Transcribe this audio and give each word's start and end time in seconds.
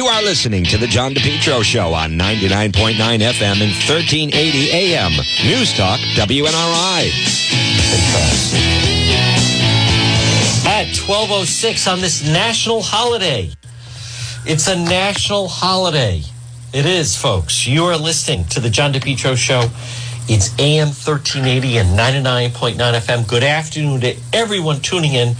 You 0.00 0.06
are 0.06 0.22
listening 0.22 0.64
to 0.64 0.78
the 0.78 0.86
John 0.86 1.12
DePetro 1.12 1.62
Show 1.62 1.92
on 1.92 2.12
99.9 2.12 2.94
FM 2.96 3.60
and 3.60 3.70
1380 3.70 4.70
AM. 4.70 5.12
News 5.44 5.74
Talk, 5.76 6.00
WNRI. 6.16 7.10
At 10.64 10.86
12.06 10.96 11.92
on 11.92 12.00
this 12.00 12.26
national 12.26 12.80
holiday. 12.80 13.50
It's 14.46 14.68
a 14.68 14.76
national 14.76 15.48
holiday. 15.48 16.22
It 16.72 16.86
is, 16.86 17.14
folks. 17.14 17.66
You 17.66 17.84
are 17.84 17.98
listening 17.98 18.46
to 18.46 18.60
the 18.60 18.70
John 18.70 18.94
DePetro 18.94 19.36
Show. 19.36 19.68
It's 20.30 20.58
AM 20.58 20.86
1380 20.86 21.76
and 21.76 21.88
99.9 21.90 22.76
FM. 22.78 23.28
Good 23.28 23.44
afternoon 23.44 24.00
to 24.00 24.16
everyone 24.32 24.80
tuning 24.80 25.12
in. 25.12 25.36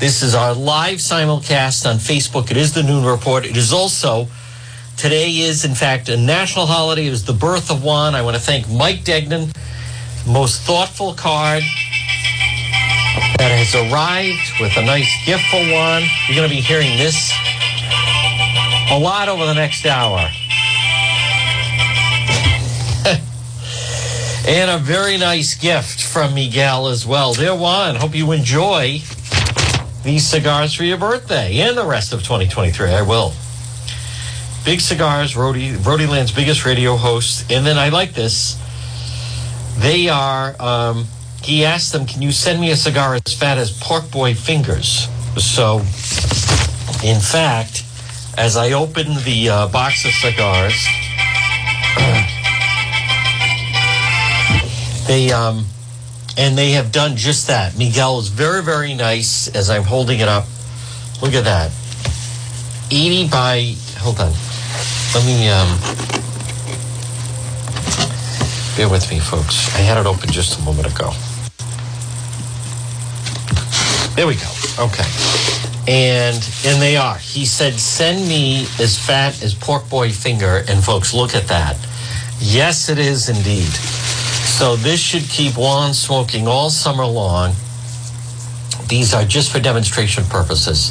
This 0.00 0.22
is 0.22 0.34
our 0.34 0.54
live 0.54 0.96
simulcast 0.96 1.84
on 1.84 1.96
Facebook. 1.96 2.50
It 2.50 2.56
is 2.56 2.72
the 2.72 2.82
Noon 2.82 3.04
Report. 3.04 3.44
It 3.44 3.58
is 3.58 3.70
also, 3.70 4.28
today 4.96 5.30
is, 5.30 5.66
in 5.66 5.74
fact, 5.74 6.08
a 6.08 6.16
national 6.16 6.64
holiday. 6.64 7.06
It 7.06 7.12
is 7.12 7.26
the 7.26 7.34
birth 7.34 7.70
of 7.70 7.84
Juan. 7.84 8.14
I 8.14 8.22
want 8.22 8.34
to 8.34 8.40
thank 8.40 8.66
Mike 8.70 9.04
Degnan, 9.04 9.52
most 10.26 10.62
thoughtful 10.62 11.12
card 11.12 11.62
that 13.36 13.52
has 13.52 13.74
arrived 13.74 14.58
with 14.58 14.74
a 14.78 14.82
nice 14.86 15.12
gift 15.26 15.44
for 15.50 15.60
Juan. 15.70 16.04
You're 16.28 16.36
going 16.36 16.48
to 16.48 16.54
be 16.54 16.62
hearing 16.62 16.96
this 16.96 17.30
a 18.90 18.98
lot 18.98 19.28
over 19.28 19.44
the 19.44 19.52
next 19.52 19.84
hour. 19.84 20.30
and 24.48 24.70
a 24.70 24.78
very 24.78 25.18
nice 25.18 25.54
gift 25.54 26.02
from 26.02 26.32
Miguel 26.32 26.88
as 26.88 27.06
well. 27.06 27.34
Dear 27.34 27.54
Juan, 27.54 27.96
hope 27.96 28.14
you 28.14 28.32
enjoy 28.32 29.02
these 30.02 30.26
cigars 30.26 30.74
for 30.74 30.84
your 30.84 30.98
birthday 30.98 31.60
and 31.60 31.76
the 31.76 31.84
rest 31.84 32.12
of 32.12 32.20
2023. 32.20 32.90
I 32.90 33.02
will. 33.02 33.32
Big 34.64 34.80
Cigars, 34.80 35.36
Rhode 35.36 35.56
Island's 35.56 36.32
biggest 36.32 36.66
radio 36.66 36.96
host. 36.96 37.50
And 37.50 37.66
then 37.66 37.78
I 37.78 37.88
like 37.88 38.12
this. 38.12 38.58
They 39.78 40.08
are, 40.08 40.54
um, 40.60 41.06
he 41.42 41.64
asked 41.64 41.92
them, 41.92 42.06
can 42.06 42.20
you 42.20 42.32
send 42.32 42.60
me 42.60 42.70
a 42.70 42.76
cigar 42.76 43.14
as 43.14 43.32
fat 43.32 43.56
as 43.56 43.70
pork 43.80 44.10
boy 44.10 44.34
fingers? 44.34 45.08
So, 45.38 45.78
in 47.02 47.20
fact, 47.20 47.84
as 48.36 48.56
I 48.56 48.72
open 48.72 49.14
the 49.24 49.48
uh, 49.48 49.68
box 49.68 50.04
of 50.04 50.12
cigars, 50.12 50.74
they, 55.06 55.32
um, 55.32 55.64
and 56.40 56.56
they 56.56 56.70
have 56.70 56.90
done 56.90 57.16
just 57.16 57.48
that. 57.48 57.76
Miguel 57.76 58.18
is 58.18 58.28
very, 58.28 58.62
very 58.62 58.94
nice 58.94 59.46
as 59.48 59.68
I'm 59.68 59.82
holding 59.82 60.20
it 60.20 60.28
up. 60.28 60.46
Look 61.20 61.34
at 61.34 61.44
that. 61.44 61.70
80 62.90 63.28
by, 63.28 63.74
hold 63.98 64.18
on. 64.20 64.32
Let 65.14 65.26
me, 65.26 65.50
um, 65.50 65.68
bear 68.74 68.88
with 68.88 69.10
me, 69.10 69.20
folks. 69.20 69.68
I 69.76 69.80
had 69.80 69.98
it 69.98 70.06
open 70.06 70.30
just 70.30 70.58
a 70.58 70.62
moment 70.62 70.90
ago. 70.90 71.12
There 74.16 74.26
we 74.26 74.36
go. 74.36 74.50
Okay. 74.78 75.04
And 75.88 76.36
and 76.64 76.80
they 76.80 76.96
are. 76.96 77.18
He 77.18 77.44
said, 77.44 77.74
send 77.74 78.26
me 78.26 78.62
as 78.78 78.98
fat 78.98 79.42
as 79.42 79.54
pork 79.54 79.88
boy 79.90 80.10
finger. 80.10 80.64
And 80.68 80.82
folks, 80.82 81.12
look 81.12 81.34
at 81.34 81.48
that. 81.48 81.76
Yes, 82.38 82.88
it 82.88 82.98
is 82.98 83.28
indeed. 83.28 83.99
So 84.44 84.76
this 84.76 85.00
should 85.00 85.22
keep 85.22 85.56
Juan 85.56 85.94
smoking 85.94 86.46
all 86.46 86.70
summer 86.70 87.04
long. 87.04 87.54
These 88.88 89.14
are 89.14 89.24
just 89.24 89.52
for 89.52 89.60
demonstration 89.60 90.24
purposes, 90.24 90.90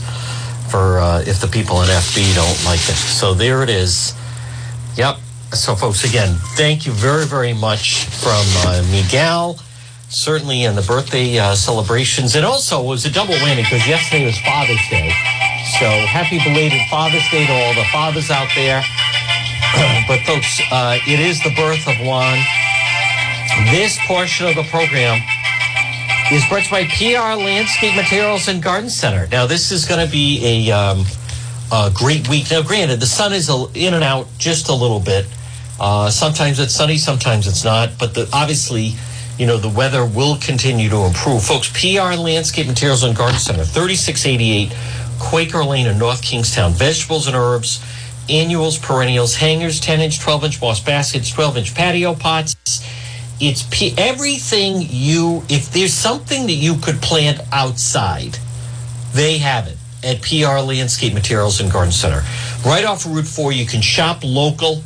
for 0.70 1.00
uh, 1.00 1.22
if 1.26 1.42
the 1.42 1.48
people 1.48 1.82
in 1.82 1.88
FB 1.90 2.36
don't 2.36 2.66
like 2.66 2.80
it. 2.80 2.96
So 2.96 3.34
there 3.34 3.62
it 3.62 3.70
is. 3.70 4.14
Yep. 4.96 5.18
So, 5.54 5.76
folks, 5.76 6.04
again, 6.04 6.36
thank 6.56 6.86
you 6.86 6.92
very, 6.92 7.26
very 7.26 7.54
much 7.54 8.06
from 8.06 8.44
uh, 8.68 8.84
Miguel, 8.92 9.60
certainly 10.10 10.64
in 10.64 10.76
the 10.76 10.84
birthday 10.84 11.40
uh, 11.40 11.56
celebrations. 11.56 12.36
And 12.36 12.46
also, 12.46 12.84
was 12.84 13.06
a 13.06 13.12
double 13.12 13.34
win 13.34 13.58
because 13.58 13.88
yesterday 13.88 14.26
was 14.26 14.38
Father's 14.40 14.82
Day. 14.90 15.10
So, 15.80 15.90
happy 16.06 16.38
belated 16.44 16.82
Father's 16.90 17.28
Day 17.32 17.48
to 17.48 17.54
all 17.54 17.74
the 17.74 17.86
fathers 17.92 18.30
out 18.30 18.50
there. 18.56 18.84
but, 20.08 20.20
folks, 20.22 20.62
uh, 20.72 21.00
it 21.08 21.20
is 21.20 21.42
the 21.44 21.54
birth 21.56 21.88
of 21.88 21.96
Juan. 22.06 22.38
This 23.66 24.00
portion 24.08 24.48
of 24.48 24.56
the 24.56 24.64
program 24.64 25.22
is 26.32 26.48
brought 26.48 26.64
to 26.64 26.76
you 26.76 26.88
by 27.18 27.28
PR 27.28 27.36
Landscape 27.38 27.94
Materials 27.94 28.48
and 28.48 28.64
Garden 28.64 28.90
Center. 28.90 29.28
Now, 29.28 29.48
this 29.48 29.72
is 29.72 29.86
going 29.86 30.04
to 30.04 30.10
be 30.10 30.70
a, 30.70 30.72
um, 30.72 31.04
a 31.70 31.92
great 31.94 32.30
week. 32.30 32.50
Now, 32.50 32.64
granted, 32.64 33.02
the 33.02 33.06
sun 33.06 33.34
is 33.34 33.50
in 33.76 33.94
and 33.94 34.04
out 34.04 34.28
just 34.38 34.70
a 34.70 34.74
little 34.74 35.02
bit. 35.02 35.28
Uh, 35.78 36.10
sometimes 36.10 36.58
it's 36.60 36.74
sunny, 36.74 36.98
sometimes 36.98 37.48
it's 37.48 37.66
not. 37.66 37.90
But 38.00 38.16
the, 38.16 38.30
obviously, 38.32 38.94
you 39.38 39.46
know, 39.46 39.58
the 39.58 39.70
weather 39.70 40.06
will 40.06 40.38
continue 40.38 40.90
to 40.90 41.06
improve. 41.06 41.44
Folks, 41.44 41.70
PR 41.70 42.16
Landscape 42.16 42.66
Materials 42.66 43.04
and 43.04 43.16
Garden 43.16 43.40
Center, 43.40 43.66
3688 43.66 44.74
Quaker 45.20 45.66
Lane 45.66 45.86
in 45.86 46.00
North 46.00 46.22
Kingstown. 46.22 46.72
Vegetables 46.72 47.28
and 47.28 47.36
herbs, 47.36 47.86
annuals, 48.30 48.80
perennials, 48.80 49.36
hangers, 49.36 49.82
10 49.82 50.00
inch, 50.00 50.22
12 50.22 50.46
inch 50.46 50.62
moss 50.62 50.80
baskets, 50.80 51.30
12 51.30 51.58
inch 51.58 51.76
patio 51.76 52.16
pots 52.16 52.56
it's 53.40 53.64
everything 53.98 54.86
you 54.90 55.44
if 55.50 55.72
there's 55.72 55.94
something 55.94 56.48
that 56.48 56.54
you 56.54 56.76
could 56.78 57.02
plant 57.02 57.40
outside 57.52 58.38
they 59.14 59.38
have 59.38 59.68
it 59.68 59.78
at 60.04 60.22
pr 60.22 60.60
landscape 60.62 61.14
materials 61.14 61.60
and 61.60 61.72
garden 61.72 61.92
center. 61.92 62.22
Right 62.66 62.86
off 62.86 63.06
route 63.06 63.28
4 63.28 63.52
you 63.52 63.66
can 63.66 63.82
shop 63.82 64.20
local. 64.24 64.84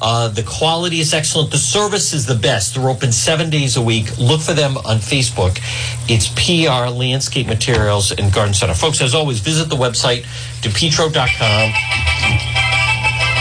Uh, 0.00 0.26
the 0.26 0.42
quality 0.42 0.98
is 0.98 1.14
excellent. 1.14 1.52
The 1.52 1.58
service 1.58 2.12
is 2.12 2.26
the 2.26 2.34
best. 2.34 2.74
They're 2.74 2.88
open 2.88 3.12
seven 3.12 3.50
days 3.50 3.76
a 3.76 3.82
week. 3.82 4.18
Look 4.18 4.40
for 4.40 4.52
them 4.52 4.76
on 4.78 4.98
facebook. 4.98 5.60
It's 6.08 6.28
pr 6.28 6.90
landscape 6.90 7.46
materials 7.46 8.10
and 8.10 8.32
garden 8.32 8.54
center. 8.54 8.74
Folks 8.74 9.00
as 9.00 9.14
always 9.14 9.38
visit 9.40 9.68
the 9.68 9.76
website 9.76 10.24
depetro.com 10.60 11.72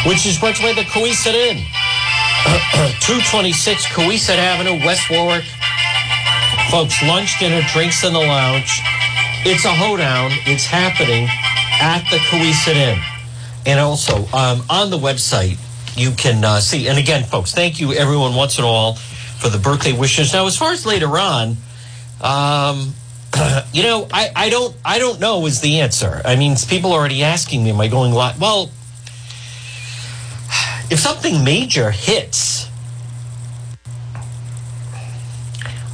which 0.05 0.25
is 0.25 0.41
you 0.41 0.59
by 0.59 0.73
the 0.73 0.81
Cowesett 0.81 1.35
Inn. 1.35 1.63
226 3.02 3.85
Cowesett 3.88 4.38
Avenue, 4.38 4.84
West 4.85 5.09
Warwick. 5.09 5.46
Folks, 6.69 7.02
lunch, 7.03 7.40
dinner, 7.40 7.62
drinks 7.74 8.03
in 8.03 8.13
the 8.13 8.19
lounge. 8.19 8.81
It's 9.44 9.66
a 9.66 9.74
hoedown. 9.74 10.31
It's 10.46 10.66
happening 10.66 11.28
at 11.81 12.03
the 12.09 12.18
Cowesett 12.18 12.75
Inn. 12.75 13.00
And 13.66 13.79
also, 13.79 14.25
um, 14.35 14.63
on 14.69 14.90
the 14.90 14.97
website, 14.97 15.57
you 15.97 16.12
can 16.12 16.44
uh, 16.44 16.59
see. 16.59 16.88
And 16.88 16.97
again, 16.97 17.24
folks, 17.24 17.53
thank 17.53 17.79
you 17.79 17.94
everyone 17.94 18.35
once 18.35 18.58
and 18.58 18.66
all 18.66 18.96
for 18.96 19.50
the 19.50 19.59
birthday 19.59 19.94
wishes. 19.94 20.34
Now, 20.34 20.47
as 20.47 20.58
far 20.58 20.72
as 20.72 20.85
later 20.85 21.18
on, 21.18 21.58
um, 22.22 22.94
you 23.73 23.84
know, 23.84 24.08
I, 24.12 24.31
I 24.35 24.50
don't 24.50 24.75
I 24.84 25.00
don't 25.00 25.19
know 25.19 25.46
is 25.46 25.62
the 25.62 25.81
answer. 25.81 26.22
I 26.25 26.35
mean, 26.35 26.56
people 26.68 26.91
are 26.91 27.00
already 27.00 27.23
asking 27.23 27.63
me, 27.63 27.72
am 27.72 27.81
I 27.81 27.88
going 27.88 28.13
live? 28.13 28.40
Well, 28.40 28.69
if 30.91 31.00
something 31.00 31.44
major 31.44 31.90
hits, 31.90 32.69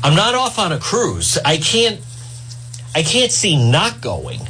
I'm 0.04 0.16
not 0.16 0.34
off 0.34 0.58
on 0.58 0.72
a 0.72 0.80
cruise. 0.80 1.38
I 1.46 1.58
can't 1.58 2.02
I 2.96 3.04
can't 3.04 3.32
see 3.32 3.72
not 3.72 4.02
going. 4.02 4.42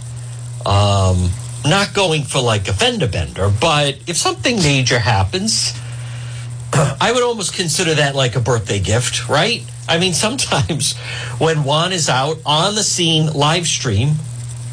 Um, 0.66 1.30
not 1.66 1.94
going 1.94 2.24
for 2.24 2.41
like 2.41 2.68
a 2.69 2.74
fender 2.74 3.08
bender, 3.08 3.52
but 3.59 4.00
if 4.08 4.16
something 4.16 4.56
major 4.58 5.00
happens, 5.00 5.78
I 6.74 7.12
would 7.14 7.24
almost 7.24 7.53
consider 7.53 7.96
that 7.96 8.16
like 8.16 8.35
a 8.35 8.40
birthday 8.40 8.79
gift, 8.79 9.28
right? 9.28 9.64
I 9.90 10.00
mean, 10.00 10.14
sometimes 10.25 10.97
when 11.40 11.66
Juan 11.66 11.91
is 11.91 12.08
out 12.08 12.38
on 12.46 12.75
the 12.75 12.84
scene 12.84 13.34
live 13.34 13.68
stream, 13.68 14.14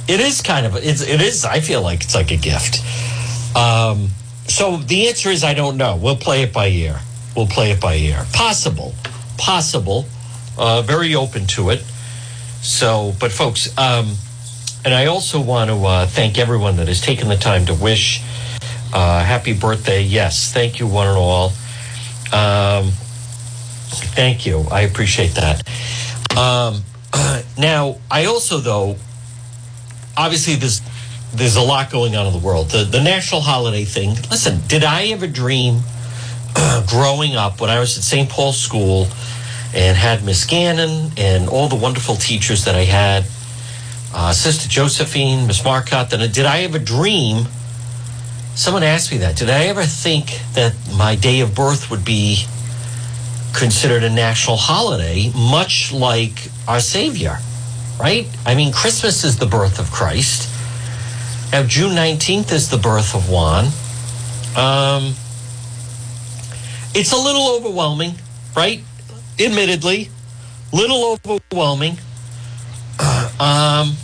it 0.06 0.20
is 0.20 0.40
kind 0.40 0.66
of 0.66 0.76
it's, 0.76 1.00
it 1.00 1.20
is. 1.20 1.44
I 1.44 1.58
feel 1.60 1.82
like 1.82 2.04
it's 2.04 2.14
like 2.14 2.30
a 2.30 2.36
gift. 2.36 2.84
Um, 3.56 4.10
so 4.54 4.76
the 4.76 5.08
answer 5.08 5.30
is 5.30 5.42
I 5.42 5.52
don't 5.52 5.76
know. 5.76 5.96
We'll 5.96 6.14
play 6.14 6.42
it 6.42 6.52
by 6.52 6.68
ear. 6.68 7.00
We'll 7.34 7.48
play 7.48 7.72
it 7.72 7.80
by 7.80 7.96
ear. 7.96 8.24
Possible, 8.32 8.94
possible. 9.36 10.06
Uh, 10.56 10.82
very 10.82 11.16
open 11.16 11.48
to 11.48 11.70
it. 11.70 11.80
So, 12.62 13.12
but 13.18 13.32
folks, 13.32 13.76
um, 13.76 14.14
and 14.84 14.94
I 14.94 15.06
also 15.06 15.40
want 15.40 15.70
to 15.70 15.76
uh, 15.84 16.06
thank 16.06 16.38
everyone 16.38 16.76
that 16.76 16.86
has 16.86 17.00
taken 17.00 17.28
the 17.28 17.36
time 17.36 17.66
to 17.66 17.74
wish 17.74 18.22
uh, 18.92 19.24
happy 19.24 19.54
birthday. 19.54 20.02
Yes, 20.02 20.52
thank 20.52 20.78
you, 20.78 20.86
one 20.86 21.08
and 21.08 21.18
all. 21.18 21.46
Um, 22.32 22.92
thank 24.14 24.46
you. 24.46 24.66
I 24.70 24.82
appreciate 24.82 25.34
that. 25.34 25.68
Um, 26.38 26.84
now, 27.58 27.98
I 28.08 28.26
also, 28.26 28.58
though, 28.58 28.94
obviously, 30.16 30.54
there's 30.54 30.80
there's 31.34 31.56
a 31.56 31.62
lot 31.62 31.90
going 31.90 32.16
on 32.16 32.26
in 32.26 32.32
the 32.32 32.38
world. 32.38 32.70
The 32.70 32.84
the 32.84 33.02
national 33.02 33.40
holiday 33.40 33.84
thing. 33.84 34.10
Listen, 34.30 34.60
did 34.66 34.84
I 34.84 35.06
ever 35.06 35.26
dream 35.26 35.80
growing 36.88 37.36
up 37.36 37.60
when 37.60 37.70
I 37.70 37.80
was 37.80 37.96
at 37.98 38.04
St. 38.04 38.28
Paul's 38.28 38.60
School 38.60 39.08
and 39.74 39.96
had 39.96 40.24
Miss 40.24 40.44
Gannon 40.44 41.12
and 41.16 41.48
all 41.48 41.68
the 41.68 41.76
wonderful 41.76 42.14
teachers 42.14 42.64
that 42.64 42.76
I 42.76 42.84
had, 42.84 43.26
uh, 44.14 44.32
Sister 44.32 44.68
Josephine, 44.68 45.46
Miss 45.46 45.64
Marcotte, 45.64 46.10
then 46.10 46.30
did 46.30 46.46
I 46.46 46.62
ever 46.62 46.78
dream 46.78 47.46
someone 48.54 48.82
asked 48.82 49.10
me 49.10 49.18
that. 49.18 49.36
Did 49.36 49.50
I 49.50 49.64
ever 49.64 49.84
think 49.84 50.40
that 50.54 50.74
my 50.96 51.16
day 51.16 51.40
of 51.40 51.54
birth 51.54 51.90
would 51.90 52.04
be 52.04 52.44
considered 53.52 54.02
a 54.04 54.10
national 54.10 54.56
holiday, 54.56 55.30
much 55.34 55.92
like 55.92 56.50
our 56.66 56.80
Savior, 56.80 57.38
right? 57.98 58.26
I 58.46 58.54
mean, 58.54 58.72
Christmas 58.72 59.24
is 59.24 59.38
the 59.38 59.46
birth 59.46 59.78
of 59.78 59.90
Christ. 59.90 60.48
Now, 61.54 61.62
June 61.62 61.92
19th 61.92 62.50
is 62.50 62.68
the 62.68 62.78
birth 62.78 63.14
of 63.14 63.30
Juan. 63.30 63.66
Um, 64.56 65.14
it's 66.96 67.12
a 67.12 67.16
little 67.16 67.54
overwhelming, 67.54 68.16
right? 68.56 68.82
Admittedly, 69.38 70.10
little 70.72 71.16
overwhelming. 71.24 71.98
Um, 73.38 73.96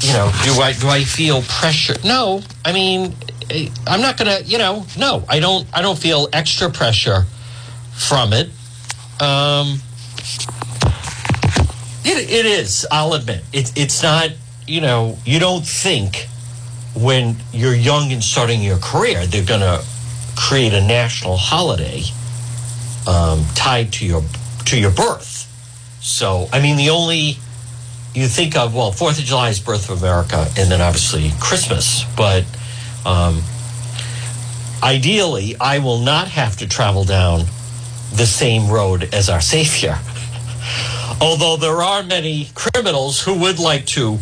you 0.00 0.12
know, 0.12 0.30
do 0.44 0.60
I 0.60 0.72
do 0.72 0.88
I 0.88 1.02
feel 1.02 1.42
pressure? 1.42 1.96
No, 2.04 2.42
I 2.64 2.72
mean, 2.72 3.14
I'm 3.86 4.00
not 4.00 4.16
gonna. 4.16 4.40
You 4.44 4.58
know, 4.58 4.86
no, 4.96 5.24
I 5.28 5.40
don't. 5.40 5.66
I 5.72 5.82
don't 5.82 5.98
feel 5.98 6.28
extra 6.32 6.70
pressure 6.70 7.26
from 7.92 8.32
it. 8.32 8.46
Um, 9.20 9.80
it, 12.04 12.30
it 12.30 12.46
is. 12.46 12.86
I'll 12.90 13.14
admit 13.14 13.42
it, 13.52 13.72
it's 13.76 14.02
not. 14.02 14.30
You 14.70 14.80
know, 14.80 15.18
you 15.24 15.40
don't 15.40 15.66
think 15.66 16.28
when 16.94 17.34
you're 17.52 17.74
young 17.74 18.12
and 18.12 18.22
starting 18.22 18.62
your 18.62 18.78
career 18.78 19.26
they're 19.26 19.44
gonna 19.44 19.80
create 20.36 20.72
a 20.72 20.80
national 20.80 21.36
holiday 21.36 22.02
um, 23.08 23.44
tied 23.56 23.92
to 23.94 24.06
your 24.06 24.22
to 24.66 24.78
your 24.78 24.92
birth. 24.92 25.48
So, 26.00 26.48
I 26.52 26.60
mean, 26.60 26.76
the 26.76 26.90
only 26.90 27.36
you 28.14 28.28
think 28.28 28.56
of 28.56 28.72
well, 28.72 28.92
Fourth 28.92 29.18
of 29.18 29.24
July 29.24 29.48
is 29.48 29.58
birth 29.58 29.90
of 29.90 30.04
America, 30.04 30.46
and 30.56 30.70
then 30.70 30.80
obviously 30.80 31.32
Christmas. 31.40 32.04
But 32.16 32.44
um, 33.04 33.42
ideally, 34.84 35.56
I 35.60 35.80
will 35.80 35.98
not 35.98 36.28
have 36.28 36.58
to 36.58 36.68
travel 36.68 37.02
down 37.02 37.40
the 38.12 38.24
same 38.24 38.70
road 38.70 39.12
as 39.12 39.28
our 39.28 39.40
Savior. 39.40 39.98
Although 41.20 41.56
there 41.56 41.82
are 41.82 42.04
many 42.04 42.50
criminals 42.54 43.20
who 43.20 43.36
would 43.40 43.58
like 43.58 43.84
to 43.86 44.20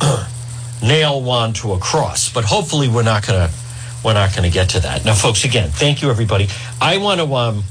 nail 0.82 1.22
one 1.22 1.52
to 1.54 1.72
a 1.72 1.78
cross, 1.78 2.32
but 2.32 2.44
hopefully 2.44 2.88
we're 2.88 3.02
not 3.02 3.26
going 3.26 3.48
to 3.48 3.54
we're 4.04 4.14
not 4.14 4.36
going 4.36 4.48
to 4.48 4.52
get 4.52 4.70
to 4.70 4.80
that. 4.80 5.04
Now, 5.06 5.14
folks, 5.14 5.44
again, 5.44 5.70
thank 5.70 6.02
you 6.02 6.10
everybody. 6.10 6.48
I 6.78 6.98
want 6.98 7.20
to 7.20 7.34
um, 7.34 7.64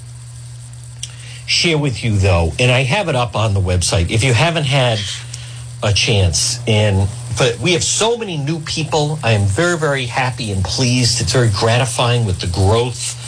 share 1.45 1.77
with 1.77 2.03
you 2.03 2.17
though, 2.17 2.53
and 2.57 2.71
I 2.71 2.83
have 2.83 3.07
it 3.07 3.15
up 3.15 3.35
on 3.35 3.53
the 3.53 3.59
website. 3.59 4.09
If 4.09 4.23
you 4.23 4.33
haven't 4.33 4.65
had 4.65 4.99
a 5.83 5.93
chance, 5.93 6.59
and 6.67 7.07
but 7.37 7.59
we 7.59 7.73
have 7.73 7.83
so 7.83 8.17
many 8.17 8.37
new 8.37 8.59
people. 8.61 9.19
I 9.23 9.31
am 9.31 9.47
very, 9.47 9.77
very 9.77 10.05
happy 10.05 10.51
and 10.51 10.63
pleased. 10.63 11.21
It's 11.21 11.33
very 11.33 11.49
gratifying 11.49 12.25
with 12.25 12.39
the 12.39 12.47
growth 12.47 13.19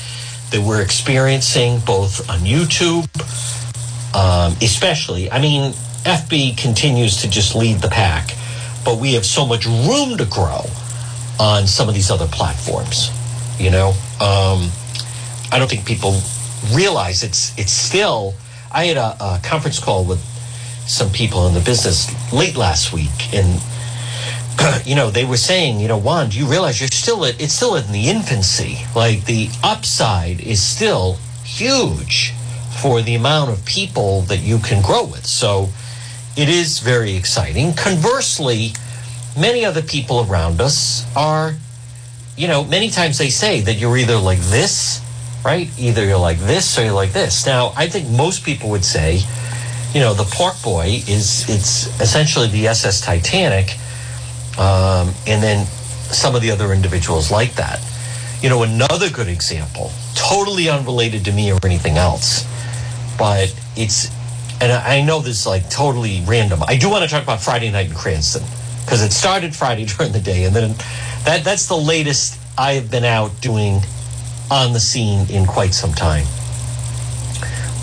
that 0.51 0.61
we're 0.61 0.81
experiencing 0.81 1.79
both 1.79 2.29
on 2.29 2.39
YouTube, 2.39 3.05
um, 4.15 4.55
especially. 4.61 5.29
I 5.31 5.41
mean, 5.41 5.73
FB 6.03 6.57
continues 6.57 7.21
to 7.21 7.29
just 7.29 7.55
lead 7.55 7.79
the 7.79 7.89
pack, 7.89 8.35
but 8.85 8.99
we 8.99 9.13
have 9.13 9.25
so 9.25 9.45
much 9.45 9.65
room 9.65 10.17
to 10.17 10.25
grow 10.25 10.61
on 11.39 11.67
some 11.67 11.89
of 11.89 11.95
these 11.95 12.11
other 12.11 12.27
platforms. 12.27 13.09
You 13.59 13.71
know, 13.71 13.89
um, 14.21 14.69
I 15.51 15.57
don't 15.57 15.69
think 15.69 15.85
people 15.85 16.19
realize 16.73 17.23
it's 17.23 17.57
it's 17.57 17.71
still. 17.71 18.35
I 18.71 18.85
had 18.85 18.97
a, 18.97 19.15
a 19.19 19.39
conference 19.43 19.79
call 19.79 20.05
with 20.05 20.19
some 20.87 21.09
people 21.09 21.47
in 21.47 21.53
the 21.53 21.61
business 21.61 22.11
late 22.31 22.55
last 22.55 22.93
week, 22.93 23.33
and 23.33 23.61
you 24.85 24.95
know 24.95 25.09
they 25.09 25.25
were 25.25 25.37
saying, 25.37 25.79
you 25.79 25.87
know, 25.87 25.97
Juan, 25.97 26.29
do 26.29 26.37
you 26.37 26.45
realize 26.45 26.79
you're 26.79 26.87
still 26.87 27.25
at, 27.25 27.41
it's 27.41 27.53
still 27.53 27.75
in 27.75 27.91
the 27.91 28.09
infancy. 28.09 28.79
Like 28.95 29.25
the 29.25 29.49
upside 29.63 30.41
is 30.41 30.61
still 30.61 31.17
huge 31.43 32.33
for 32.81 33.01
the 33.01 33.15
amount 33.15 33.51
of 33.51 33.65
people 33.65 34.21
that 34.23 34.39
you 34.39 34.59
can 34.59 34.81
grow 34.81 35.05
with. 35.05 35.25
So 35.25 35.69
it 36.35 36.49
is 36.49 36.79
very 36.79 37.15
exciting. 37.15 37.73
Conversely, 37.73 38.73
many 39.37 39.65
other 39.65 39.81
people 39.81 40.25
around 40.29 40.61
us 40.61 41.05
are, 41.15 41.53
you 42.37 42.47
know, 42.47 42.63
many 42.63 42.89
times 42.89 43.17
they 43.17 43.29
say 43.29 43.61
that 43.61 43.75
you're 43.75 43.97
either 43.97 44.17
like 44.17 44.39
this, 44.39 45.01
right? 45.43 45.69
Either 45.79 46.05
you're 46.05 46.17
like 46.17 46.39
this 46.39 46.77
or 46.77 46.83
you're 46.83 46.93
like 46.93 47.13
this. 47.13 47.45
Now, 47.45 47.73
I 47.75 47.87
think 47.87 48.09
most 48.09 48.43
people 48.43 48.69
would 48.71 48.83
say, 48.83 49.21
you 49.93 50.01
know, 50.01 50.13
the 50.13 50.25
Pork 50.25 50.61
Boy 50.61 51.01
is 51.07 51.47
it's 51.47 51.87
essentially 52.01 52.47
the 52.49 52.67
SS 52.67 52.99
Titanic, 52.99 53.77
um, 54.59 55.13
and 55.25 55.41
then 55.41 55.65
some 55.65 56.35
of 56.35 56.41
the 56.41 56.51
other 56.51 56.73
individuals 56.73 57.31
like 57.31 57.53
that. 57.55 57.79
You 58.41 58.49
know, 58.49 58.63
another 58.63 59.09
good 59.09 59.29
example, 59.29 59.91
totally 60.13 60.69
unrelated 60.69 61.23
to 61.25 61.31
me 61.31 61.51
or 61.51 61.59
anything 61.63 61.97
else, 61.97 62.45
but 63.17 63.55
it's, 63.77 64.09
and 64.61 64.71
I 64.71 65.01
know 65.01 65.19
this 65.19 65.41
is 65.41 65.47
like 65.47 65.69
totally 65.69 66.23
random. 66.25 66.61
I 66.67 66.77
do 66.77 66.89
want 66.89 67.03
to 67.03 67.09
talk 67.09 67.23
about 67.23 67.41
Friday 67.41 67.71
night 67.71 67.89
in 67.89 67.95
Cranston 67.95 68.43
because 68.83 69.03
it 69.03 69.11
started 69.11 69.55
Friday 69.55 69.85
during 69.97 70.11
the 70.11 70.19
day, 70.19 70.45
and 70.45 70.55
then 70.55 70.75
that 71.25 71.43
that's 71.43 71.67
the 71.67 71.77
latest 71.77 72.39
I 72.57 72.73
have 72.73 72.89
been 72.89 73.05
out 73.05 73.41
doing 73.41 73.81
on 74.49 74.73
the 74.73 74.79
scene 74.79 75.29
in 75.29 75.45
quite 75.45 75.73
some 75.73 75.93
time. 75.93 76.25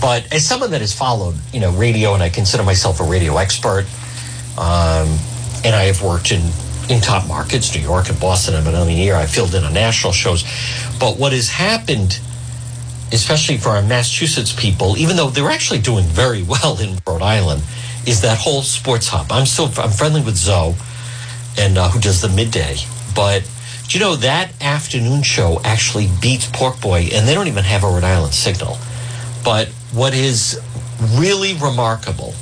But 0.01 0.33
as 0.33 0.45
someone 0.45 0.71
that 0.73 0.81
has 0.81 0.93
followed, 0.93 1.37
you 1.53 1.61
know, 1.61 1.71
radio, 1.73 2.15
and 2.15 2.23
I 2.23 2.29
consider 2.29 2.63
myself 2.65 3.01
a 3.01 3.05
radio 3.05 3.37
expert, 3.37 3.87
um, 4.59 5.19
and 5.65 5.75
I 5.75 5.85
have 5.85 6.03
worked 6.03 6.33
in 6.33 6.43
in 6.89 7.01
top 7.01 7.27
markets, 7.29 7.75
New 7.75 7.81
York 7.81 8.09
and 8.09 8.19
Boston. 8.19 8.55
I've 8.55 8.65
been 8.65 8.75
on 8.75 8.87
the 8.87 9.09
air. 9.09 9.17
I 9.17 9.27
filled 9.27 9.55
in 9.55 9.65
on 9.65 9.73
national 9.73 10.13
shows. 10.13 10.45
But 10.99 11.19
what 11.19 11.33
has 11.33 11.49
happened, 11.49 12.21
especially 13.13 13.59
for 13.59 13.71
our 13.71 13.83
Massachusetts 13.83 14.53
people, 14.53 14.97
even 14.97 15.17
though 15.17 15.31
they're 15.31 15.51
actually 15.51 15.81
doing 15.81 16.05
very 16.05 16.43
well 16.55 16.81
in 16.81 16.99
Rhode 17.07 17.23
Island, 17.23 17.63
is 18.07 18.21
that 18.23 18.39
whole 18.39 18.63
sports 18.63 19.09
hub. 19.09 19.31
I'm 19.31 19.47
still 19.47 19.71
I'm 19.79 19.91
friendly 19.91 20.23
with 20.23 20.37
Zoe, 20.37 20.75
and 21.59 21.79
uh, 21.79 21.89
who 21.91 22.01
does 22.01 22.21
the 22.21 22.29
midday. 22.29 22.77
But 23.15 23.49
do 23.89 23.99
you 23.99 24.05
know 24.05 24.17
that 24.17 24.53
afternoon 24.63 25.23
show 25.23 25.61
actually 25.65 26.09
beats 26.21 26.49
Pork 26.51 26.81
Boy, 26.81 27.11
and 27.13 27.29
they 27.29 27.35
don't 27.35 27.49
even 27.49 27.65
have 27.65 27.85
a 27.85 27.87
Rhode 27.87 28.05
Island 28.05 28.35
signal. 28.35 28.79
But 29.45 29.69
what 29.93 30.15
is 30.15 30.61
really 31.15 31.55
remarkable, 31.55 32.35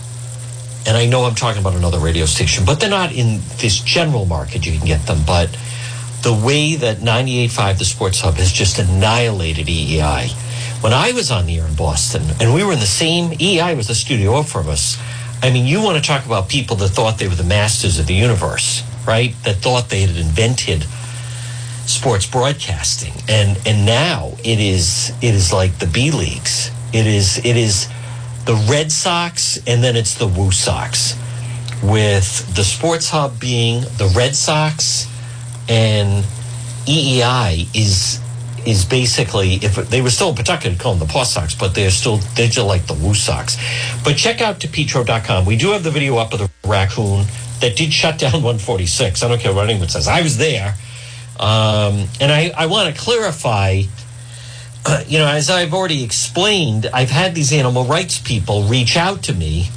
and 0.86 0.96
I 0.96 1.06
know 1.06 1.24
I'm 1.24 1.34
talking 1.34 1.60
about 1.60 1.74
another 1.74 1.98
radio 1.98 2.26
station, 2.26 2.64
but 2.64 2.78
they're 2.78 2.90
not 2.90 3.12
in 3.12 3.40
this 3.58 3.80
general 3.80 4.26
market, 4.26 4.64
you 4.64 4.76
can 4.76 4.86
get 4.86 5.06
them, 5.06 5.18
but 5.26 5.50
the 6.22 6.34
way 6.34 6.76
that 6.76 6.98
98.5 6.98 7.78
The 7.78 7.84
Sports 7.84 8.20
Hub 8.20 8.34
has 8.34 8.52
just 8.52 8.78
annihilated 8.78 9.66
EEI. 9.66 10.28
When 10.80 10.92
I 10.92 11.12
was 11.12 11.30
on 11.30 11.46
the 11.46 11.58
air 11.58 11.66
in 11.66 11.74
Boston, 11.74 12.22
and 12.40 12.54
we 12.54 12.64
were 12.64 12.72
in 12.72 12.80
the 12.80 12.86
same, 12.86 13.32
EI 13.40 13.74
was 13.74 13.88
the 13.88 13.94
studio 13.94 14.42
from 14.42 14.68
us. 14.68 14.98
I 15.42 15.50
mean, 15.50 15.66
you 15.66 15.82
want 15.82 16.02
to 16.02 16.06
talk 16.06 16.24
about 16.26 16.48
people 16.48 16.76
that 16.76 16.88
thought 16.88 17.18
they 17.18 17.28
were 17.28 17.34
the 17.34 17.44
masters 17.44 17.98
of 17.98 18.06
the 18.06 18.14
universe, 18.14 18.82
right? 19.06 19.34
That 19.44 19.56
thought 19.56 19.90
they 19.90 20.02
had 20.02 20.16
invented 20.16 20.84
sports 21.86 22.26
broadcasting. 22.26 23.12
And 23.28 23.58
and 23.66 23.84
now 23.84 24.32
it 24.44 24.60
is 24.60 25.12
it 25.20 25.34
is 25.34 25.52
like 25.52 25.78
the 25.78 25.86
B 25.86 26.10
leagues 26.10 26.70
it 26.92 27.06
is 27.06 27.38
it 27.38 27.56
is 27.56 27.88
the 28.46 28.54
Red 28.68 28.90
Sox 28.90 29.58
and 29.66 29.82
then 29.82 29.96
it's 29.96 30.14
the 30.14 30.26
Woo 30.26 30.50
Sox, 30.50 31.16
with 31.82 32.54
the 32.54 32.64
Sports 32.64 33.10
Hub 33.10 33.38
being 33.38 33.82
the 33.82 34.12
Red 34.16 34.34
Sox 34.34 35.06
and 35.68 36.24
EEI 36.86 37.68
is 37.74 38.19
is 38.66 38.84
basically 38.84 39.54
if 39.54 39.76
they 39.90 40.00
were 40.00 40.10
still 40.10 40.30
in 40.30 40.36
Pawtucket, 40.36 40.78
call 40.78 40.94
them 40.94 41.06
the 41.06 41.12
Paw 41.12 41.24
Sox, 41.24 41.54
but 41.54 41.74
they're 41.74 41.90
still 41.90 42.18
they're 42.36 42.48
just 42.48 42.66
like 42.66 42.86
the 42.86 42.94
Woo 42.94 43.14
Sox. 43.14 43.56
But 44.04 44.16
check 44.16 44.40
out 44.40 44.60
depetro.com. 44.60 45.46
We 45.46 45.56
do 45.56 45.70
have 45.70 45.82
the 45.82 45.90
video 45.90 46.16
up 46.16 46.32
of 46.32 46.40
the 46.40 46.50
raccoon 46.68 47.26
that 47.60 47.76
did 47.76 47.92
shut 47.92 48.18
down 48.18 48.32
146. 48.42 49.22
I 49.22 49.28
don't 49.28 49.40
care 49.40 49.54
what 49.54 49.68
anyone 49.68 49.88
says. 49.88 50.08
I 50.08 50.22
was 50.22 50.38
there. 50.38 50.74
Um, 51.38 52.06
and 52.20 52.30
I, 52.30 52.52
I 52.56 52.66
want 52.66 52.94
to 52.94 53.00
clarify 53.00 53.82
you 55.06 55.18
know, 55.18 55.26
as 55.26 55.50
I've 55.50 55.74
already 55.74 56.02
explained, 56.02 56.86
I've 56.92 57.10
had 57.10 57.34
these 57.34 57.52
animal 57.52 57.84
rights 57.84 58.18
people 58.18 58.64
reach 58.64 58.96
out 58.96 59.22
to 59.24 59.34
me 59.34 59.68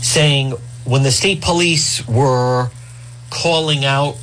saying 0.00 0.52
when 0.84 1.02
the 1.02 1.10
state 1.10 1.42
police 1.42 2.06
were 2.06 2.70
calling 3.30 3.84
out 3.84 4.16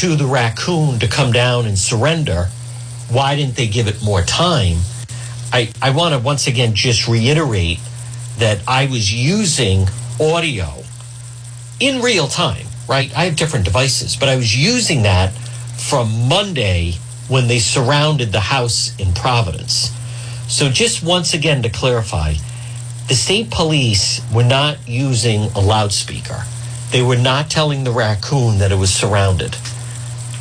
to 0.00 0.16
the 0.16 0.24
raccoon 0.24 0.98
to 0.98 1.06
come 1.06 1.30
down 1.30 1.66
and 1.66 1.78
surrender, 1.78 2.48
why 3.10 3.36
didn't 3.36 3.54
they 3.54 3.68
give 3.68 3.86
it 3.86 4.02
more 4.02 4.22
time? 4.22 4.78
I, 5.52 5.70
I 5.82 5.90
want 5.90 6.14
to 6.14 6.18
once 6.18 6.46
again 6.46 6.74
just 6.74 7.06
reiterate 7.06 7.80
that 8.38 8.62
I 8.66 8.86
was 8.86 9.12
using 9.12 9.86
audio 10.18 10.84
in 11.80 12.00
real 12.00 12.28
time, 12.28 12.66
right? 12.88 13.14
I 13.14 13.26
have 13.26 13.36
different 13.36 13.66
devices, 13.66 14.16
but 14.16 14.30
I 14.30 14.36
was 14.36 14.56
using 14.56 15.02
that 15.02 15.34
from 15.76 16.26
Monday 16.30 16.94
when 17.28 17.46
they 17.46 17.58
surrounded 17.58 18.32
the 18.32 18.40
house 18.40 18.98
in 18.98 19.12
Providence. 19.12 19.90
So, 20.48 20.70
just 20.70 21.02
once 21.02 21.34
again 21.34 21.62
to 21.64 21.68
clarify, 21.68 22.36
the 23.08 23.14
state 23.14 23.50
police 23.50 24.22
were 24.32 24.44
not 24.44 24.78
using 24.88 25.42
a 25.54 25.60
loudspeaker. 25.60 26.42
They 26.90 27.02
were 27.02 27.18
not 27.18 27.50
telling 27.50 27.84
the 27.84 27.92
raccoon 27.92 28.60
that 28.60 28.72
it 28.72 28.78
was 28.78 28.90
surrounded. 28.90 29.58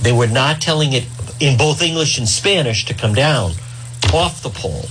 They 0.02 0.12
were 0.12 0.28
not 0.28 0.62
telling 0.62 0.94
it 0.94 1.06
in 1.40 1.58
both 1.58 1.82
English 1.82 2.18
and 2.18 2.28
Spanish 2.28 2.86
to 2.86 2.94
come 2.94 3.14
down 3.14 3.52
off 4.14 4.42
the 4.42 4.50
pole. 4.50 4.86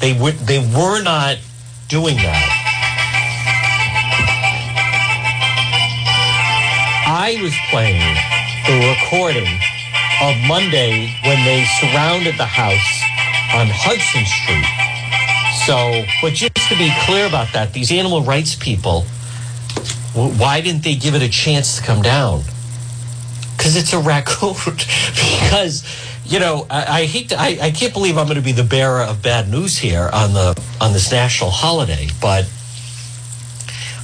They 0.00 0.18
were 0.18 0.32
they 0.32 0.58
were 0.58 1.02
not 1.02 1.38
doing 1.88 2.16
that. 2.16 2.64
I 7.06 7.40
was 7.42 7.54
playing 7.70 8.00
the 8.66 8.88
recording 8.88 9.48
of 10.22 10.36
Monday 10.46 11.14
when 11.24 11.44
they 11.44 11.64
surrounded 11.80 12.36
the 12.36 12.46
house 12.46 13.02
on 13.54 13.66
Hudson 13.70 14.24
Street. 14.24 14.64
So, 15.66 16.04
but 16.22 16.34
just 16.34 16.68
to 16.68 16.76
be 16.76 16.92
clear 17.04 17.26
about 17.26 17.52
that, 17.52 17.72
these 17.72 17.92
animal 17.92 18.22
rights 18.22 18.54
people, 18.54 19.02
why 20.14 20.60
didn't 20.60 20.84
they 20.84 20.94
give 20.94 21.14
it 21.14 21.22
a 21.22 21.28
chance 21.28 21.76
to 21.76 21.82
come 21.82 22.02
down? 22.02 22.42
Because 23.58 23.76
it's 23.76 23.92
a 23.92 23.98
raccoon. 23.98 24.54
because 24.64 25.84
you 26.24 26.38
know, 26.38 26.66
I, 26.70 27.00
I 27.00 27.06
hate 27.06 27.30
to, 27.30 27.40
I, 27.40 27.58
I 27.60 27.70
can't 27.70 27.92
believe 27.92 28.18
I'm 28.18 28.26
going 28.26 28.36
to 28.36 28.42
be 28.42 28.52
the 28.52 28.64
bearer 28.64 29.02
of 29.02 29.22
bad 29.22 29.48
news 29.50 29.78
here 29.78 30.08
on 30.12 30.34
the 30.34 30.62
on 30.80 30.92
this 30.92 31.10
national 31.10 31.50
holiday, 31.50 32.08
but 32.20 32.50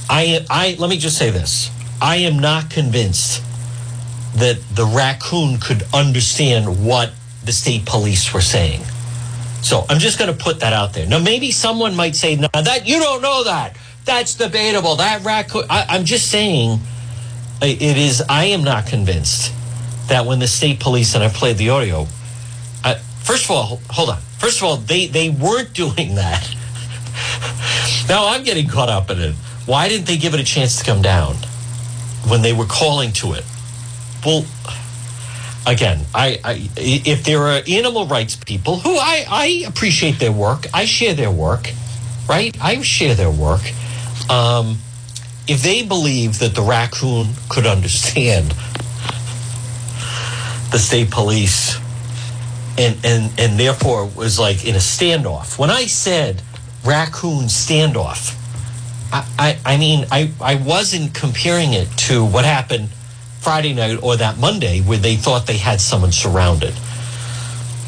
I 0.09 0.45
I 0.49 0.75
let 0.79 0.89
me 0.89 0.97
just 0.97 1.17
say 1.17 1.29
this: 1.29 1.71
I 2.01 2.17
am 2.17 2.39
not 2.39 2.69
convinced 2.69 3.43
that 4.35 4.59
the 4.73 4.85
raccoon 4.85 5.59
could 5.59 5.83
understand 5.93 6.85
what 6.85 7.11
the 7.43 7.51
state 7.51 7.85
police 7.85 8.33
were 8.33 8.41
saying. 8.41 8.81
So 9.61 9.85
I'm 9.89 9.99
just 9.99 10.19
going 10.19 10.35
to 10.35 10.37
put 10.37 10.59
that 10.59 10.73
out 10.73 10.93
there. 10.93 11.07
Now, 11.07 11.19
maybe 11.19 11.51
someone 11.51 11.95
might 11.95 12.15
say, 12.15 12.35
"No, 12.35 12.47
that 12.53 12.87
you 12.87 12.99
don't 12.99 13.21
know 13.21 13.43
that. 13.45 13.77
That's 14.03 14.35
debatable. 14.35 14.97
That 14.97 15.23
raccoon." 15.23 15.63
I, 15.69 15.85
I'm 15.89 16.05
just 16.05 16.29
saying, 16.29 16.79
it 17.61 17.97
is. 17.97 18.21
I 18.27 18.45
am 18.45 18.63
not 18.63 18.87
convinced 18.87 19.53
that 20.07 20.25
when 20.25 20.39
the 20.39 20.47
state 20.47 20.79
police 20.79 21.15
and 21.15 21.23
I 21.23 21.29
played 21.29 21.57
the 21.57 21.69
audio, 21.69 22.07
first 23.25 23.45
of 23.45 23.51
all, 23.51 23.81
hold 23.89 24.09
on. 24.09 24.19
First 24.37 24.59
of 24.61 24.67
all, 24.67 24.77
they 24.77 25.07
they 25.07 25.29
weren't 25.29 25.73
doing 25.83 26.15
that. 26.15 26.47
now 28.07 28.27
I'm 28.27 28.43
getting 28.43 28.67
caught 28.67 28.89
up 28.89 29.09
in 29.09 29.19
it. 29.19 29.35
Why 29.65 29.89
didn't 29.89 30.05
they 30.05 30.17
give 30.17 30.33
it 30.33 30.39
a 30.39 30.43
chance 30.43 30.77
to 30.77 30.85
come 30.85 31.01
down 31.01 31.35
when 32.27 32.41
they 32.41 32.53
were 32.53 32.65
calling 32.65 33.11
to 33.13 33.33
it? 33.33 33.43
Well, 34.23 34.45
again, 35.65 36.05
I, 36.13 36.39
I 36.43 36.69
if 36.77 37.23
there 37.23 37.41
are 37.41 37.61
animal 37.67 38.05
rights 38.07 38.35
people 38.35 38.77
who 38.77 38.95
I 38.95 39.25
I 39.27 39.63
appreciate 39.67 40.19
their 40.19 40.31
work, 40.31 40.67
I 40.73 40.85
share 40.85 41.15
their 41.15 41.31
work, 41.31 41.71
right? 42.29 42.55
I 42.61 42.81
share 42.83 43.15
their 43.15 43.31
work. 43.31 43.61
Um, 44.29 44.77
if 45.47 45.61
they 45.61 45.83
believe 45.83 46.39
that 46.39 46.55
the 46.55 46.61
raccoon 46.61 47.27
could 47.49 47.65
understand 47.65 48.53
the 50.71 50.79
state 50.79 51.11
police 51.11 51.77
and 52.77 52.97
and 53.05 53.31
and 53.39 53.59
therefore 53.59 54.05
was 54.07 54.39
like 54.39 54.65
in 54.65 54.75
a 54.75 54.79
standoff. 54.79 55.57
When 55.57 55.69
I 55.69 55.85
said 55.85 56.41
raccoon 56.83 57.45
standoff, 57.45 58.35
I, 59.13 59.27
I, 59.37 59.73
I 59.73 59.77
mean 59.77 60.05
I, 60.11 60.31
I 60.41 60.55
wasn't 60.55 61.13
comparing 61.13 61.73
it 61.73 61.89
to 62.09 62.25
what 62.25 62.43
happened 62.45 62.89
Friday 63.39 63.73
night 63.73 64.01
or 64.01 64.17
that 64.17 64.37
Monday 64.39 64.81
where 64.81 64.97
they 64.97 65.15
thought 65.15 65.45
they 65.47 65.57
had 65.57 65.79
someone 65.79 66.11
surrounded. 66.11 66.73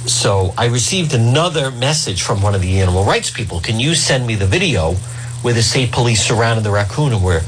So 0.06 0.54
I 0.58 0.68
received 0.68 1.14
another 1.14 1.72
message 1.72 2.22
from 2.22 2.42
one 2.42 2.56
of 2.56 2.62
the 2.62 2.80
animal 2.80 3.04
rights 3.04 3.30
people. 3.30 3.60
Can 3.60 3.80
you 3.80 3.94
send 3.96 4.26
me 4.26 4.36
the 4.36 4.46
video 4.46 4.96
where 5.48 5.54
the 5.54 5.63
state 5.63 5.94
police 5.94 6.22
surrounded 6.22 6.62
the 6.66 6.70
raccoon 6.70 7.13
and 7.13 7.24
were 7.24 7.39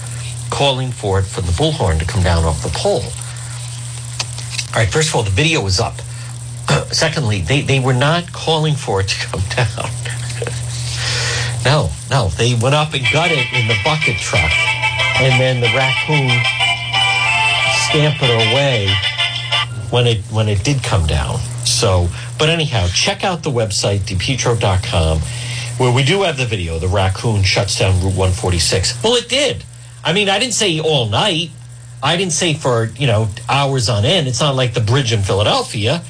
calling 0.50 0.90
for 0.90 1.20
it 1.20 1.24
from 1.24 1.46
the 1.46 1.52
bullhorn 1.52 2.00
to 2.00 2.06
come 2.06 2.24
down 2.24 2.46
off 2.46 2.64
the 2.64 2.70
pole? 2.70 3.04
All 4.72 4.80
right, 4.80 4.88
first 4.88 5.10
of 5.10 5.16
all, 5.16 5.24
the 5.24 5.30
video 5.32 5.62
was 5.62 5.82
up. 5.82 5.96
secondly, 6.94 7.42
they, 7.42 7.60
they 7.60 7.82
were 7.82 7.94
not 7.94 8.32
calling 8.32 8.74
for 8.74 9.02
it 9.02 9.10
to 9.10 9.28
come 9.28 9.42
down. 9.54 9.92
no, 11.66 11.90
no, 12.10 12.30
they 12.38 12.56
went 12.56 12.74
up 12.74 12.94
and 12.94 13.04
got 13.12 13.32
it 13.32 13.46
in 13.52 13.68
the 13.68 13.76
bucket 13.84 14.16
truck, 14.16 14.54
and 15.20 15.38
then 15.38 15.60
the 15.60 15.68
raccoon 15.76 16.32
scampered 17.90 18.30
away 18.30 18.96
when 19.90 20.08
it 20.08 20.24
when 20.32 20.48
it 20.48 20.64
did 20.64 20.82
come 20.84 21.06
down. 21.06 21.38
So, 21.66 22.08
but 22.38 22.48
anyhow, 22.48 22.88
check 22.94 23.26
out 23.26 23.44
the 23.44 23.52
website 23.52 24.00
depetro.com 24.08 25.20
where 25.80 25.92
we 25.92 26.04
do 26.04 26.22
have 26.22 26.38
the 26.38 26.46
video. 26.46 26.78
The 26.78 26.88
raccoon 26.88 27.42
shuts 27.44 27.80
down 27.80 27.96
Route 27.96 28.16
146. 28.16 29.04
Well, 29.04 29.16
it 29.16 29.28
did. 29.28 29.64
I 30.04 30.14
mean, 30.14 30.30
I 30.30 30.38
didn't 30.38 30.54
say 30.54 30.80
all 30.80 31.08
night. 31.08 31.50
I 32.02 32.16
didn't 32.16 32.34
say 32.34 32.54
for 32.54 32.86
you 32.86 33.08
know 33.08 33.30
hours 33.50 33.90
on 33.90 34.06
end. 34.06 34.28
It's 34.28 34.40
not 34.40 34.56
like 34.56 34.74
the 34.74 34.82
bridge 34.82 35.12
in 35.12 35.22
Philadelphia 35.22 36.02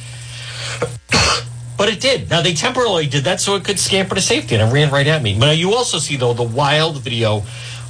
but 1.77 1.89
it 1.89 1.99
did. 1.99 2.29
Now 2.29 2.41
they 2.41 2.53
temporarily 2.53 3.07
did 3.07 3.23
that 3.25 3.41
so 3.41 3.55
it 3.55 3.63
could 3.63 3.79
scamper 3.79 4.15
to 4.15 4.21
safety, 4.21 4.55
and 4.55 4.69
it 4.69 4.73
ran 4.73 4.91
right 4.91 5.07
at 5.07 5.21
me. 5.21 5.37
But 5.39 5.57
you 5.57 5.73
also 5.73 5.97
see 5.97 6.17
though 6.17 6.33
the 6.33 6.43
wild 6.43 7.01
video 7.01 7.43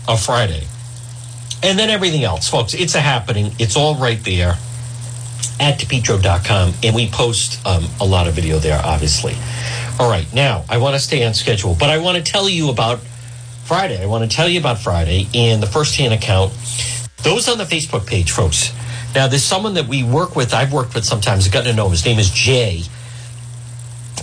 of 0.07 0.21
Friday, 0.21 0.63
and 1.63 1.77
then 1.77 1.89
everything 1.89 2.23
else, 2.23 2.49
folks. 2.49 2.73
It's 2.73 2.95
a 2.95 3.01
happening. 3.01 3.51
It's 3.59 3.75
all 3.75 3.95
right 3.95 4.23
there 4.23 4.55
at 5.59 5.77
depetro.com, 5.79 6.73
and 6.83 6.95
we 6.95 7.09
post 7.09 7.65
um, 7.65 7.85
a 7.99 8.05
lot 8.05 8.27
of 8.27 8.33
video 8.33 8.59
there, 8.59 8.81
obviously. 8.83 9.35
All 9.99 10.09
right, 10.09 10.31
now 10.33 10.63
I 10.69 10.77
want 10.77 10.95
to 10.95 10.99
stay 10.99 11.25
on 11.25 11.33
schedule, 11.33 11.75
but 11.77 11.89
I 11.89 11.97
want 11.97 12.17
to 12.17 12.23
tell 12.23 12.49
you 12.49 12.69
about 12.69 12.99
Friday. 13.65 14.01
I 14.01 14.05
want 14.05 14.29
to 14.29 14.35
tell 14.35 14.47
you 14.47 14.59
about 14.59 14.79
Friday 14.79 15.27
and 15.35 15.61
the 15.61 15.67
first-hand 15.67 16.13
account. 16.13 16.53
Those 17.23 17.49
on 17.49 17.57
the 17.57 17.65
Facebook 17.65 18.07
page, 18.07 18.31
folks. 18.31 18.73
Now, 19.13 19.27
there's 19.27 19.43
someone 19.43 19.73
that 19.73 19.87
we 19.87 20.03
work 20.03 20.35
with. 20.35 20.53
I've 20.53 20.71
worked 20.71 20.95
with 20.95 21.03
sometimes. 21.03 21.45
I've 21.45 21.51
gotten 21.51 21.71
to 21.71 21.75
know 21.75 21.85
him. 21.85 21.91
His 21.91 22.05
name 22.05 22.17
is 22.17 22.29
Jay 22.29 22.83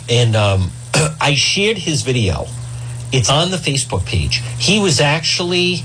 and 0.08 0.36
um, 0.36 0.70
I 1.20 1.34
shared 1.34 1.78
his 1.78 2.02
video. 2.02 2.46
It's 3.12 3.30
on 3.30 3.50
the 3.50 3.56
Facebook 3.56 4.04
page. 4.04 4.42
He 4.58 4.80
was 4.80 5.00
actually 5.00 5.84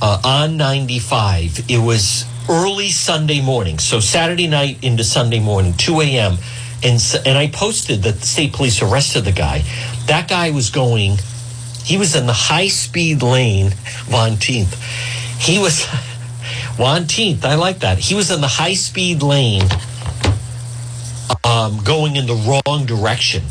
uh, 0.00 0.20
on 0.24 0.56
95. 0.56 1.64
It 1.68 1.78
was 1.78 2.24
early 2.48 2.88
Sunday 2.88 3.40
morning, 3.40 3.78
so 3.78 4.00
Saturday 4.00 4.48
night 4.48 4.82
into 4.82 5.04
Sunday 5.04 5.40
morning, 5.40 5.74
2 5.74 6.00
a.m. 6.00 6.36
And, 6.82 7.00
and 7.26 7.36
I 7.36 7.48
posted 7.48 8.02
that 8.02 8.16
the 8.16 8.26
state 8.26 8.52
police 8.52 8.80
arrested 8.82 9.24
the 9.24 9.32
guy. 9.32 9.62
That 10.06 10.28
guy 10.28 10.50
was 10.50 10.70
going, 10.70 11.18
he 11.84 11.98
was 11.98 12.16
in 12.16 12.26
the 12.26 12.32
high 12.32 12.68
speed 12.68 13.22
lane, 13.22 13.70
Von 14.06 14.36
Teenth. 14.36 14.82
He 15.38 15.58
was, 15.58 15.84
Von 16.76 17.06
Teenth, 17.06 17.44
I 17.44 17.56
like 17.56 17.80
that. 17.80 17.98
He 17.98 18.14
was 18.14 18.30
in 18.30 18.40
the 18.40 18.48
high 18.48 18.74
speed 18.74 19.22
lane 19.22 19.62
um, 21.44 21.82
going 21.84 22.16
in 22.16 22.26
the 22.26 22.62
wrong 22.66 22.86
direction. 22.86 23.42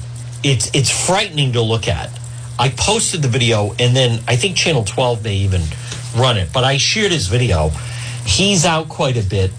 It's 0.43 0.74
it's 0.74 0.89
frightening 0.89 1.53
to 1.53 1.62
look 1.62 1.88
at. 1.88 2.09
I 2.57 2.69
posted 2.69 3.21
the 3.21 3.27
video, 3.27 3.74
and 3.79 3.95
then 3.95 4.21
I 4.27 4.36
think 4.36 4.55
Channel 4.55 4.83
12 4.83 5.24
may 5.24 5.36
even 5.36 5.62
run 6.15 6.38
it. 6.38 6.50
But 6.53 6.63
I 6.63 6.77
shared 6.77 7.12
his 7.12 7.27
video. 7.27 7.69
He's 8.25 8.65
out 8.65 8.89
quite 8.89 9.17
a 9.17 9.24
bit, 9.24 9.51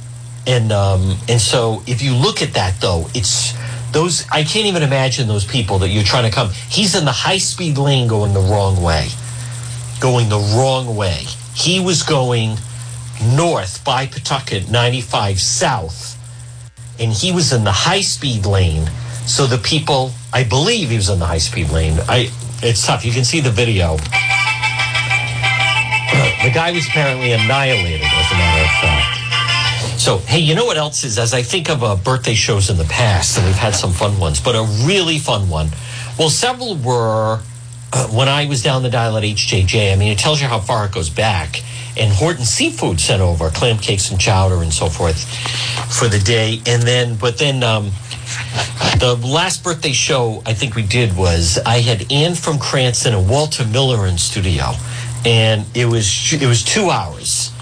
and 0.47 0.73
um, 0.73 1.17
and 1.29 1.41
so 1.41 1.83
if 1.87 2.03
you 2.03 2.15
look 2.15 2.43
at 2.43 2.55
that 2.55 2.81
though, 2.81 3.07
it's 3.15 3.53
those. 3.93 4.27
I 4.31 4.45
can't 4.45 4.67
even 4.67 4.83
imagine 4.83 5.29
those 5.29 5.45
people 5.45 5.79
that 5.81 5.89
you're 5.89 6.05
trying 6.05 6.29
to 6.29 6.35
come. 6.35 6.51
He's 6.69 6.95
in 6.95 7.05
the 7.05 7.13
high 7.13 7.39
speed 7.39 7.79
lane 7.79 8.09
going 8.09 8.33
the 8.33 8.41
wrong 8.41 8.83
way, 8.83 9.09
going 10.01 10.29
the 10.29 10.39
wrong 10.57 10.97
way. 10.97 11.25
He 11.55 11.81
was 11.81 12.03
going 12.03 12.57
north 13.37 13.85
by 13.85 14.07
Pawtucket, 14.07 14.71
95 14.71 15.41
south 15.41 16.17
and 17.01 17.11
he 17.13 17.33
was 17.33 17.53
in 17.53 17.65
the 17.65 17.73
high 17.73 18.03
speed 18.03 18.47
lane. 18.47 18.89
So 19.27 19.47
the 19.47 19.59
people, 19.59 20.13
I 20.33 20.45
believe 20.45 20.91
he 20.91 20.97
was 20.97 21.09
in 21.09 21.19
the 21.19 21.27
high 21.27 21.39
speed 21.39 21.71
lane. 21.71 21.99
I, 22.09 22.31
it's 22.63 22.87
tough. 22.87 23.05
You 23.05 23.13
can 23.13 23.25
see 23.25 23.41
the 23.41 23.51
video. 23.51 23.97
the 26.45 26.51
guy 26.53 26.71
was 26.73 26.87
apparently 26.87 27.33
annihilated, 27.33 28.03
as 28.03 28.31
a 28.31 28.35
matter 28.35 28.65
of 28.65 28.71
fact. 28.83 29.10
So, 30.01 30.17
hey, 30.17 30.39
you 30.39 30.55
know 30.55 30.65
what 30.65 30.79
else 30.79 31.05
is? 31.05 31.19
As 31.19 31.35
I 31.35 31.43
think 31.43 31.69
of 31.69 31.85
uh, 31.85 31.95
birthday 31.95 32.33
shows 32.33 32.71
in 32.71 32.79
the 32.79 32.85
past, 32.85 33.37
and 33.37 33.47
we've 33.47 33.55
had 33.55 33.75
some 33.75 33.93
fun 33.93 34.19
ones, 34.19 34.41
but 34.41 34.55
a 34.55 34.63
really 34.87 35.19
fun 35.19 35.51
one. 35.51 35.69
Well, 36.19 36.31
several 36.31 36.77
were 36.77 37.41
uh, 37.93 38.09
when 38.09 38.27
I 38.27 38.47
was 38.47 38.63
down 38.63 38.83
the 38.83 38.89
dial 38.89 39.19
at 39.19 39.25
HJJ. 39.25 39.93
I 39.93 39.97
mean, 39.97 40.11
it 40.11 40.19
tells 40.19 40.41
you 40.41 40.49
how 40.49 40.59
far 40.59 40.87
it 40.87 40.93
goes 40.93 41.11
back 41.11 41.63
and 41.99 42.11
Horton 42.13 42.47
Seafood 42.47 42.99
sent 42.99 43.21
over 43.21 43.51
clam 43.51 43.77
cakes 43.77 44.11
and 44.11 44.19
chowder 44.19 44.63
and 44.63 44.73
so 44.73 44.89
forth 44.89 45.23
for 45.95 46.09
the 46.09 46.19
day. 46.19 46.63
And 46.67 46.83
then, 46.83 47.17
but 47.17 47.37
then 47.37 47.63
um, 47.63 47.91
the 48.99 49.21
last 49.23 49.63
birthday 49.63 49.93
show 49.93 50.43
I 50.47 50.55
think 50.55 50.77
we 50.77 50.83
did 50.83 51.15
was 51.15 51.59
I 51.67 51.81
had 51.81 52.11
Ann 52.11 52.35
from 52.35 52.59
Cranston 52.59 53.15
and 53.15 53.29
Walter 53.29 53.67
Miller 53.67 54.07
in 54.07 54.17
studio, 54.17 54.73
and 55.27 55.67
it 55.75 55.87
was 55.87 56.33
it 56.33 56.47
was 56.47 56.65
two 56.65 56.91
hours, 56.91 57.53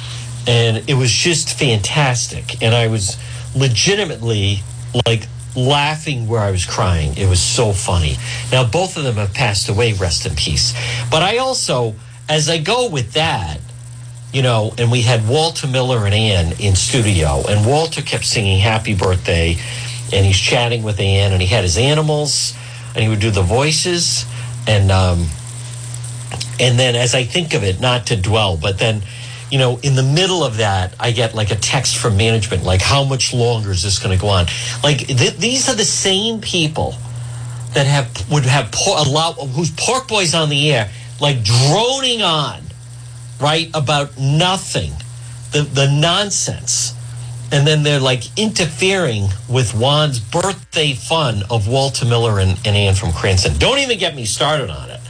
and 0.49 0.89
it 0.89 0.95
was 0.95 1.13
just 1.13 1.59
fantastic. 1.59 2.63
And 2.63 2.75
I 2.75 2.89
was 2.89 3.17
legitimately 3.55 4.61
like 5.07 5.29
laughing 5.55 6.27
where 6.27 6.41
I 6.41 6.51
was 6.51 6.67
crying. 6.67 7.17
It 7.17 7.29
was 7.29 7.41
so 7.41 7.73
funny. 7.73 8.17
Now 8.51 8.65
both 8.69 8.97
of 8.97 9.05
them 9.05 9.17
have 9.17 9.35
passed 9.35 9.69
away. 9.69 9.93
Rest 9.93 10.27
in 10.27 10.35
peace. 10.35 10.73
But 11.11 11.23
I 11.23 11.39
also, 11.39 11.95
as 12.29 12.49
I 12.49 12.59
go 12.59 12.89
with 12.89 13.13
that 13.13 13.61
you 14.33 14.43
know, 14.43 14.75
and 14.77 14.91
we 14.91 15.03
had 15.03 15.27
Walter 15.27 15.67
Miller 15.67 16.05
and 16.05 16.15
Ann 16.15 16.53
in 16.61 16.77
studio, 16.77 17.43
and 17.49 17.67
Walter 17.67 18.03
kept 18.03 18.25
singing 18.25 18.61
Happy 18.61 18.95
Birthday, 18.95 19.57
and 20.13 20.27
he's 20.27 20.39
chatting 20.39 20.83
with 20.83 21.01
Ann, 21.01 21.33
and 21.33 21.41
he 21.41 21.49
had 21.49 21.65
his 21.65 21.79
animals, 21.79 22.55
and 22.95 23.03
he 23.03 23.09
would 23.09 23.21
do 23.21 23.31
the 23.31 23.43
voices, 23.43 24.27
and 24.67 24.91
um, 24.91 25.27
and 26.61 26.79
then 26.79 26.95
as 26.95 27.15
I 27.15 27.25
think 27.25 27.55
of 27.55 27.65
it, 27.65 27.81
not 27.81 28.09
to 28.09 28.17
dwell, 28.17 28.57
but 28.59 28.79
then, 28.79 29.03
you 29.51 29.59
know, 29.59 29.79
in 29.83 29.95
the 29.95 30.03
middle 30.03 30.45
of 30.45 30.59
that, 30.59 30.95
I 31.01 31.11
get 31.13 31.35
like 31.35 31.51
a 31.51 31.57
text 31.57 31.97
from 31.97 32.17
management, 32.17 32.65
like, 32.65 32.81
how 32.81 33.05
much 33.05 33.33
longer 33.33 33.71
is 33.71 33.83
this 33.83 33.99
going 33.99 34.17
to 34.17 34.21
go 34.21 34.29
on? 34.29 34.47
Like, 34.83 35.07
th- 35.07 35.37
these 35.37 35.69
are 35.69 35.75
the 35.75 35.85
same 35.85 36.41
people 36.41 36.95
that 37.75 37.87
have 37.87 38.31
would 38.31 38.45
have 38.45 38.71
por- 38.73 38.99
a 38.99 39.09
lot 39.09 39.35
whose 39.35 39.71
pork 39.71 40.09
boys 40.09 40.35
on 40.35 40.49
the 40.49 40.73
air, 40.73 40.91
like 41.21 41.43
droning 41.43 42.23
on, 42.23 42.63
right 43.41 43.71
about 43.75 44.19
nothing, 44.19 44.93
the 45.53 45.63
the 45.63 45.91
nonsense, 45.91 46.95
and 47.53 47.67
then 47.67 47.83
they're 47.83 48.01
like 48.01 48.25
interfering 48.39 49.29
with 49.49 49.73
Juan's 49.75 50.21
birthday 50.21 50.93
fun 50.93 51.43
of 51.51 51.69
Walter 51.69 52.05
Miller 52.05 52.39
and, 52.41 52.59
and 52.67 52.77
Ann 52.77 52.95
from 52.95 53.13
Cranston. 53.13 53.57
Don't 53.59 53.79
even 53.79 53.99
get 53.99 54.15
me 54.15 54.25
started 54.25 54.71
on 54.71 54.91
it 54.91 55.01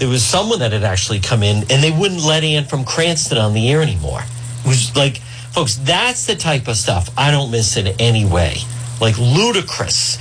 there 0.00 0.08
was 0.08 0.24
someone 0.24 0.60
that 0.60 0.72
had 0.72 0.82
actually 0.82 1.20
come 1.20 1.42
in 1.42 1.58
and 1.70 1.82
they 1.84 1.90
wouldn't 1.90 2.22
let 2.22 2.42
Ann 2.42 2.64
from 2.64 2.84
Cranston 2.84 3.36
on 3.36 3.52
the 3.52 3.70
air 3.70 3.82
anymore. 3.82 4.22
It 4.64 4.66
was 4.66 4.96
like, 4.96 5.18
folks, 5.52 5.76
that's 5.76 6.26
the 6.26 6.34
type 6.34 6.68
of 6.68 6.76
stuff 6.76 7.10
I 7.18 7.30
don't 7.30 7.50
miss 7.50 7.76
in 7.76 7.86
any 8.00 8.24
way. 8.24 8.56
Like 8.98 9.18
ludicrous. 9.18 10.18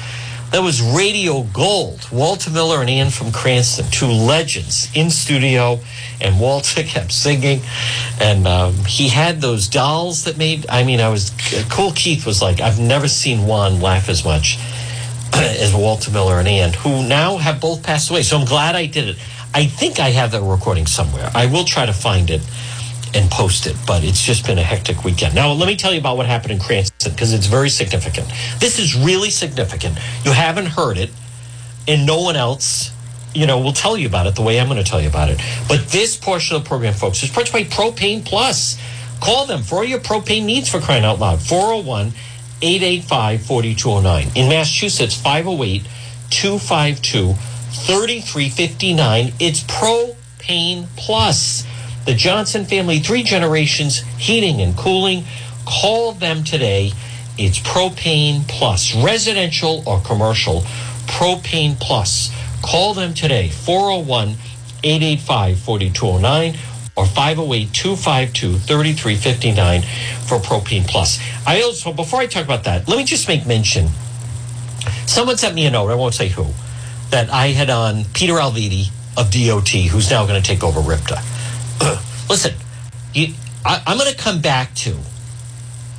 That 0.51 0.63
was 0.63 0.81
radio 0.81 1.43
gold. 1.43 2.05
Walter 2.11 2.49
Miller 2.49 2.81
and 2.81 2.89
Ann 2.89 3.09
from 3.09 3.31
Cranston, 3.31 3.85
two 3.91 4.07
legends 4.07 4.89
in 4.95 5.11
studio, 5.11 5.79
and 6.19 6.39
Walter 6.39 6.83
kept 6.83 7.13
singing. 7.13 7.61
And 8.19 8.47
um, 8.47 8.73
he 8.85 9.07
had 9.07 9.39
those 9.41 9.69
dolls 9.69 10.25
that 10.25 10.37
made. 10.37 10.65
I 10.67 10.83
mean, 10.83 10.99
I 10.99 11.09
was. 11.09 11.31
Cool 11.69 11.91
Keith 11.91 12.25
was 12.25 12.41
like, 12.41 12.59
I've 12.61 12.79
never 12.79 13.07
seen 13.07 13.45
Juan 13.45 13.79
laugh 13.79 14.09
as 14.09 14.25
much 14.25 14.57
as 15.33 15.73
Walter 15.73 16.09
Miller 16.09 16.39
and 16.39 16.47
Ann, 16.47 16.73
who 16.73 17.07
now 17.07 17.37
have 17.37 17.61
both 17.61 17.83
passed 17.83 18.09
away. 18.09 18.23
So 18.23 18.39
I'm 18.39 18.45
glad 18.45 18.75
I 18.75 18.87
did 18.87 19.07
it. 19.07 19.17
I 19.53 19.65
think 19.65 19.99
I 19.99 20.09
have 20.09 20.31
that 20.31 20.41
recording 20.41 20.85
somewhere. 20.85 21.29
I 21.33 21.47
will 21.47 21.65
try 21.65 21.85
to 21.85 21.93
find 21.93 22.29
it 22.29 22.41
and 23.15 23.29
post 23.31 23.65
it, 23.65 23.75
but 23.87 24.03
it's 24.03 24.21
just 24.21 24.45
been 24.45 24.59
a 24.59 24.63
hectic 24.63 25.03
weekend. 25.03 25.33
Now, 25.33 25.51
let 25.51 25.67
me 25.67 25.75
tell 25.75 25.93
you 25.93 25.99
about 25.99 26.17
what 26.17 26.27
happened 26.27 26.51
in 26.51 26.59
Cranston 26.59 27.11
because 27.11 27.33
it's 27.33 27.47
very 27.47 27.69
significant. 27.69 28.27
This 28.59 28.77
is 28.77 28.95
really 28.95 29.31
significant. 29.31 29.97
You 30.23 30.31
haven't 30.31 30.67
heard 30.67 30.97
it, 30.97 31.09
and 31.87 32.05
no 32.05 32.21
one 32.21 32.35
else, 32.35 32.91
you 33.33 33.47
know, 33.47 33.59
will 33.59 33.73
tell 33.73 33.97
you 33.97 34.07
about 34.07 34.27
it 34.27 34.35
the 34.35 34.43
way 34.43 34.59
I'm 34.59 34.67
going 34.67 34.83
to 34.83 34.89
tell 34.89 35.01
you 35.01 35.09
about 35.09 35.29
it. 35.29 35.41
But 35.67 35.87
this 35.87 36.15
portion 36.15 36.55
of 36.55 36.63
the 36.63 36.67
program, 36.67 36.93
folks, 36.93 37.23
is 37.23 37.31
purchased 37.31 37.53
by 37.53 37.63
Propane 37.63 38.23
Plus. 38.23 38.79
Call 39.19 39.47
them 39.47 39.63
for 39.63 39.77
all 39.77 39.83
your 39.83 39.99
propane 39.99 40.45
needs 40.45 40.69
for 40.69 40.79
crying 40.79 41.03
out 41.03 41.19
loud. 41.19 41.41
401 41.41 42.13
885 42.61 43.41
4209. 43.41 44.31
In 44.35 44.49
Massachusetts, 44.49 45.15
508 45.19 45.87
252 46.29 47.33
3359. 47.71 49.33
It's 49.39 49.63
Propane 49.63 50.87
Plus. 50.97 51.65
The 52.05 52.15
Johnson 52.15 52.65
family, 52.65 52.99
three 52.99 53.23
generations, 53.23 53.99
heating 54.17 54.61
and 54.61 54.75
cooling. 54.75 55.23
Call 55.65 56.13
them 56.13 56.43
today. 56.43 56.91
It's 57.37 57.59
Propane 57.59 58.47
Plus, 58.47 58.95
residential 58.95 59.83
or 59.85 60.01
commercial. 60.01 60.61
Propane 61.05 61.79
Plus. 61.79 62.33
Call 62.63 62.93
them 62.93 63.13
today, 63.13 63.49
401 63.49 64.35
885 64.83 65.59
4209 65.59 66.57
or 66.95 67.05
508 67.05 67.73
252 67.73 68.57
3359 68.57 69.81
for 70.27 70.39
Propane 70.39 70.87
Plus. 70.87 71.19
I 71.45 71.61
also, 71.61 71.93
before 71.93 72.19
I 72.19 72.25
talk 72.25 72.43
about 72.43 72.63
that, 72.63 72.87
let 72.87 72.97
me 72.97 73.05
just 73.05 73.27
make 73.27 73.45
mention. 73.45 73.89
Someone 75.05 75.37
sent 75.37 75.55
me 75.55 75.65
a 75.65 75.71
note, 75.71 75.89
I 75.89 75.95
won't 75.95 76.13
say 76.13 76.29
who 76.29 76.47
that 77.11 77.29
I 77.29 77.47
had 77.47 77.69
on 77.69 78.05
Peter 78.13 78.33
Alviti 78.33 78.91
of 79.17 79.31
DOT, 79.31 79.69
who's 79.91 80.09
now 80.09 80.25
going 80.25 80.41
to 80.41 80.47
take 80.47 80.63
over 80.63 80.79
RIPTA. 80.79 81.19
Listen, 82.29 82.53
you, 83.13 83.33
I, 83.65 83.81
I'm 83.85 83.97
going 83.97 84.11
to 84.11 84.17
come 84.17 84.41
back 84.41 84.73
to 84.75 84.97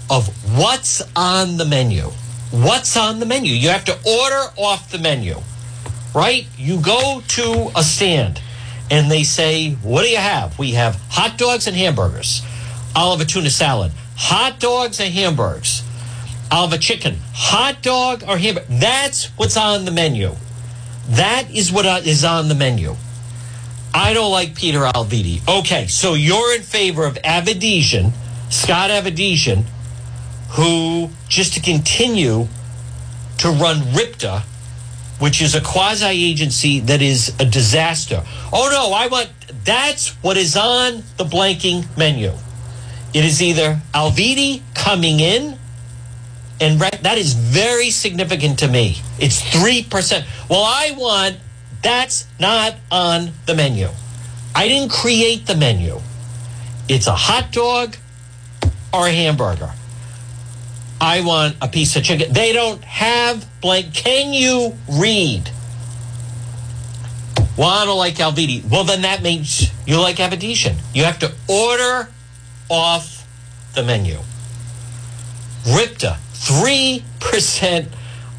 of 0.09 0.29
what's 0.59 1.03
on 1.15 1.57
the 1.57 1.65
menu. 1.65 2.11
What's 2.51 2.97
on 2.97 3.21
the 3.21 3.27
menu? 3.27 3.53
You 3.53 3.69
have 3.69 3.85
to 3.85 3.93
order 3.93 4.53
off 4.57 4.91
the 4.91 4.99
menu, 4.99 5.37
right? 6.15 6.47
You 6.57 6.81
go 6.81 7.23
to 7.29 7.71
a 7.77 7.83
stand 7.85 8.43
and 8.91 9.11
they 9.11 9.23
say, 9.23 9.73
What 9.75 10.03
do 10.03 10.09
you 10.09 10.17
have? 10.17 10.59
We 10.59 10.73
have 10.73 11.01
hot 11.11 11.39
dogs 11.39 11.69
and 11.69 11.77
hamburgers. 11.77 12.43
I'll 12.95 13.17
have 13.17 13.21
a 13.21 13.31
tuna 13.31 13.51
salad. 13.51 13.93
Hot 14.17 14.59
dogs 14.59 14.99
and 14.99 15.15
hamburgers. 15.15 15.85
I'll 16.51 16.67
have 16.69 16.77
a 16.77 16.83
chicken. 16.83 17.19
Hot 17.33 17.83
dog 17.83 18.25
or 18.27 18.37
hamburger. 18.37 18.67
That's 18.69 19.27
what's 19.39 19.57
on 19.57 19.85
the 19.85 19.93
menu. 19.93 20.35
That 21.11 21.51
is 21.51 21.73
what 21.73 21.87
uh, 21.87 22.01
on 22.29 22.49
the 22.49 22.55
menu. 22.55 22.97
I 23.93 24.13
don't 24.13 24.31
like 24.31 24.55
Peter 24.55 24.81
Alviti. 24.81 25.43
Okay, 25.49 25.89
so 25.89 26.15
you're 26.15 26.55
in 26.55 26.63
favor 26.63 27.05
of 27.05 27.15
Avedisian, 27.15 28.13
Scott 28.49 28.91
Avedisian, 28.91 29.65
who 30.51 31.11
just 31.29 31.55
to 31.55 31.61
continue 31.61 32.47
to 33.39 33.49
run 33.51 33.79
RIPTA, 33.93 34.43
which 35.19 35.43
is 35.43 35.57
a 35.57 35.61
quasi 35.61 36.07
agency 36.07 36.79
that 36.81 37.03
is 37.03 37.35
a 37.41 37.45
disaster. 37.45 38.23
Oh 38.53 38.69
no, 38.71 38.95
I 38.95 39.09
want 39.09 39.31
that's 39.65 40.11
what 40.23 40.37
is 40.37 40.57
on 40.57 41.03
the 41.17 41.25
blanking 41.25 41.85
menu. 41.97 42.33
It 43.13 43.25
is 43.25 43.43
either 43.43 43.81
Alviti 43.93 44.63
coming 44.75 45.19
in 45.19 45.59
and 46.61 46.79
that 46.79 47.17
is 47.17 47.33
very 47.33 47.91
significant 47.91 48.59
to 48.59 48.69
me. 48.69 48.99
It's 49.19 49.41
3%. 49.41 50.25
Well, 50.49 50.63
I 50.63 50.95
want, 50.97 51.39
that's 51.83 52.27
not 52.39 52.75
on 52.91 53.33
the 53.47 53.55
menu. 53.55 53.89
I 54.55 54.69
didn't 54.69 54.93
create 54.93 55.47
the 55.47 55.57
menu. 55.57 56.01
It's 56.89 57.07
a 57.07 57.15
hot 57.15 57.51
dog 57.51 57.97
or 58.93 59.07
a 59.07 59.13
hamburger. 59.13 59.73
I 61.01 61.23
want 61.23 61.57
a 61.63 61.69
piece 61.69 61.97
of 61.97 62.05
chicken. 62.05 62.33
They 62.33 62.53
don't 62.53 62.85
have 62.85 63.49
blank. 63.63 63.95
Can 63.95 64.35
you 64.35 64.77
read? 64.93 65.51
Well, 67.57 67.69
I 67.69 67.87
don't 67.87 67.97
like 67.97 68.17
Alviti. 68.17 68.69
Well, 68.69 68.85
then 68.85 69.03
that 69.03 69.23
means 69.23 69.71
you 69.87 69.99
like 69.99 70.17
Avedisian. 70.17 70.77
You 70.95 71.05
have 71.05 71.19
to 71.21 71.33
order 71.49 72.11
off 72.69 73.27
the 73.75 73.83
menu. 73.83 74.19
RIPTA 75.65 76.19
3% 76.41 77.87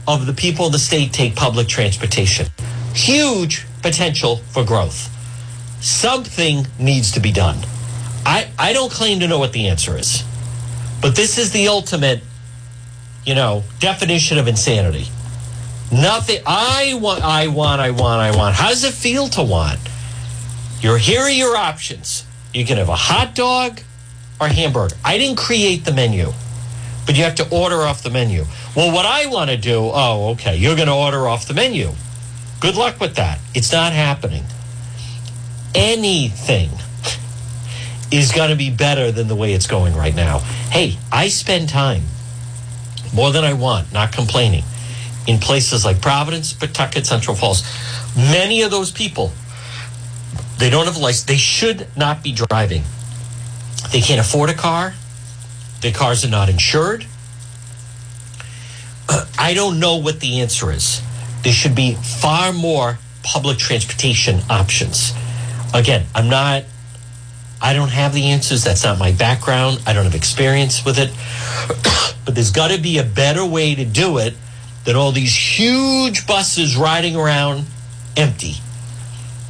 of 0.08 0.26
the 0.26 0.34
people 0.34 0.66
in 0.66 0.72
the 0.72 0.80
state 0.80 1.14
take 1.14 1.36
public 1.36 1.68
transportation. 1.68 2.48
Huge 2.94 3.66
potential 3.84 4.38
for 4.38 4.66
growth. 4.66 5.10
Something 5.84 6.66
needs 6.80 7.12
to 7.12 7.20
be 7.20 7.32
done. 7.32 7.60
I, 8.26 8.50
I 8.58 8.74
don't 8.74 8.92
claim 8.92 9.20
to 9.20 9.28
know 9.28 9.38
what 9.38 9.54
the 9.54 9.68
answer 9.68 9.98
is, 9.98 10.24
but 11.02 11.16
this 11.16 11.38
is 11.38 11.52
the 11.52 11.68
ultimate, 11.68 12.22
you 13.24 13.36
know, 13.36 13.64
definition 13.80 14.40
of 14.40 14.48
insanity. 14.48 15.06
Nothing. 15.92 16.42
I 16.46 16.98
want, 17.00 17.24
I 17.24 17.48
want, 17.48 17.82
I 17.82 17.92
want, 17.92 18.22
I 18.22 18.36
want. 18.36 18.56
How 18.56 18.70
does 18.70 18.84
it 18.84 18.94
feel 18.94 19.28
to 19.30 19.44
want? 19.44 19.80
You're 20.82 20.98
here 20.98 21.22
are 21.22 21.30
your 21.30 21.56
options. 21.56 22.26
You 22.54 22.66
can 22.66 22.78
have 22.78 22.90
a 22.90 22.96
hot 22.96 23.36
dog 23.36 23.82
or 24.40 24.48
hamburger. 24.48 24.96
I 25.06 25.18
didn't 25.18 25.38
create 25.38 25.86
the 25.86 25.94
menu 25.94 26.34
but 27.12 27.18
you 27.18 27.26
have 27.26 27.36
to 27.36 27.50
order 27.50 27.82
off 27.82 28.04
the 28.04 28.10
menu. 28.10 28.46
Well, 28.74 28.94
what 28.96 29.06
I 29.06 29.26
want 29.26 29.50
to 29.50 29.58
do, 29.58 29.92
oh, 29.94 30.30
okay, 30.30 30.56
you're 30.56 30.78
going 30.78 30.88
to 30.88 30.94
order 30.94 31.28
off 31.28 31.46
the 31.46 31.54
menu. 31.54 31.92
Good 32.62 32.78
luck 32.78 33.02
with 33.02 33.16
that. 33.16 33.38
It's 33.54 33.74
not 33.74 33.92
happening. 33.92 34.46
Anything 35.76 36.70
is 38.14 38.32
going 38.32 38.50
to 38.50 38.56
be 38.56 38.70
better 38.70 39.12
than 39.12 39.28
the 39.28 39.36
way 39.36 39.52
it's 39.52 39.68
going 39.68 39.94
right 39.94 40.16
now. 40.16 40.40
Hey, 40.70 40.96
I 41.12 41.28
spend 41.28 41.68
time 41.68 42.04
more 43.14 43.34
than 43.34 43.44
I 43.44 43.52
want, 43.52 43.92
not 43.92 44.14
complaining, 44.14 44.64
in 45.28 45.38
places 45.38 45.84
like 45.84 46.02
Providence, 46.02 46.54
Pawtucket, 46.54 47.06
Central 47.06 47.36
Falls. 47.36 47.62
Many 48.16 48.62
of 48.62 48.72
those 48.72 48.90
people, 48.90 49.34
they 50.60 50.70
don't 50.70 50.86
have 50.86 50.96
a 50.96 51.00
license. 51.00 51.26
They 51.26 51.36
should 51.36 51.88
not 51.98 52.24
be 52.24 52.32
driving. 52.32 52.84
They 53.92 54.00
can't 54.00 54.22
afford 54.22 54.50
a 54.50 54.54
car. 54.54 54.94
Their 55.82 55.92
cars 55.92 56.24
are 56.24 56.30
not 56.30 56.50
insured. 56.50 57.06
Uh, 59.10 59.26
I 59.38 59.54
don't 59.54 59.80
know 59.80 59.98
what 59.98 60.20
the 60.20 60.42
answer 60.42 60.72
is. 60.72 61.02
There 61.44 61.52
should 61.52 61.76
be 61.76 61.96
far 61.96 62.54
more 62.54 63.00
public 63.24 63.58
transportation 63.58 64.42
options. 64.50 65.14
Again, 65.74 66.06
I'm 66.14 66.30
not, 66.30 66.64
I 67.62 67.74
don't 67.74 67.90
have 67.90 68.14
the 68.14 68.30
answers. 68.30 68.64
That's 68.64 68.84
not 68.84 69.00
my 69.00 69.12
background. 69.12 69.82
I 69.88 69.94
don't 69.94 70.06
have 70.06 70.16
experience 70.16 70.86
with 70.86 71.00
it. 71.00 71.12
but 72.26 72.36
there's 72.36 72.52
got 72.52 72.70
to 72.72 72.80
be 72.80 73.00
a 73.00 73.04
better 73.04 73.46
way 73.46 73.74
to 73.76 73.86
do 73.86 74.20
it 74.20 74.36
than 74.86 74.96
all 74.96 75.12
these 75.12 75.36
huge 75.36 76.28
buses 76.28 76.78
riding 76.78 77.16
around 77.16 77.66
empty. 78.16 78.56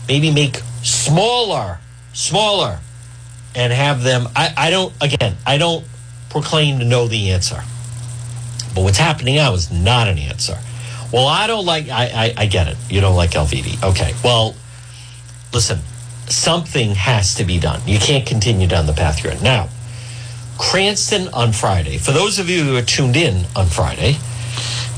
Maybe 0.07 0.31
make 0.31 0.57
smaller, 0.83 1.79
smaller 2.13 2.79
and 3.55 3.73
have 3.73 4.03
them. 4.03 4.27
I, 4.35 4.53
I 4.55 4.69
don't, 4.69 4.93
again, 5.01 5.35
I 5.45 5.57
don't 5.57 5.85
proclaim 6.31 6.79
to 6.79 6.85
know 6.85 7.07
the 7.07 7.31
answer. 7.31 7.63
But 8.73 8.83
what's 8.83 8.97
happening 8.97 9.35
now 9.35 9.53
is 9.53 9.71
not 9.71 10.07
an 10.07 10.17
answer. 10.17 10.57
Well, 11.11 11.27
I 11.27 11.45
don't 11.47 11.65
like, 11.65 11.89
I, 11.89 12.05
I, 12.05 12.33
I 12.37 12.45
get 12.45 12.67
it. 12.67 12.77
You 12.89 13.01
don't 13.01 13.15
like 13.15 13.31
Alviti. 13.31 13.83
Okay. 13.83 14.13
Well, 14.23 14.55
listen, 15.53 15.79
something 16.27 16.95
has 16.95 17.35
to 17.35 17.43
be 17.43 17.59
done. 17.59 17.81
You 17.85 17.99
can't 17.99 18.25
continue 18.25 18.67
down 18.67 18.85
the 18.85 18.93
path 18.93 19.23
you're 19.23 19.33
in. 19.33 19.43
Now, 19.43 19.67
Cranston 20.57 21.27
on 21.33 21.51
Friday. 21.51 21.97
For 21.97 22.11
those 22.11 22.39
of 22.39 22.49
you 22.49 22.63
who 22.63 22.77
are 22.77 22.81
tuned 22.81 23.17
in 23.17 23.45
on 23.55 23.65
Friday, 23.65 24.15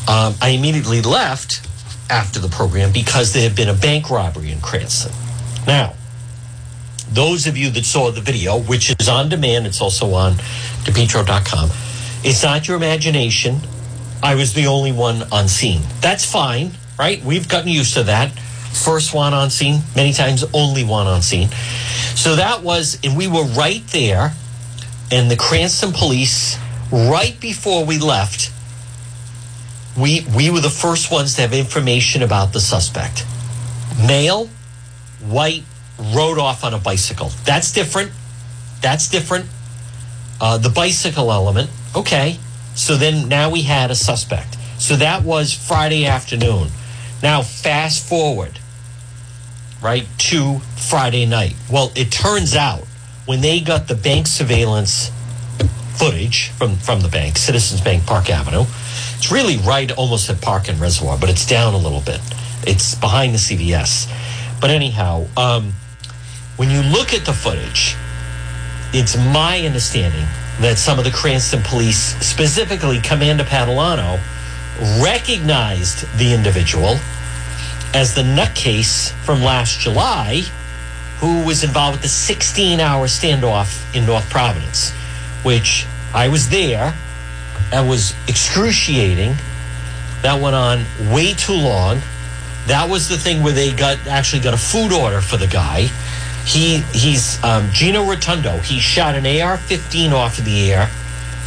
um, 0.07 0.35
I 0.41 0.49
immediately 0.55 1.01
left 1.01 1.67
after 2.09 2.39
the 2.39 2.49
program 2.49 2.91
because 2.91 3.33
there 3.33 3.43
had 3.43 3.55
been 3.55 3.69
a 3.69 3.73
bank 3.73 4.11
robbery 4.11 4.51
in 4.51 4.61
Cranston. 4.61 5.13
Now, 5.65 5.95
those 7.13 7.47
of 7.47 7.57
you 7.57 7.69
that 7.71 7.85
saw 7.85 8.11
the 8.11 8.21
video, 8.21 8.59
which 8.59 8.95
is 8.99 9.07
on 9.07 9.29
demand, 9.29 9.67
it's 9.67 9.81
also 9.81 10.13
on 10.13 10.33
DePetro.com, 10.83 11.69
it's 12.23 12.43
not 12.43 12.67
your 12.67 12.77
imagination. 12.77 13.59
I 14.21 14.35
was 14.35 14.53
the 14.53 14.67
only 14.67 14.91
one 14.91 15.23
on 15.31 15.47
scene. 15.47 15.81
That's 16.01 16.25
fine, 16.29 16.71
right? 16.97 17.23
We've 17.23 17.47
gotten 17.47 17.69
used 17.69 17.93
to 17.95 18.03
that. 18.03 18.31
First 18.31 19.13
one 19.13 19.33
on 19.33 19.49
scene, 19.49 19.81
many 19.95 20.13
times 20.13 20.43
only 20.53 20.83
one 20.83 21.05
on 21.05 21.21
scene. 21.21 21.49
So 22.15 22.35
that 22.37 22.63
was, 22.63 22.97
and 23.03 23.15
we 23.15 23.27
were 23.27 23.43
right 23.43 23.85
there, 23.87 24.33
and 25.11 25.29
the 25.29 25.35
Cranston 25.35 25.91
police, 25.91 26.57
right 26.91 27.39
before 27.39 27.85
we 27.85 27.99
left, 27.99 28.51
we 29.97 30.25
we 30.35 30.49
were 30.49 30.59
the 30.59 30.71
first 30.71 31.11
ones 31.11 31.35
to 31.35 31.41
have 31.41 31.53
information 31.53 32.23
about 32.23 32.53
the 32.53 32.59
suspect. 32.59 33.25
Male, 34.07 34.49
white, 35.21 35.63
rode 35.99 36.37
off 36.37 36.63
on 36.63 36.73
a 36.73 36.79
bicycle. 36.79 37.29
That's 37.45 37.71
different. 37.71 38.11
That's 38.81 39.09
different. 39.09 39.45
Uh, 40.41 40.57
the 40.57 40.69
bicycle 40.69 41.31
element, 41.31 41.69
okay. 41.95 42.37
So 42.75 42.95
then 42.95 43.29
now 43.29 43.49
we 43.49 43.61
had 43.61 43.91
a 43.91 43.95
suspect. 43.95 44.57
So 44.79 44.95
that 44.97 45.23
was 45.23 45.53
Friday 45.53 46.05
afternoon. 46.05 46.69
Now 47.21 47.41
fast 47.41 48.07
forward, 48.07 48.59
right, 49.81 50.05
to 50.17 50.59
Friday 50.75 51.25
night. 51.25 51.55
Well, 51.71 51.91
it 51.95 52.11
turns 52.11 52.55
out 52.55 52.85
when 53.25 53.41
they 53.41 53.61
got 53.61 53.87
the 53.87 53.95
bank 53.95 54.27
surveillance 54.27 55.11
footage 55.95 56.49
from, 56.49 56.75
from 56.75 57.01
the 57.01 57.07
bank, 57.07 57.37
Citizens 57.37 57.79
Bank 57.79 58.05
Park 58.05 58.29
Avenue, 58.29 58.65
it's 59.15 59.31
really 59.31 59.57
right 59.57 59.89
almost 59.91 60.29
at 60.29 60.41
Park 60.41 60.67
and 60.67 60.79
Reservoir, 60.79 61.17
but 61.17 61.29
it's 61.29 61.47
down 61.47 61.73
a 61.73 61.77
little 61.77 62.01
bit. 62.01 62.19
It's 62.67 62.95
behind 62.95 63.33
the 63.33 63.37
CVS. 63.37 64.11
But 64.59 64.69
anyhow, 64.69 65.27
um, 65.37 65.73
when 66.63 66.71
you 66.71 66.81
look 66.81 67.13
at 67.13 67.25
the 67.25 67.33
footage, 67.33 67.97
it's 68.93 69.17
my 69.17 69.65
understanding 69.65 70.25
that 70.61 70.77
some 70.77 70.97
of 70.97 71.03
the 71.03 71.11
Cranston 71.11 71.61
police, 71.61 72.15
specifically 72.25 73.01
Commander 73.01 73.43
Padalano, 73.43 74.17
recognized 75.03 76.07
the 76.17 76.33
individual 76.33 76.99
as 77.93 78.15
the 78.15 78.21
nutcase 78.21 79.11
from 79.25 79.41
last 79.41 79.77
July 79.81 80.43
who 81.19 81.45
was 81.45 81.65
involved 81.65 81.95
with 81.95 82.03
the 82.03 82.07
16 82.07 82.79
hour 82.79 83.07
standoff 83.07 83.83
in 83.93 84.05
North 84.05 84.29
Providence, 84.29 84.91
which 85.43 85.85
I 86.13 86.29
was 86.29 86.47
there. 86.47 86.95
That 87.71 87.81
was 87.81 88.15
excruciating. 88.29 89.35
That 90.21 90.39
went 90.39 90.55
on 90.55 90.85
way 91.11 91.33
too 91.33 91.51
long. 91.51 91.99
That 92.67 92.89
was 92.89 93.09
the 93.09 93.17
thing 93.17 93.43
where 93.43 93.51
they 93.51 93.73
got 93.73 94.07
actually 94.07 94.41
got 94.41 94.53
a 94.53 94.57
food 94.57 94.93
order 94.93 95.19
for 95.19 95.35
the 95.35 95.47
guy. 95.47 95.89
He 96.45 96.79
he's 96.93 97.41
um, 97.43 97.69
Gino 97.71 98.03
Rotundo. 98.05 98.57
He 98.59 98.79
shot 98.79 99.15
an 99.15 99.25
AR-15 99.25 100.11
off 100.11 100.39
of 100.39 100.45
the 100.45 100.71
air, 100.71 100.89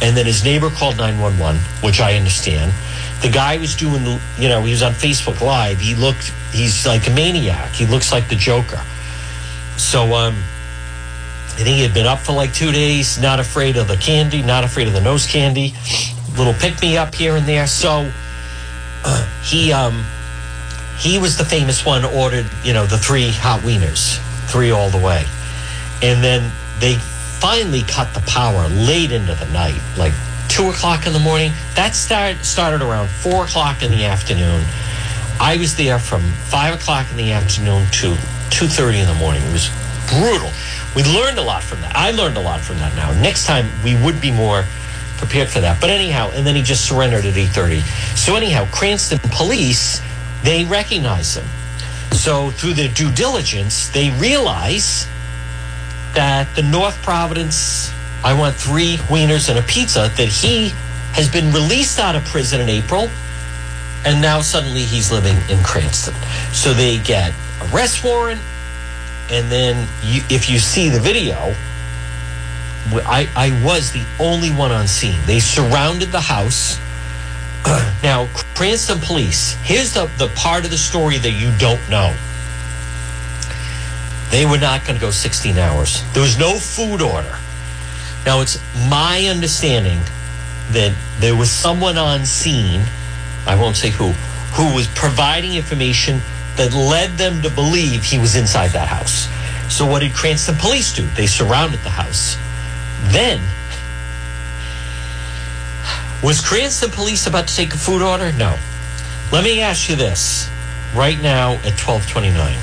and 0.01 0.15
then 0.17 0.25
his 0.25 0.43
neighbor 0.43 0.69
called 0.69 0.97
911, 0.97 1.61
which 1.83 1.99
I 1.99 2.15
understand. 2.15 2.73
The 3.21 3.29
guy 3.29 3.57
was 3.57 3.75
doing, 3.75 4.19
you 4.37 4.47
know, 4.49 4.61
he 4.63 4.71
was 4.71 4.83
on 4.83 4.93
Facebook 4.93 5.41
Live. 5.41 5.79
He 5.79 5.95
looked, 5.95 6.31
he's 6.51 6.85
like 6.85 7.07
a 7.07 7.11
maniac. 7.11 7.71
He 7.73 7.85
looks 7.85 8.11
like 8.11 8.29
the 8.29 8.35
Joker. 8.35 8.81
So, 9.77 10.13
um, 10.13 10.35
I 11.57 11.61
think 11.63 11.77
he 11.77 11.81
had 11.81 11.93
been 11.93 12.05
up 12.05 12.19
for 12.19 12.33
like 12.33 12.53
two 12.53 12.71
days, 12.71 13.19
not 13.19 13.39
afraid 13.39 13.77
of 13.77 13.87
the 13.87 13.97
candy, 13.97 14.43
not 14.43 14.63
afraid 14.63 14.87
of 14.87 14.93
the 14.93 15.01
nose 15.01 15.25
candy, 15.25 15.73
little 16.37 16.53
pick 16.53 16.79
me 16.81 16.97
up 16.97 17.15
here 17.15 17.35
and 17.35 17.47
there. 17.47 17.65
So, 17.65 18.11
uh, 19.03 19.27
he, 19.43 19.73
um, 19.73 20.05
he 20.99 21.17
was 21.17 21.37
the 21.37 21.45
famous 21.45 21.83
one 21.83 22.05
ordered, 22.05 22.47
you 22.63 22.73
know, 22.73 22.85
the 22.85 22.97
three 22.97 23.29
hot 23.29 23.61
wieners, 23.61 24.19
three 24.47 24.71
all 24.71 24.89
the 24.89 24.97
way. 24.97 25.25
And 26.01 26.23
then 26.23 26.51
they 26.79 26.95
finally 27.39 27.81
cut 27.83 28.13
the 28.13 28.21
power 28.21 28.67
late 28.69 29.11
into 29.11 29.35
the 29.35 29.45
night, 29.51 29.79
like 29.97 30.13
two 30.47 30.69
o'clock 30.69 31.05
in 31.05 31.13
the 31.13 31.19
morning. 31.19 31.51
That 31.75 31.95
start, 31.95 32.37
started 32.43 32.81
around 32.81 33.09
four 33.09 33.45
o'clock 33.45 33.83
in 33.83 33.91
the 33.91 34.05
afternoon. 34.05 34.63
I 35.39 35.57
was 35.57 35.75
there 35.75 35.99
from 35.99 36.21
five 36.49 36.73
o'clock 36.73 37.09
in 37.11 37.17
the 37.17 37.31
afternoon 37.31 37.85
to 38.01 38.17
two 38.49 38.67
thirty 38.67 38.99
in 38.99 39.07
the 39.07 39.13
morning. 39.15 39.43
It 39.43 39.53
was 39.53 39.69
brutal. 40.09 40.51
We 40.95 41.03
learned 41.03 41.37
a 41.37 41.43
lot 41.43 41.61
from 41.61 41.81
that. 41.81 41.95
I 41.95 42.11
learned 42.11 42.37
a 42.37 42.41
lot 42.41 42.61
from 42.61 42.77
that. 42.77 42.95
Now, 42.95 43.11
next 43.21 43.45
time 43.45 43.69
we 43.83 43.95
would 44.03 44.19
be 44.19 44.31
more 44.31 44.63
prepared 45.17 45.49
for 45.49 45.59
that. 45.59 45.79
But 45.81 45.89
anyhow, 45.89 46.31
and 46.33 46.45
then 46.45 46.55
he 46.55 46.63
just 46.63 46.87
surrendered 46.87 47.25
at 47.25 47.37
eight 47.37 47.49
thirty. 47.49 47.81
So 48.15 48.35
anyhow, 48.35 48.67
Cranston 48.71 49.19
police 49.31 50.01
they 50.43 50.65
recognize 50.65 51.35
him. 51.35 51.45
So 52.17 52.51
through 52.51 52.73
their 52.73 52.89
due 52.89 53.11
diligence, 53.11 53.89
they 53.89 54.09
realize 54.19 55.07
that 56.13 56.47
the 56.55 56.63
North 56.63 57.01
Providence 57.03 57.93
I 58.23 58.33
want 58.33 58.55
three 58.55 58.97
wieners 59.07 59.49
and 59.49 59.59
a 59.59 59.61
pizza 59.61 60.11
that 60.17 60.27
he 60.27 60.73
has 61.13 61.29
been 61.29 61.53
released 61.53 61.99
out 61.99 62.15
of 62.15 62.25
prison 62.25 62.59
in 62.59 62.67
April 62.67 63.09
and 64.03 64.21
now 64.21 64.41
suddenly 64.41 64.81
he's 64.81 65.11
living 65.11 65.37
in 65.49 65.63
Cranston. 65.63 66.15
So 66.51 66.73
they 66.73 66.97
get 66.97 67.33
arrest 67.71 68.03
warrant 68.03 68.41
and 69.29 69.51
then 69.51 69.87
you, 70.01 70.23
if 70.29 70.49
you 70.49 70.57
see 70.57 70.89
the 70.89 70.99
video 70.99 71.53
I, 73.05 73.29
I 73.35 73.63
was 73.63 73.91
the 73.91 74.05
only 74.19 74.49
one 74.49 74.71
on 74.71 74.87
scene. 74.87 75.19
They 75.25 75.39
surrounded 75.39 76.11
the 76.11 76.21
house. 76.21 76.79
now, 78.03 78.27
Cranston 78.55 78.99
police, 78.99 79.53
here's 79.63 79.93
the, 79.93 80.09
the 80.17 80.27
part 80.35 80.63
of 80.63 80.71
the 80.71 80.77
story 80.77 81.17
that 81.17 81.31
you 81.31 81.51
don't 81.57 81.81
know. 81.89 82.15
They 84.29 84.45
were 84.45 84.57
not 84.57 84.85
going 84.85 84.95
to 84.95 85.01
go 85.01 85.11
16 85.11 85.57
hours. 85.57 86.03
There 86.13 86.21
was 86.21 86.37
no 86.37 86.53
food 86.59 87.01
order. 87.01 87.39
Now, 88.25 88.41
it's 88.41 88.59
my 88.89 89.27
understanding 89.29 89.99
that 90.71 90.95
there 91.19 91.35
was 91.35 91.49
someone 91.49 91.97
on 91.97 92.25
scene, 92.25 92.83
I 93.45 93.55
won't 93.55 93.77
say 93.77 93.89
who, 93.89 94.11
who 94.53 94.75
was 94.75 94.87
providing 94.87 95.55
information 95.55 96.21
that 96.55 96.73
led 96.73 97.11
them 97.17 97.41
to 97.41 97.49
believe 97.49 98.03
he 98.03 98.17
was 98.17 98.35
inside 98.35 98.69
that 98.71 98.87
house. 98.87 99.27
So, 99.73 99.85
what 99.85 99.99
did 99.99 100.13
Cranston 100.13 100.55
police 100.55 100.93
do? 100.93 101.05
They 101.15 101.27
surrounded 101.27 101.81
the 101.81 101.89
house. 101.89 102.37
Then, 103.11 103.41
was 106.23 106.41
Cranston 106.41 106.91
police 106.91 107.27
about 107.27 107.47
to 107.47 107.55
take 107.55 107.73
a 107.73 107.77
food 107.77 108.01
order? 108.01 108.31
No. 108.33 108.57
Let 109.31 109.43
me 109.43 109.61
ask 109.61 109.89
you 109.89 109.95
this 109.95 110.49
right 110.95 111.21
now 111.21 111.53
at 111.65 111.77
1229 111.77 112.57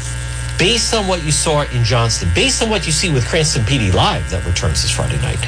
based 0.58 0.94
on 0.94 1.06
what 1.06 1.24
you 1.24 1.32
saw 1.32 1.62
in 1.62 1.84
Johnston, 1.84 2.28
based 2.34 2.62
on 2.62 2.70
what 2.70 2.86
you 2.86 2.92
see 2.92 3.12
with 3.12 3.26
Cranston 3.26 3.62
PD 3.62 3.92
Live 3.92 4.30
that 4.30 4.44
returns 4.46 4.82
this 4.82 4.90
Friday 4.90 5.20
night, 5.20 5.40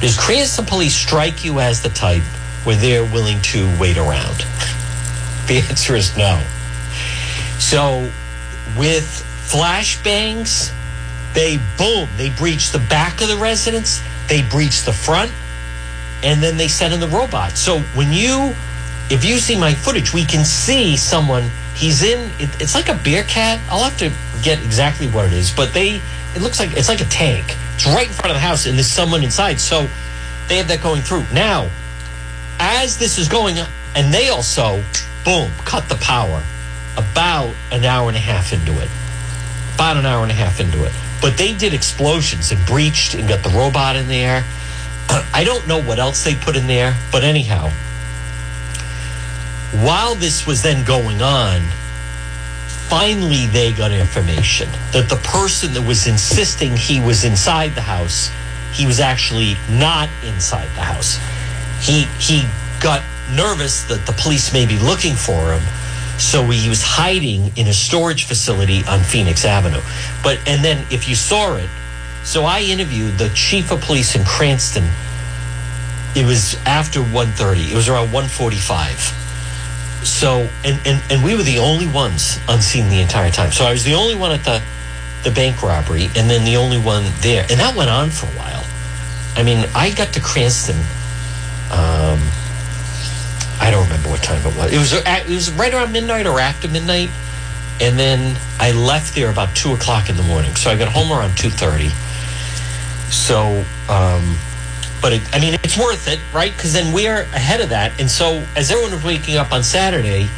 does 0.00 0.16
Cranston 0.16 0.64
Police 0.64 0.94
strike 0.94 1.44
you 1.44 1.60
as 1.60 1.82
the 1.82 1.88
type 1.90 2.22
where 2.64 2.76
they're 2.76 3.04
willing 3.04 3.40
to 3.42 3.68
wait 3.78 3.98
around? 3.98 4.44
The 5.46 5.64
answer 5.68 5.96
is 5.96 6.16
no. 6.16 6.42
So 7.58 8.10
with 8.76 9.24
flashbangs, 9.50 10.72
they 11.34 11.58
boom, 11.76 12.08
they 12.16 12.30
breach 12.30 12.70
the 12.70 12.78
back 12.78 13.20
of 13.20 13.28
the 13.28 13.36
residence, 13.36 14.02
they 14.28 14.42
breach 14.42 14.84
the 14.84 14.92
front, 14.92 15.32
and 16.22 16.42
then 16.42 16.56
they 16.56 16.68
send 16.68 16.92
in 16.94 17.00
the 17.00 17.08
robot. 17.08 17.56
So 17.56 17.80
when 17.94 18.12
you, 18.12 18.54
if 19.10 19.24
you 19.24 19.38
see 19.38 19.58
my 19.58 19.72
footage, 19.72 20.12
we 20.12 20.24
can 20.24 20.44
see 20.44 20.96
someone 20.96 21.50
he's 21.74 22.02
in 22.02 22.30
it, 22.40 22.50
it's 22.60 22.74
like 22.74 22.88
a 22.88 22.94
Bearcat 23.04 23.60
i'll 23.70 23.84
have 23.84 23.96
to 23.96 24.12
get 24.42 24.60
exactly 24.64 25.06
what 25.06 25.24
it 25.24 25.32
is 25.32 25.48
but 25.48 25.72
they 25.72 26.00
it 26.34 26.42
looks 26.42 26.58
like 26.60 26.76
it's 26.76 26.88
like 26.88 27.00
a 27.00 27.06
tank. 27.06 27.56
It's 27.74 27.86
right 27.86 28.06
in 28.06 28.12
front 28.12 28.30
of 28.30 28.34
the 28.34 28.40
house 28.40 28.66
and 28.66 28.76
there's 28.76 28.86
someone 28.86 29.24
inside. 29.24 29.60
So 29.60 29.88
they 30.48 30.56
have 30.56 30.68
that 30.68 30.82
going 30.82 31.02
through. 31.02 31.24
Now 31.32 31.70
as 32.58 32.98
this 32.98 33.18
is 33.18 33.28
going 33.28 33.56
and 33.94 34.12
they 34.12 34.28
also 34.28 34.82
boom 35.24 35.50
cut 35.64 35.88
the 35.88 35.96
power 35.96 36.42
about 36.96 37.54
an 37.70 37.84
hour 37.84 38.08
and 38.08 38.16
a 38.16 38.20
half 38.20 38.52
into 38.52 38.72
it. 38.80 38.90
About 39.74 39.96
an 39.96 40.06
hour 40.06 40.22
and 40.22 40.30
a 40.30 40.34
half 40.34 40.60
into 40.60 40.84
it. 40.84 40.92
But 41.20 41.36
they 41.36 41.54
did 41.54 41.72
explosions 41.72 42.52
and 42.52 42.64
breached 42.66 43.14
and 43.14 43.28
got 43.28 43.42
the 43.42 43.50
robot 43.50 43.96
in 43.96 44.08
there 44.08 44.44
i 45.32 45.42
don't 45.44 45.66
know 45.66 45.82
what 45.82 45.98
else 45.98 46.24
they 46.24 46.34
put 46.34 46.56
in 46.56 46.66
there 46.66 46.96
but 47.12 47.24
anyhow 47.24 47.70
while 49.72 50.14
this 50.14 50.46
was 50.46 50.62
then 50.62 50.82
going 50.84 51.20
on, 51.20 51.60
finally 52.88 53.46
they 53.46 53.70
got 53.72 53.92
information 53.92 54.66
that 54.92 55.10
the 55.10 55.16
person 55.16 55.74
that 55.74 55.86
was 55.86 56.06
insisting 56.06 56.74
he 56.74 57.00
was 57.00 57.24
inside 57.24 57.74
the 57.74 57.82
house, 57.82 58.30
he 58.72 58.86
was 58.86 58.98
actually 58.98 59.56
not 59.70 60.08
inside 60.24 60.68
the 60.74 60.80
house. 60.80 61.18
He 61.84 62.04
he 62.18 62.48
got 62.80 63.02
nervous 63.34 63.84
that 63.84 64.06
the 64.06 64.12
police 64.12 64.54
may 64.54 64.64
be 64.64 64.78
looking 64.78 65.14
for 65.14 65.52
him, 65.52 65.62
so 66.18 66.42
he 66.44 66.70
was 66.70 66.82
hiding 66.82 67.52
in 67.58 67.66
a 67.66 67.74
storage 67.74 68.24
facility 68.24 68.82
on 68.88 69.00
Phoenix 69.00 69.44
Avenue. 69.44 69.82
But 70.22 70.38
and 70.46 70.64
then 70.64 70.86
if 70.90 71.10
you 71.10 71.14
saw 71.14 71.56
it, 71.56 71.68
so 72.24 72.44
I 72.44 72.60
interviewed 72.60 73.18
the 73.18 73.30
chief 73.30 73.70
of 73.70 73.80
police 73.80 74.14
in 74.14 74.24
Cranston. 74.24 74.84
It 76.14 76.26
was 76.26 76.56
after 76.66 77.00
1.30. 77.00 77.70
It 77.70 77.74
was 77.74 77.88
around 77.88 78.08
1.45 78.08 79.14
so 80.02 80.48
and, 80.64 80.80
and 80.86 81.02
and 81.10 81.24
we 81.24 81.34
were 81.34 81.42
the 81.42 81.58
only 81.58 81.86
ones 81.86 82.38
on 82.48 82.60
scene 82.60 82.88
the 82.88 83.00
entire 83.00 83.30
time. 83.30 83.52
So 83.52 83.64
i 83.64 83.72
was 83.72 83.84
the 83.84 83.94
only 83.94 84.14
one 84.14 84.32
at 84.32 84.44
the 84.44 84.62
the 85.24 85.30
bank 85.30 85.62
robbery 85.62 86.08
and 86.16 86.30
then 86.30 86.44
the 86.44 86.56
only 86.56 86.78
one 86.78 87.04
there. 87.20 87.44
And 87.50 87.58
that 87.60 87.74
went 87.74 87.90
on 87.90 88.10
for 88.10 88.26
a 88.26 88.30
while. 88.30 88.64
I 89.36 89.42
mean 89.42 89.64
i 89.74 89.90
got 89.90 90.12
to 90.14 90.20
cranston 90.20 90.76
um 91.70 92.20
i 93.60 93.70
don't 93.70 93.84
remember 93.84 94.08
what 94.08 94.22
time 94.22 94.40
it 94.46 94.56
was. 94.56 94.72
It 94.72 94.78
was 94.78 94.92
it 94.92 95.28
was 95.28 95.50
right 95.52 95.72
around 95.72 95.92
midnight 95.92 96.26
or 96.26 96.40
after 96.40 96.68
midnight. 96.68 97.10
And 97.80 97.98
then 97.98 98.38
i 98.58 98.72
left 98.72 99.14
there 99.14 99.30
about 99.30 99.54
two 99.54 99.72
o'clock 99.72 100.08
in 100.08 100.16
the 100.16 100.22
morning. 100.22 100.54
So 100.56 100.70
i 100.70 100.76
got 100.76 100.92
home 100.92 101.12
around 101.12 101.32
2.30 101.32 101.92
so 103.10 103.64
um 103.88 104.36
but 105.00 105.12
it, 105.12 105.22
I 105.32 105.38
mean, 105.38 105.54
it's 105.62 105.78
worth 105.78 106.08
it, 106.08 106.18
right? 106.32 106.52
Because 106.52 106.72
then 106.72 106.92
we're 106.92 107.22
ahead 107.22 107.60
of 107.60 107.68
that. 107.68 108.00
And 108.00 108.10
so, 108.10 108.44
as 108.56 108.70
everyone 108.70 108.92
was 108.92 109.04
waking 109.04 109.36
up 109.36 109.52
on 109.52 109.62
Saturday, 109.62 110.28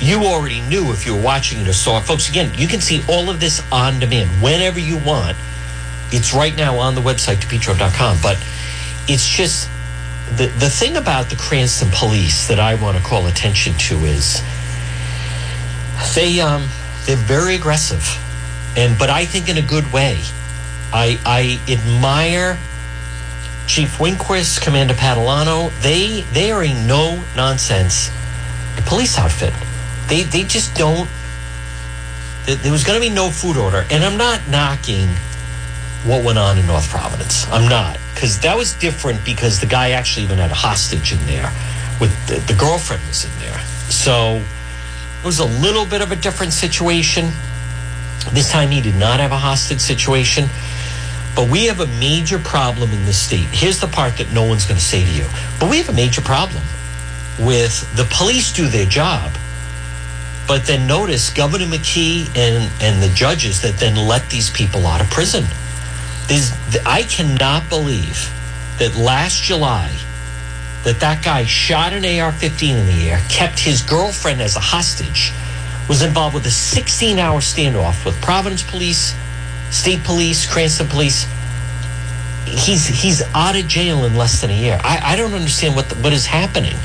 you 0.00 0.24
already 0.24 0.60
knew 0.62 0.92
if 0.92 1.06
you 1.06 1.14
were 1.14 1.22
watching 1.22 1.60
it 1.60 1.68
or 1.68 1.72
saw 1.72 1.98
it. 1.98 2.04
Folks, 2.04 2.28
again, 2.28 2.52
you 2.56 2.66
can 2.66 2.80
see 2.80 3.02
all 3.08 3.30
of 3.30 3.38
this 3.38 3.62
on 3.70 4.00
demand 4.00 4.30
whenever 4.42 4.80
you 4.80 4.98
want. 4.98 5.36
It's 6.10 6.34
right 6.34 6.56
now 6.56 6.76
on 6.78 6.94
the 6.94 7.00
website, 7.00 7.36
depetro.com. 7.36 8.18
But 8.22 8.36
it's 9.08 9.28
just 9.28 9.68
the, 10.36 10.46
the 10.58 10.70
thing 10.70 10.96
about 10.96 11.30
the 11.30 11.36
Cranston 11.36 11.88
police 11.92 12.48
that 12.48 12.58
I 12.58 12.74
want 12.74 12.96
to 12.96 13.02
call 13.02 13.26
attention 13.26 13.74
to 13.74 13.96
is 14.04 14.42
they, 16.14 16.40
um, 16.40 16.66
they're 17.04 17.16
very 17.16 17.54
aggressive. 17.54 18.04
And, 18.76 18.98
but 18.98 19.10
I 19.10 19.24
think 19.26 19.48
in 19.48 19.58
a 19.58 19.62
good 19.62 19.92
way. 19.92 20.18
I, 20.92 21.18
I 21.24 21.60
admire 21.72 22.58
Chief 23.66 23.98
Winquist, 23.98 24.60
Commander 24.60 24.94
Padalano, 24.94 25.70
they 25.80 26.22
they 26.32 26.50
are 26.50 26.62
a 26.62 26.74
no 26.86 27.22
nonsense 27.36 28.10
police 28.86 29.18
outfit. 29.18 29.54
They 30.08 30.22
they 30.22 30.42
just 30.42 30.74
don't. 30.76 31.08
There 32.44 32.72
was 32.72 32.84
going 32.84 33.00
to 33.00 33.08
be 33.08 33.14
no 33.14 33.30
food 33.30 33.56
order, 33.56 33.86
and 33.90 34.04
I'm 34.04 34.16
not 34.16 34.48
knocking 34.48 35.08
what 36.04 36.24
went 36.24 36.38
on 36.38 36.58
in 36.58 36.66
North 36.66 36.88
Providence. 36.90 37.48
I'm 37.48 37.68
not 37.68 37.98
because 38.14 38.40
that 38.40 38.56
was 38.56 38.74
different 38.74 39.24
because 39.24 39.60
the 39.60 39.66
guy 39.66 39.90
actually 39.92 40.24
even 40.24 40.38
had 40.38 40.50
a 40.50 40.54
hostage 40.54 41.12
in 41.12 41.24
there, 41.26 41.52
with 42.00 42.12
the, 42.26 42.40
the 42.52 42.58
girlfriend 42.58 43.02
was 43.06 43.24
in 43.24 43.30
there. 43.38 43.60
So 43.88 44.42
it 45.20 45.24
was 45.24 45.38
a 45.38 45.46
little 45.46 45.86
bit 45.86 46.02
of 46.02 46.10
a 46.12 46.16
different 46.16 46.52
situation. 46.52 47.30
This 48.32 48.50
time 48.50 48.70
he 48.70 48.80
did 48.80 48.96
not 48.96 49.20
have 49.20 49.32
a 49.32 49.38
hostage 49.38 49.80
situation. 49.80 50.48
But 51.34 51.48
we 51.48 51.66
have 51.66 51.80
a 51.80 51.86
major 51.86 52.38
problem 52.38 52.92
in 52.92 53.04
this 53.06 53.18
state. 53.18 53.48
Here's 53.50 53.80
the 53.80 53.86
part 53.86 54.18
that 54.18 54.32
no 54.32 54.44
one's 54.44 54.66
going 54.66 54.78
to 54.78 54.84
say 54.84 55.04
to 55.04 55.10
you. 55.10 55.26
But 55.58 55.70
we 55.70 55.78
have 55.78 55.88
a 55.88 55.94
major 55.94 56.20
problem 56.20 56.62
with 57.38 57.90
the 57.96 58.04
police 58.10 58.52
do 58.52 58.68
their 58.68 58.86
job. 58.86 59.32
But 60.46 60.66
then 60.66 60.86
notice 60.86 61.30
Governor 61.30 61.66
McKee 61.66 62.26
and, 62.36 62.70
and 62.82 63.02
the 63.02 63.08
judges 63.14 63.62
that 63.62 63.78
then 63.78 63.96
let 63.96 64.28
these 64.28 64.50
people 64.50 64.86
out 64.86 65.00
of 65.00 65.08
prison. 65.10 65.44
There's, 66.26 66.52
I 66.84 67.04
cannot 67.04 67.68
believe 67.68 68.30
that 68.78 68.96
last 68.96 69.42
July 69.42 69.90
that 70.84 71.00
that 71.00 71.24
guy 71.24 71.44
shot 71.44 71.92
an 71.92 72.04
AR-15 72.04 72.76
in 72.76 72.86
the 72.86 73.08
air, 73.08 73.20
kept 73.28 73.58
his 73.58 73.82
girlfriend 73.82 74.42
as 74.42 74.56
a 74.56 74.60
hostage, 74.60 75.32
was 75.88 76.02
involved 76.02 76.34
with 76.34 76.44
a 76.46 76.48
16-hour 76.48 77.40
standoff 77.40 78.04
with 78.04 78.20
Providence 78.20 78.62
Police, 78.62 79.14
State 79.72 80.04
Police, 80.04 80.44
Cranston 80.44 80.86
Police. 80.86 81.26
He's 82.44 82.86
he's 82.86 83.22
out 83.34 83.56
of 83.58 83.66
jail 83.66 84.04
in 84.04 84.14
less 84.14 84.42
than 84.42 84.50
a 84.50 84.54
year. 84.54 84.78
I, 84.84 85.14
I 85.14 85.16
don't 85.16 85.32
understand 85.32 85.74
what 85.74 85.88
the, 85.88 85.94
what 85.96 86.12
is 86.12 86.26
happening. 86.26 86.76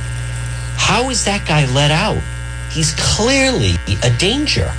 How 0.78 1.10
is 1.10 1.26
that 1.26 1.46
guy 1.46 1.66
let 1.66 1.92
out? 1.92 2.24
He's 2.70 2.94
clearly 2.98 3.74
a 4.04 4.10
danger. 4.10 4.72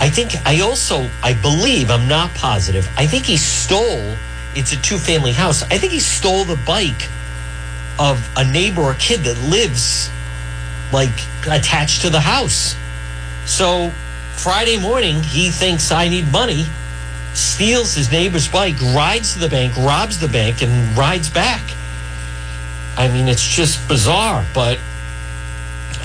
I 0.00 0.10
think 0.10 0.32
I 0.44 0.60
also 0.60 1.08
I 1.22 1.34
believe 1.34 1.90
I'm 1.90 2.08
not 2.08 2.34
positive. 2.34 2.90
I 2.96 3.06
think 3.06 3.24
he 3.24 3.36
stole. 3.36 4.16
It's 4.56 4.72
a 4.72 4.76
two 4.76 4.98
family 4.98 5.32
house. 5.32 5.62
I 5.62 5.78
think 5.78 5.92
he 5.92 6.00
stole 6.00 6.44
the 6.44 6.60
bike 6.66 7.08
of 8.00 8.28
a 8.36 8.44
neighbor 8.44 8.82
or 8.82 8.94
kid 8.94 9.20
that 9.20 9.40
lives 9.48 10.10
like 10.92 11.14
attached 11.46 12.02
to 12.02 12.10
the 12.10 12.20
house. 12.20 12.74
So 13.46 13.90
Friday 14.32 14.80
morning 14.80 15.22
he 15.22 15.50
thinks 15.50 15.92
I 15.92 16.08
need 16.08 16.32
money 16.32 16.66
steals 17.36 17.94
his 17.94 18.10
neighbor's 18.10 18.48
bike, 18.48 18.80
rides 18.80 19.34
to 19.34 19.38
the 19.38 19.48
bank, 19.48 19.76
robs 19.76 20.18
the 20.18 20.28
bank, 20.28 20.62
and 20.62 20.96
rides 20.96 21.28
back. 21.28 21.62
I 22.96 23.08
mean, 23.08 23.28
it's 23.28 23.46
just 23.46 23.86
bizarre. 23.88 24.46
But 24.54 24.78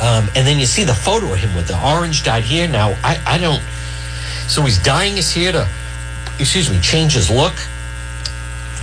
um, 0.01 0.29
and 0.35 0.47
then 0.47 0.59
you 0.59 0.65
see 0.65 0.83
the 0.83 0.93
photo 0.93 1.33
of 1.33 1.39
him 1.39 1.55
with 1.55 1.67
the 1.67 1.79
orange 1.81 2.23
dyed 2.23 2.43
hair. 2.43 2.67
Now 2.67 2.95
I, 3.03 3.21
I 3.25 3.37
don't. 3.37 3.61
So 4.47 4.63
he's 4.63 4.81
dyeing 4.81 5.15
his 5.15 5.33
hair 5.33 5.51
to, 5.51 5.67
excuse 6.39 6.69
me, 6.69 6.79
change 6.79 7.13
his 7.13 7.29
look. 7.29 7.53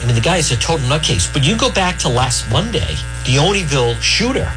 I 0.00 0.06
mean, 0.06 0.14
the 0.14 0.20
guy 0.20 0.36
is 0.36 0.52
a 0.52 0.56
total 0.56 0.86
nutcase. 0.86 1.32
But 1.32 1.44
you 1.44 1.56
go 1.56 1.72
back 1.72 1.98
to 2.00 2.08
last 2.08 2.50
Monday, 2.50 2.96
the 3.24 3.36
Olneyville 3.36 4.00
shooter. 4.00 4.52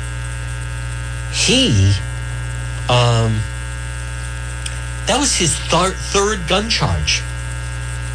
He, 1.32 1.94
um, 2.90 3.40
that 5.06 5.18
was 5.18 5.36
his 5.36 5.58
thir- 5.58 5.94
third 5.94 6.48
gun 6.48 6.70
charge. 6.70 7.24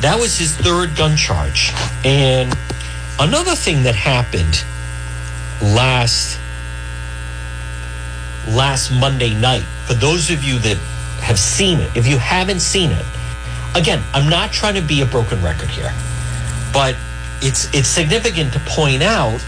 That 0.04 0.20
was 0.20 0.36
his 0.36 0.54
third 0.54 0.96
gun 0.96 1.16
charge. 1.16 1.72
And 2.04 2.54
another 3.18 3.54
thing 3.54 3.84
that 3.84 3.94
happened 3.94 4.62
last 5.62 6.38
last 8.46 8.90
Monday 8.90 9.32
night, 9.32 9.62
for 9.86 9.94
those 9.94 10.30
of 10.30 10.44
you 10.44 10.58
that 10.58 10.76
have 11.22 11.38
seen 11.38 11.80
it, 11.80 11.96
if 11.96 12.06
you 12.06 12.18
haven't 12.18 12.60
seen 12.60 12.90
it, 12.90 13.06
again, 13.74 14.02
I'm 14.12 14.28
not 14.28 14.52
trying 14.52 14.74
to 14.74 14.82
be 14.82 15.00
a 15.00 15.06
broken 15.06 15.40
record 15.40 15.70
here, 15.70 15.94
but 16.70 16.96
it's 17.40 17.72
it's 17.72 17.88
significant 17.88 18.52
to 18.52 18.60
point 18.60 19.02
out 19.02 19.42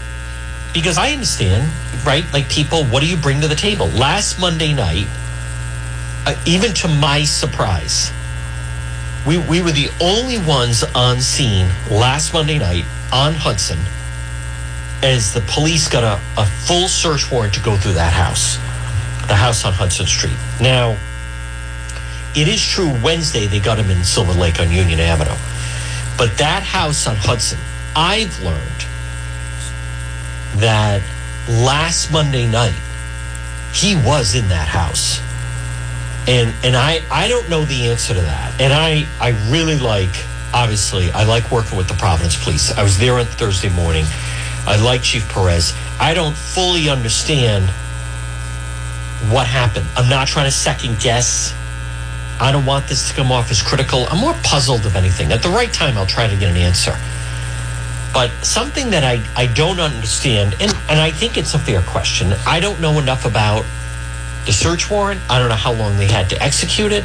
because 0.73 0.97
I 0.97 1.11
understand, 1.11 1.71
right? 2.03 2.25
Like 2.33 2.49
people, 2.49 2.83
what 2.85 3.01
do 3.03 3.07
you 3.07 3.17
bring 3.17 3.41
to 3.41 3.47
the 3.47 3.53
table? 3.53 3.89
Last 3.89 4.39
Monday 4.39 4.73
night, 4.73 5.05
uh, 6.25 6.33
even 6.47 6.73
to 6.73 6.87
my 6.87 7.25
surprise, 7.25 8.11
we, 9.27 9.37
we 9.37 9.61
were 9.61 9.73
the 9.73 9.89
only 9.99 10.37
ones 10.37 10.85
on 10.95 11.19
scene 11.19 11.67
last 11.91 12.33
Monday 12.33 12.57
night 12.57 12.85
on 13.11 13.33
Hudson 13.33 13.77
as 15.03 15.33
the 15.33 15.41
police 15.41 15.89
got 15.89 16.03
a, 16.03 16.41
a 16.41 16.45
full 16.45 16.87
search 16.87 17.29
warrant 17.29 17.53
to 17.55 17.59
go 17.59 17.75
through 17.75 17.93
that 17.93 18.13
house, 18.13 18.55
the 19.27 19.35
house 19.35 19.65
on 19.65 19.73
Hudson 19.73 20.05
Street. 20.05 20.37
Now, 20.61 20.97
it 22.35 22.47
is 22.47 22.63
true 22.65 22.89
Wednesday 23.03 23.47
they 23.47 23.59
got 23.59 23.77
him 23.77 23.91
in 23.91 24.03
Silver 24.05 24.31
Lake 24.31 24.61
on 24.61 24.71
Union 24.71 25.01
Avenue. 25.01 25.35
But 26.17 26.37
that 26.37 26.63
house 26.63 27.05
on 27.05 27.17
Hudson, 27.17 27.59
I've 27.95 28.41
learned 28.41 28.85
that 30.55 31.01
last 31.49 32.11
Monday 32.13 32.47
night, 32.47 32.79
he 33.73 33.95
was 33.95 34.35
in 34.35 34.47
that 34.47 34.69
house 34.69 35.19
and 36.27 36.53
and 36.63 36.75
I 36.75 37.01
I 37.09 37.27
don't 37.27 37.49
know 37.49 37.65
the 37.65 37.89
answer 37.89 38.13
to 38.13 38.21
that. 38.21 38.59
And 38.59 38.73
I 38.73 39.07
I 39.19 39.29
really 39.49 39.79
like 39.79 40.25
obviously 40.53 41.11
I 41.11 41.23
like 41.23 41.51
working 41.51 41.77
with 41.77 41.87
the 41.87 41.95
Providence 41.95 42.41
Police. 42.41 42.71
I 42.77 42.83
was 42.83 42.97
there 42.97 43.17
on 43.17 43.25
Thursday 43.25 43.69
morning. 43.69 44.05
I 44.65 44.75
like 44.75 45.01
Chief 45.01 45.27
Perez. 45.29 45.73
I 45.99 46.13
don't 46.13 46.35
fully 46.35 46.89
understand 46.89 47.69
what 49.31 49.47
happened. 49.47 49.87
I'm 49.95 50.09
not 50.09 50.27
trying 50.27 50.45
to 50.45 50.51
second 50.51 50.99
guess. 50.99 51.53
I 52.39 52.51
don't 52.51 52.65
want 52.65 52.87
this 52.87 53.07
to 53.07 53.15
come 53.15 53.31
off 53.31 53.49
as 53.49 53.61
critical. 53.61 54.05
I'm 54.09 54.19
more 54.19 54.35
puzzled 54.43 54.85
of 54.85 54.95
anything. 54.95 55.31
At 55.31 55.41
the 55.41 55.49
right 55.49 55.71
time, 55.73 55.97
I'll 55.97 56.05
try 56.05 56.27
to 56.27 56.35
get 56.35 56.51
an 56.51 56.57
answer. 56.57 56.99
But 58.13 58.29
something 58.43 58.91
that 58.91 59.03
I, 59.03 59.23
I 59.35 59.47
don't 59.47 59.79
understand, 59.79 60.55
and, 60.59 60.71
and 60.89 60.99
I 60.99 61.11
think 61.11 61.37
it's 61.37 61.55
a 61.55 61.59
fair 61.59 61.81
question, 61.81 62.33
I 62.45 62.59
don't 62.59 62.79
know 62.79 62.99
enough 62.99 63.25
about 63.25 63.65
the 64.47 64.53
search 64.53 64.89
warrant. 64.89 65.21
I 65.29 65.37
don't 65.37 65.49
know 65.49 65.55
how 65.55 65.73
long 65.73 65.97
they 65.97 66.07
had 66.07 66.29
to 66.31 66.41
execute 66.41 66.91
it. 66.91 67.03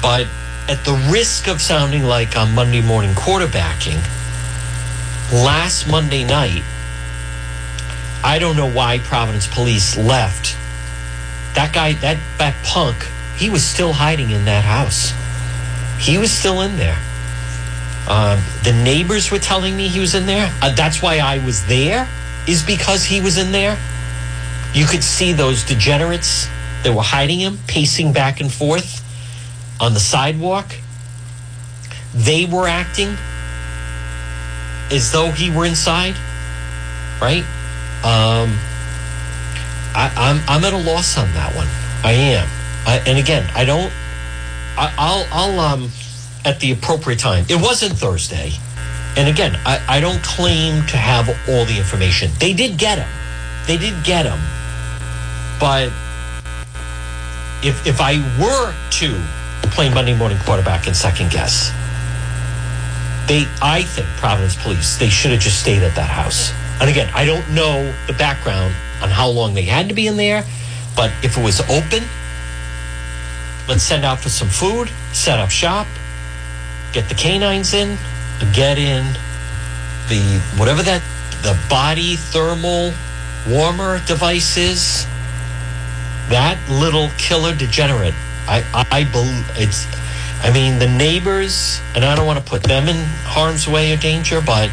But 0.00 0.28
at 0.68 0.84
the 0.84 0.94
risk 1.10 1.48
of 1.48 1.60
sounding 1.60 2.04
like 2.04 2.36
I'm 2.36 2.54
Monday 2.54 2.80
morning 2.80 3.10
quarterbacking, 3.14 4.00
last 5.32 5.88
Monday 5.88 6.24
night, 6.24 6.62
I 8.22 8.38
don't 8.38 8.56
know 8.56 8.70
why 8.70 9.00
Providence 9.00 9.48
Police 9.48 9.96
left. 9.96 10.56
That 11.54 11.72
guy, 11.74 11.94
that, 11.94 12.18
that 12.38 12.54
punk, 12.64 13.08
he 13.36 13.50
was 13.50 13.64
still 13.64 13.92
hiding 13.92 14.30
in 14.30 14.44
that 14.44 14.64
house. 14.64 15.12
He 15.98 16.16
was 16.16 16.30
still 16.30 16.62
in 16.62 16.76
there. 16.76 16.98
Um, 18.08 18.40
the 18.62 18.72
neighbors 18.72 19.32
were 19.32 19.40
telling 19.40 19.76
me 19.76 19.88
he 19.88 19.98
was 19.98 20.14
in 20.14 20.26
there. 20.26 20.54
Uh, 20.62 20.72
that's 20.74 21.02
why 21.02 21.18
I 21.18 21.38
was 21.38 21.66
there, 21.66 22.08
is 22.46 22.62
because 22.62 23.04
he 23.04 23.20
was 23.20 23.36
in 23.36 23.50
there. 23.50 23.78
You 24.74 24.86
could 24.86 25.02
see 25.02 25.32
those 25.32 25.64
degenerates 25.64 26.46
that 26.82 26.94
were 26.94 27.02
hiding 27.02 27.40
him, 27.40 27.58
pacing 27.66 28.12
back 28.12 28.40
and 28.40 28.52
forth 28.52 29.04
on 29.80 29.94
the 29.94 30.00
sidewalk. 30.00 30.66
They 32.14 32.44
were 32.44 32.66
acting 32.66 33.16
as 34.90 35.12
though 35.12 35.30
he 35.30 35.50
were 35.50 35.66
inside, 35.66 36.14
right? 37.20 37.44
Um, 38.04 38.56
I, 39.94 40.12
I'm 40.16 40.40
I'm 40.48 40.64
at 40.64 40.72
a 40.72 40.78
loss 40.78 41.18
on 41.18 41.32
that 41.34 41.54
one. 41.54 41.66
I 42.04 42.12
am. 42.12 42.48
I, 42.86 43.02
and 43.06 43.18
again, 43.18 43.50
I 43.54 43.64
don't. 43.64 43.92
I, 44.76 44.94
I'll 44.96 45.26
I'll 45.32 45.60
um 45.60 45.90
at 46.44 46.60
the 46.60 46.72
appropriate 46.72 47.18
time. 47.18 47.44
It 47.48 47.60
wasn't 47.60 47.94
Thursday, 47.94 48.52
and 49.16 49.28
again, 49.28 49.58
I, 49.66 49.82
I 49.88 50.00
don't 50.00 50.22
claim 50.22 50.86
to 50.86 50.96
have 50.96 51.28
all 51.48 51.64
the 51.64 51.76
information. 51.76 52.30
They 52.38 52.52
did 52.52 52.78
get 52.78 52.98
him. 52.98 53.08
They 53.68 53.76
did 53.76 54.02
get 54.02 54.24
him, 54.24 54.40
but 55.60 55.92
if 57.62 57.86
if 57.86 58.00
I 58.00 58.16
were 58.40 58.72
to 58.72 59.20
play 59.68 59.92
Monday 59.92 60.16
morning 60.16 60.38
quarterback 60.38 60.86
and 60.86 60.96
second 60.96 61.30
guess, 61.30 61.70
they 63.28 63.44
I 63.60 63.82
think 63.82 64.08
Providence 64.16 64.56
Police 64.56 64.96
they 64.96 65.10
should 65.10 65.32
have 65.32 65.40
just 65.40 65.60
stayed 65.60 65.82
at 65.82 65.94
that 65.96 66.08
house. 66.08 66.50
And 66.80 66.88
again, 66.88 67.10
I 67.14 67.26
don't 67.26 67.46
know 67.50 67.94
the 68.06 68.14
background 68.14 68.74
on 69.02 69.10
how 69.10 69.28
long 69.28 69.52
they 69.52 69.64
had 69.64 69.86
to 69.90 69.94
be 69.94 70.06
in 70.06 70.16
there, 70.16 70.44
but 70.96 71.12
if 71.22 71.36
it 71.36 71.44
was 71.44 71.60
open, 71.68 72.04
let's 73.68 73.82
send 73.82 74.02
out 74.02 74.18
for 74.18 74.30
some 74.30 74.48
food, 74.48 74.88
set 75.12 75.38
up 75.38 75.50
shop, 75.50 75.86
get 76.94 77.06
the 77.10 77.14
canines 77.14 77.74
in, 77.74 77.98
get 78.54 78.78
in 78.78 79.04
the 80.08 80.40
whatever 80.56 80.82
that 80.82 81.02
the 81.42 81.54
body 81.68 82.16
thermal 82.16 82.94
warmer 83.50 84.00
devices. 84.06 85.04
That 86.28 86.58
little 86.68 87.08
killer 87.16 87.54
degenerate, 87.54 88.14
I 88.46 88.62
I, 88.74 89.00
I 89.00 89.04
believe 89.04 89.46
it's. 89.56 89.86
I 90.40 90.52
mean, 90.52 90.78
the 90.78 90.86
neighbors, 90.86 91.80
and 91.94 92.04
I 92.04 92.14
don't 92.14 92.26
want 92.26 92.38
to 92.38 92.44
put 92.44 92.62
them 92.62 92.88
in 92.88 92.96
harm's 93.24 93.66
way 93.66 93.92
or 93.92 93.96
danger, 93.96 94.40
but 94.40 94.70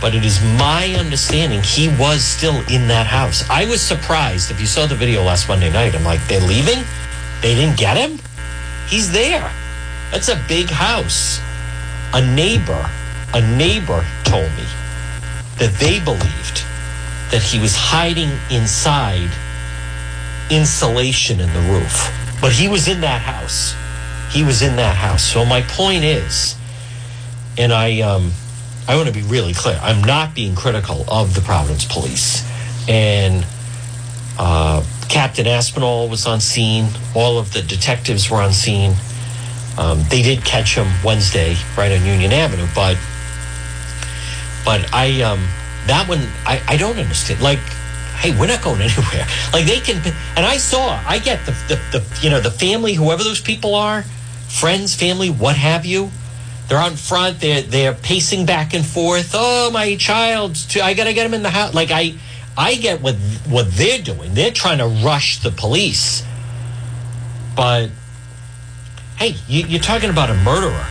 but 0.00 0.14
it 0.14 0.24
is 0.24 0.40
my 0.58 0.94
understanding 0.98 1.62
he 1.62 1.88
was 1.88 2.22
still 2.22 2.56
in 2.68 2.88
that 2.88 3.06
house. 3.06 3.48
I 3.50 3.66
was 3.66 3.80
surprised 3.80 4.50
if 4.50 4.60
you 4.60 4.66
saw 4.66 4.86
the 4.86 4.94
video 4.94 5.22
last 5.22 5.48
Monday 5.48 5.70
night. 5.70 5.94
I'm 5.94 6.04
like, 6.04 6.24
they're 6.28 6.40
leaving? 6.40 6.84
They 7.42 7.54
didn't 7.54 7.76
get 7.76 7.96
him? 7.96 8.18
He's 8.88 9.10
there. 9.10 9.52
That's 10.10 10.28
a 10.28 10.42
big 10.48 10.70
house. 10.70 11.40
A 12.14 12.24
neighbor, 12.34 12.88
a 13.34 13.40
neighbor 13.56 14.06
told 14.24 14.50
me 14.52 14.64
that 15.58 15.74
they 15.78 15.98
believed 16.00 16.64
that 17.30 17.42
he 17.42 17.58
was 17.58 17.74
hiding 17.76 18.30
inside 18.50 19.30
insulation 20.50 21.40
in 21.40 21.52
the 21.52 21.60
roof. 21.72 22.10
But 22.40 22.52
he 22.52 22.68
was 22.68 22.88
in 22.88 23.00
that 23.02 23.20
house. 23.20 23.74
He 24.30 24.44
was 24.44 24.62
in 24.62 24.76
that 24.76 24.96
house. 24.96 25.22
So 25.22 25.44
my 25.44 25.62
point 25.62 26.04
is, 26.04 26.54
and 27.56 27.72
I 27.72 28.00
um, 28.00 28.32
I 28.86 28.96
want 28.96 29.08
to 29.08 29.14
be 29.14 29.22
really 29.22 29.52
clear. 29.52 29.78
I'm 29.82 30.02
not 30.02 30.34
being 30.34 30.54
critical 30.54 31.04
of 31.08 31.34
the 31.34 31.40
Providence 31.40 31.84
Police. 31.84 32.42
And 32.88 33.44
uh, 34.38 34.84
Captain 35.08 35.46
Aspinall 35.46 36.08
was 36.08 36.26
on 36.26 36.40
scene. 36.40 36.88
All 37.14 37.38
of 37.38 37.52
the 37.52 37.62
detectives 37.62 38.30
were 38.30 38.40
on 38.40 38.52
scene. 38.52 38.94
Um, 39.76 40.02
they 40.08 40.22
did 40.22 40.44
catch 40.44 40.74
him 40.74 40.86
Wednesday 41.04 41.56
right 41.76 41.92
on 41.92 42.04
Union 42.04 42.32
Avenue, 42.32 42.66
but 42.74 42.96
but 44.64 44.92
I 44.92 45.22
um, 45.22 45.46
that 45.88 46.08
one 46.08 46.20
I, 46.46 46.62
I 46.66 46.76
don't 46.76 46.98
understand. 46.98 47.40
Like, 47.40 47.58
hey, 48.20 48.38
we're 48.38 48.46
not 48.46 48.62
going 48.62 48.80
anywhere. 48.88 49.26
Like 49.52 49.66
they 49.66 49.80
can, 49.80 49.96
and 50.36 50.46
I 50.46 50.56
saw 50.56 51.00
I 51.06 51.18
get 51.18 51.44
the, 51.46 51.52
the 51.68 51.98
the 51.98 52.20
you 52.22 52.30
know 52.30 52.40
the 52.40 52.50
family, 52.50 52.94
whoever 52.94 53.24
those 53.24 53.40
people 53.40 53.74
are, 53.74 54.02
friends, 54.48 54.94
family, 54.94 55.30
what 55.30 55.56
have 55.56 55.84
you. 55.84 56.10
They're 56.68 56.86
in 56.86 56.96
front. 56.96 57.40
They're 57.40 57.62
they're 57.62 57.94
pacing 57.94 58.44
back 58.44 58.74
and 58.74 58.84
forth. 58.84 59.30
Oh, 59.34 59.70
my 59.70 59.96
child! 59.96 60.58
I 60.82 60.92
gotta 60.94 61.14
get 61.14 61.24
him 61.24 61.32
in 61.32 61.42
the 61.42 61.50
house. 61.50 61.74
Like 61.74 61.90
I, 61.90 62.14
I 62.56 62.74
get 62.74 63.00
what 63.00 63.14
what 63.48 63.70
they're 63.72 64.02
doing. 64.02 64.34
They're 64.34 64.52
trying 64.52 64.78
to 64.78 64.86
rush 64.86 65.42
the 65.42 65.50
police. 65.50 66.22
But 67.56 67.90
hey, 69.16 69.34
you, 69.48 69.64
you're 69.66 69.80
talking 69.80 70.10
about 70.10 70.28
a 70.28 70.34
murderer, 70.34 70.86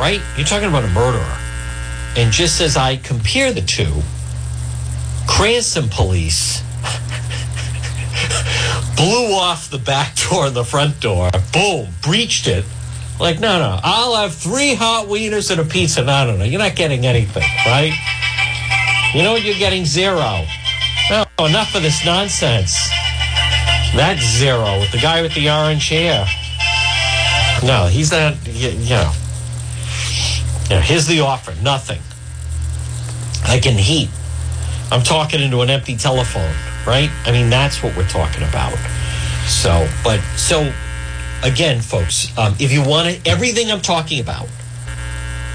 right? 0.00 0.20
You're 0.36 0.46
talking 0.46 0.68
about 0.68 0.84
a 0.84 0.88
murderer. 0.88 1.37
And 2.16 2.32
just 2.32 2.60
as 2.60 2.76
I 2.76 2.96
compare 2.96 3.52
the 3.52 3.60
two, 3.60 4.02
Cranston 5.26 5.88
police 5.88 6.60
blew 8.96 9.34
off 9.34 9.70
the 9.70 9.78
back 9.78 10.16
door 10.16 10.46
and 10.46 10.56
the 10.56 10.64
front 10.64 11.00
door. 11.00 11.30
Boom, 11.52 11.88
breached 12.02 12.48
it. 12.48 12.64
Like, 13.20 13.40
no, 13.40 13.58
no, 13.58 13.80
I'll 13.82 14.16
have 14.16 14.34
three 14.34 14.74
hot 14.74 15.06
wieners 15.06 15.50
and 15.50 15.60
a 15.60 15.64
pizza. 15.64 16.04
No, 16.04 16.26
no, 16.26 16.36
no, 16.36 16.44
you're 16.44 16.60
not 16.60 16.76
getting 16.76 17.04
anything, 17.04 17.42
right? 17.66 17.92
You 19.14 19.22
know 19.22 19.32
what? 19.32 19.44
You're 19.44 19.58
getting 19.58 19.84
zero. 19.84 20.44
No, 21.10 21.24
enough 21.44 21.74
of 21.74 21.82
this 21.82 22.04
nonsense. 22.04 22.88
That's 23.96 24.22
zero 24.22 24.78
with 24.78 24.92
the 24.92 24.98
guy 24.98 25.22
with 25.22 25.34
the 25.34 25.50
orange 25.50 25.88
hair. 25.88 26.26
No, 27.64 27.86
he's 27.86 28.12
not, 28.12 28.36
you, 28.46 28.70
you 30.68 30.76
know. 30.76 30.80
Here's 30.80 31.06
the 31.06 31.20
offer 31.20 31.54
nothing. 31.62 32.00
I 33.44 33.58
can 33.58 33.74
heat. 33.74 34.10
I'm 34.90 35.02
talking 35.02 35.40
into 35.40 35.60
an 35.60 35.70
empty 35.70 35.96
telephone, 35.96 36.54
right? 36.86 37.10
I 37.24 37.32
mean, 37.32 37.50
that's 37.50 37.82
what 37.82 37.96
we're 37.96 38.08
talking 38.08 38.42
about. 38.42 38.76
So, 39.46 39.88
but, 40.02 40.20
so 40.36 40.72
again, 41.42 41.80
folks, 41.80 42.36
um, 42.38 42.54
if 42.58 42.72
you 42.72 42.82
want 42.82 43.08
it, 43.08 43.26
everything 43.26 43.70
I'm 43.70 43.80
talking 43.80 44.20
about, 44.20 44.48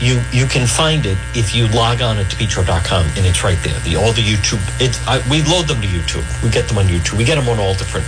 you 0.01 0.21
you 0.33 0.45
can 0.47 0.67
find 0.67 1.05
it 1.05 1.17
if 1.33 1.55
you 1.55 1.67
log 1.69 2.01
on 2.01 2.17
at 2.17 2.25
depetro.com 2.25 3.05
and 3.15 3.25
it's 3.25 3.43
right 3.43 3.57
there. 3.63 3.79
The 3.81 3.95
all 3.95 4.11
the 4.11 4.21
YouTube, 4.21 4.61
it, 4.81 4.99
I, 5.07 5.21
we 5.29 5.41
load 5.43 5.67
them 5.67 5.81
to 5.81 5.87
YouTube. 5.87 6.25
We 6.43 6.49
get 6.49 6.67
them 6.67 6.77
on 6.77 6.85
YouTube. 6.85 7.17
We 7.17 7.23
get 7.23 7.35
them 7.35 7.47
on 7.47 7.59
all 7.59 7.73
different 7.73 8.05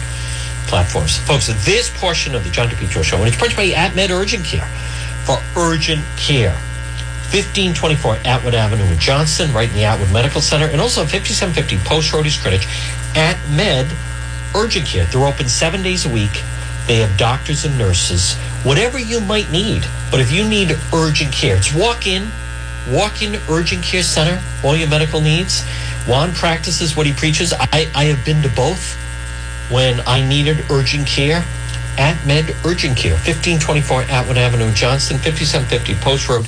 platforms. 0.68 1.18
Folks, 1.20 1.48
this 1.66 1.90
portion 1.98 2.36
of 2.36 2.44
the 2.44 2.50
John 2.50 2.68
DePetro 2.68 3.04
Show, 3.04 3.18
and 3.18 3.28
it's 3.28 3.38
brought 3.38 3.56
by 3.56 3.70
AtMed 3.70 4.10
Urgent 4.10 4.44
Care 4.44 4.68
for 5.26 5.38
urgent 5.56 6.04
care. 6.18 6.58
1524 7.36 8.20
Atwood 8.24 8.56
Avenue 8.56 8.86
in 8.86 9.54
right 9.54 9.68
in 9.68 9.76
the 9.76 9.84
Atwood 9.84 10.10
Medical 10.14 10.40
Center, 10.40 10.68
and 10.68 10.80
also 10.80 11.02
5750 11.02 11.84
Post 11.84 12.14
Road, 12.14 12.26
East 12.26 12.42
Greenwich. 12.42 12.66
At 13.14 13.38
Med 13.50 13.92
Urgent 14.56 14.88
Care. 14.88 15.06
They're 15.08 15.28
open 15.28 15.50
seven 15.50 15.84
days 15.84 16.06
a 16.06 16.10
week. 16.10 16.32
They 16.88 16.96
have 17.00 17.18
doctors 17.18 17.66
and 17.66 17.78
nurses, 17.78 18.36
whatever 18.64 18.98
you 18.98 19.20
might 19.20 19.52
need. 19.52 19.84
But 20.12 20.22
if 20.22 20.32
you 20.32 20.48
need 20.48 20.80
urgent 20.94 21.34
care, 21.34 21.58
it's 21.58 21.76
walk 21.76 22.08
in, 22.08 22.32
walk 22.90 23.22
in 23.22 23.36
urgent 23.50 23.84
care 23.84 24.04
center, 24.04 24.42
all 24.64 24.78
your 24.78 24.88
medical 24.88 25.20
needs. 25.20 25.66
Juan 26.08 26.32
practices 26.32 26.96
what 26.96 27.06
he 27.06 27.12
preaches. 27.12 27.52
I, 27.52 27.92
I 27.94 28.06
have 28.06 28.24
been 28.24 28.44
to 28.44 28.50
both 28.56 28.96
when 29.70 30.00
I 30.08 30.26
needed 30.26 30.72
urgent 30.72 31.06
care. 31.06 31.44
At 31.98 32.26
Med 32.28 32.54
Urgent 32.66 32.98
Care, 32.98 33.14
1524 33.14 34.04
Atwood 34.04 34.38
Avenue, 34.38 34.70
Johnston, 34.74 35.18
5750 35.18 35.96
Post 36.04 36.28
Road, 36.28 36.46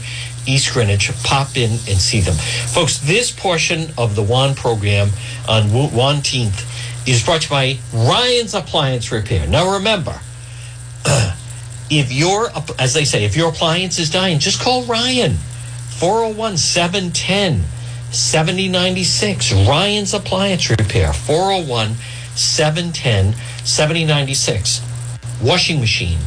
East 0.47 0.73
Greenwich. 0.73 1.11
Pop 1.23 1.55
in 1.57 1.71
and 1.71 1.99
see 1.99 2.21
them. 2.21 2.35
Folks, 2.35 2.99
this 2.99 3.31
portion 3.31 3.91
of 3.97 4.15
the 4.15 4.23
WAN 4.23 4.55
program 4.55 5.09
on 5.47 5.63
1th 5.63 7.07
is 7.07 7.23
brought 7.23 7.41
to 7.41 7.47
you 7.47 7.51
by 7.51 7.79
Ryan's 7.93 8.53
Appliance 8.53 9.11
Repair. 9.11 9.47
Now 9.47 9.73
remember, 9.73 10.19
if 11.89 12.11
your 12.11 12.49
as 12.79 12.93
they 12.93 13.05
say, 13.05 13.25
if 13.25 13.35
your 13.35 13.49
appliance 13.49 13.99
is 13.99 14.09
dying, 14.09 14.39
just 14.39 14.59
call 14.59 14.83
Ryan. 14.83 15.37
401 15.99 16.57
710 16.57 17.63
7096. 18.11 19.53
Ryan's 19.67 20.13
Appliance 20.13 20.69
Repair. 20.69 21.13
401 21.13 21.95
710 22.35 23.33
7096. 23.65 24.81
Washing 25.41 25.79
machine, 25.79 26.19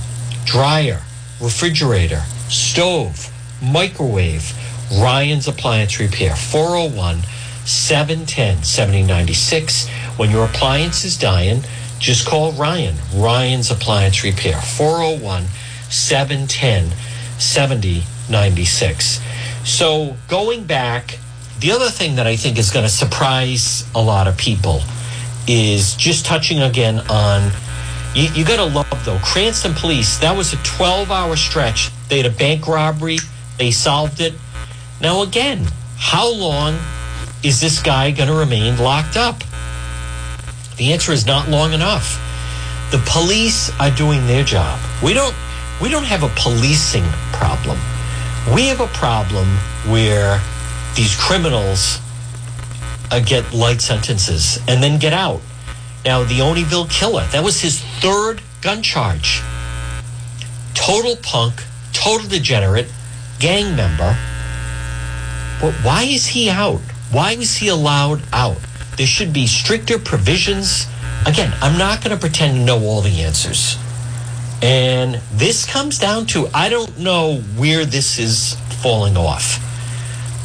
dryer, 0.45 1.01
refrigerator, 1.41 2.23
stove, 2.49 3.30
microwave. 3.63 4.53
Ryan's 5.01 5.47
Appliance 5.49 6.01
Repair. 6.01 6.35
401 6.37 7.23
710 7.65 8.63
7096. 8.65 9.89
When 10.17 10.31
your 10.31 10.45
appliance 10.47 11.05
is 11.05 11.17
dying, 11.17 11.63
just 11.99 12.27
call 12.27 12.53
Ryan. 12.53 12.97
Ryan's 13.15 13.71
Appliance 13.71 14.25
Repair. 14.25 14.61
401 14.61 15.45
710 15.89 16.91
7096. 17.39 19.21
So 19.65 20.17
going 20.29 20.65
back, 20.65 21.19
the 21.61 21.73
other 21.73 21.91
thing 21.91 22.17
that 22.17 22.27
I 22.27 22.37
think 22.37 22.59
is 22.59 22.71
going 22.71 22.85
to 22.85 22.91
surprise 22.91 23.85
a 23.95 24.01
lot 24.01 24.27
of 24.27 24.37
people 24.37 24.81
is 25.47 25.95
just 25.95 26.25
touching 26.25 26.61
again 26.61 27.01
on 27.11 27.51
You, 28.15 28.29
you 28.35 28.45
got 28.45 28.57
to 28.57 28.65
love, 28.65 29.05
though. 29.05 29.19
Cranston 29.19 29.75
Police, 29.75 30.19
that 30.19 30.37
was 30.37 30.53
a 30.53 30.57
12 30.65 31.11
hour 31.11 31.37
stretch. 31.37 31.91
They 32.09 32.17
had 32.17 32.27
a 32.27 32.35
bank 32.37 32.67
robbery, 32.67 33.19
they 33.61 33.71
solved 33.71 34.23
it. 34.23 34.33
Now, 35.03 35.21
again, 35.21 35.69
how 35.99 36.33
long 36.33 36.79
is 37.43 37.61
this 37.61 37.83
guy 37.83 38.11
going 38.11 38.31
to 38.31 38.35
remain 38.35 38.79
locked 38.79 39.19
up? 39.19 39.45
The 40.79 40.95
answer 40.95 41.13
is 41.13 41.27
not 41.27 41.51
long 41.51 41.75
enough. 41.75 42.19
The 42.91 43.03
police 43.07 43.71
are 43.79 43.91
doing 43.91 44.27
their 44.27 44.45
job. 44.45 44.81
We 45.05 45.13
don't 45.13 45.35
we 45.79 45.91
don't 45.91 46.05
have 46.05 46.23
a 46.23 46.31
policing 46.37 47.05
problem. 47.33 47.79
We 48.55 48.67
have 48.69 48.81
a 48.81 48.87
problem 48.87 49.47
where 49.87 50.41
these 50.95 51.15
criminals 51.15 51.99
uh, 53.11 53.21
get 53.21 53.53
light 53.53 53.83
sentences 53.83 54.59
and 54.69 54.83
then 54.83 54.99
get 54.99 55.13
out. 55.13 55.43
Now, 56.07 56.25
the 56.25 56.39
Olneyville 56.39 56.91
killer, 56.91 57.27
that 57.33 57.45
was 57.45 57.61
his 57.61 57.79
third 58.01 58.41
gun 58.63 58.83
charge. 58.83 59.43
Total 60.73 61.17
punk, 61.17 61.63
total 61.93 62.27
degenerate, 62.27 62.89
gang 63.41 63.75
member. 63.75 64.17
But 65.61 65.75
why 65.83 66.05
is 66.05 66.27
he 66.27 66.49
out? 66.49 66.81
Why 67.11 67.35
was 67.37 67.57
he 67.57 67.69
allowed 67.69 68.23
out? 68.33 68.59
There 68.97 69.07
should 69.07 69.33
be 69.33 69.47
stricter 69.47 69.99
provisions. 69.99 70.87
Again, 71.27 71.53
I'm 71.61 71.77
not 71.77 72.05
going 72.05 72.17
to 72.17 72.21
pretend 72.21 72.59
to 72.59 72.65
know 72.65 72.79
all 72.85 73.01
the 73.01 73.23
answers. 73.23 73.77
And 74.63 75.21
this 75.33 75.67
comes 75.67 75.99
down 75.99 76.27
to 76.27 76.49
I 76.55 76.69
don't 76.69 76.99
know 76.99 77.39
where 77.57 77.85
this 77.85 78.19
is 78.19 78.55
falling 78.83 79.17
off. 79.17 79.59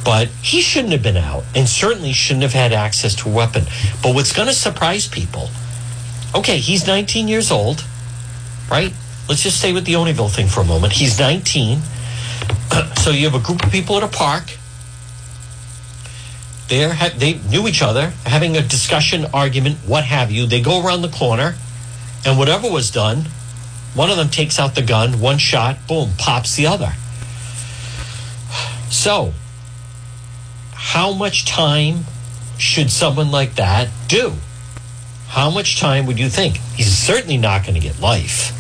But 0.03 0.29
he 0.41 0.61
shouldn't 0.61 0.93
have 0.93 1.03
been 1.03 1.17
out 1.17 1.43
and 1.55 1.67
certainly 1.67 2.13
shouldn't 2.13 2.43
have 2.43 2.53
had 2.53 2.73
access 2.73 3.13
to 3.15 3.29
a 3.29 3.31
weapon. 3.31 3.65
But 4.01 4.15
what's 4.15 4.33
going 4.33 4.47
to 4.47 4.53
surprise 4.53 5.07
people 5.07 5.49
okay, 6.35 6.57
he's 6.57 6.85
19 6.85 7.27
years 7.27 7.49
old, 7.49 7.83
right? 8.69 8.93
Let's 9.27 9.41
just 9.41 9.57
stay 9.57 9.73
with 9.73 9.85
the 9.85 9.93
Olneyville 9.93 10.29
thing 10.29 10.47
for 10.47 10.59
a 10.59 10.65
moment. 10.65 10.93
He's 10.93 11.17
19. 11.17 11.79
so 12.97 13.11
you 13.11 13.29
have 13.29 13.35
a 13.35 13.45
group 13.45 13.63
of 13.63 13.71
people 13.71 13.97
at 13.97 14.03
a 14.03 14.07
park. 14.07 14.57
They're, 16.67 16.95
they 17.15 17.35
knew 17.49 17.67
each 17.67 17.81
other, 17.81 18.09
having 18.25 18.57
a 18.57 18.61
discussion, 18.61 19.25
argument, 19.33 19.77
what 19.85 20.03
have 20.03 20.31
you. 20.31 20.47
They 20.47 20.61
go 20.61 20.83
around 20.83 21.03
the 21.03 21.09
corner, 21.09 21.55
and 22.25 22.39
whatever 22.39 22.69
was 22.69 22.89
done, 22.89 23.25
one 23.93 24.09
of 24.09 24.17
them 24.17 24.29
takes 24.29 24.59
out 24.59 24.75
the 24.75 24.81
gun, 24.81 25.19
one 25.19 25.37
shot, 25.37 25.87
boom, 25.87 26.11
pops 26.17 26.55
the 26.55 26.67
other. 26.67 26.93
So, 28.89 29.33
how 30.73 31.13
much 31.13 31.45
time 31.45 32.05
should 32.57 32.89
someone 32.89 33.31
like 33.31 33.55
that 33.55 33.89
do? 34.07 34.33
How 35.27 35.49
much 35.49 35.79
time 35.79 36.05
would 36.05 36.17
you 36.17 36.29
think? 36.29 36.57
He's 36.75 36.97
certainly 36.97 37.37
not 37.37 37.63
going 37.63 37.75
to 37.75 37.79
get 37.79 37.99
life. 37.99 38.53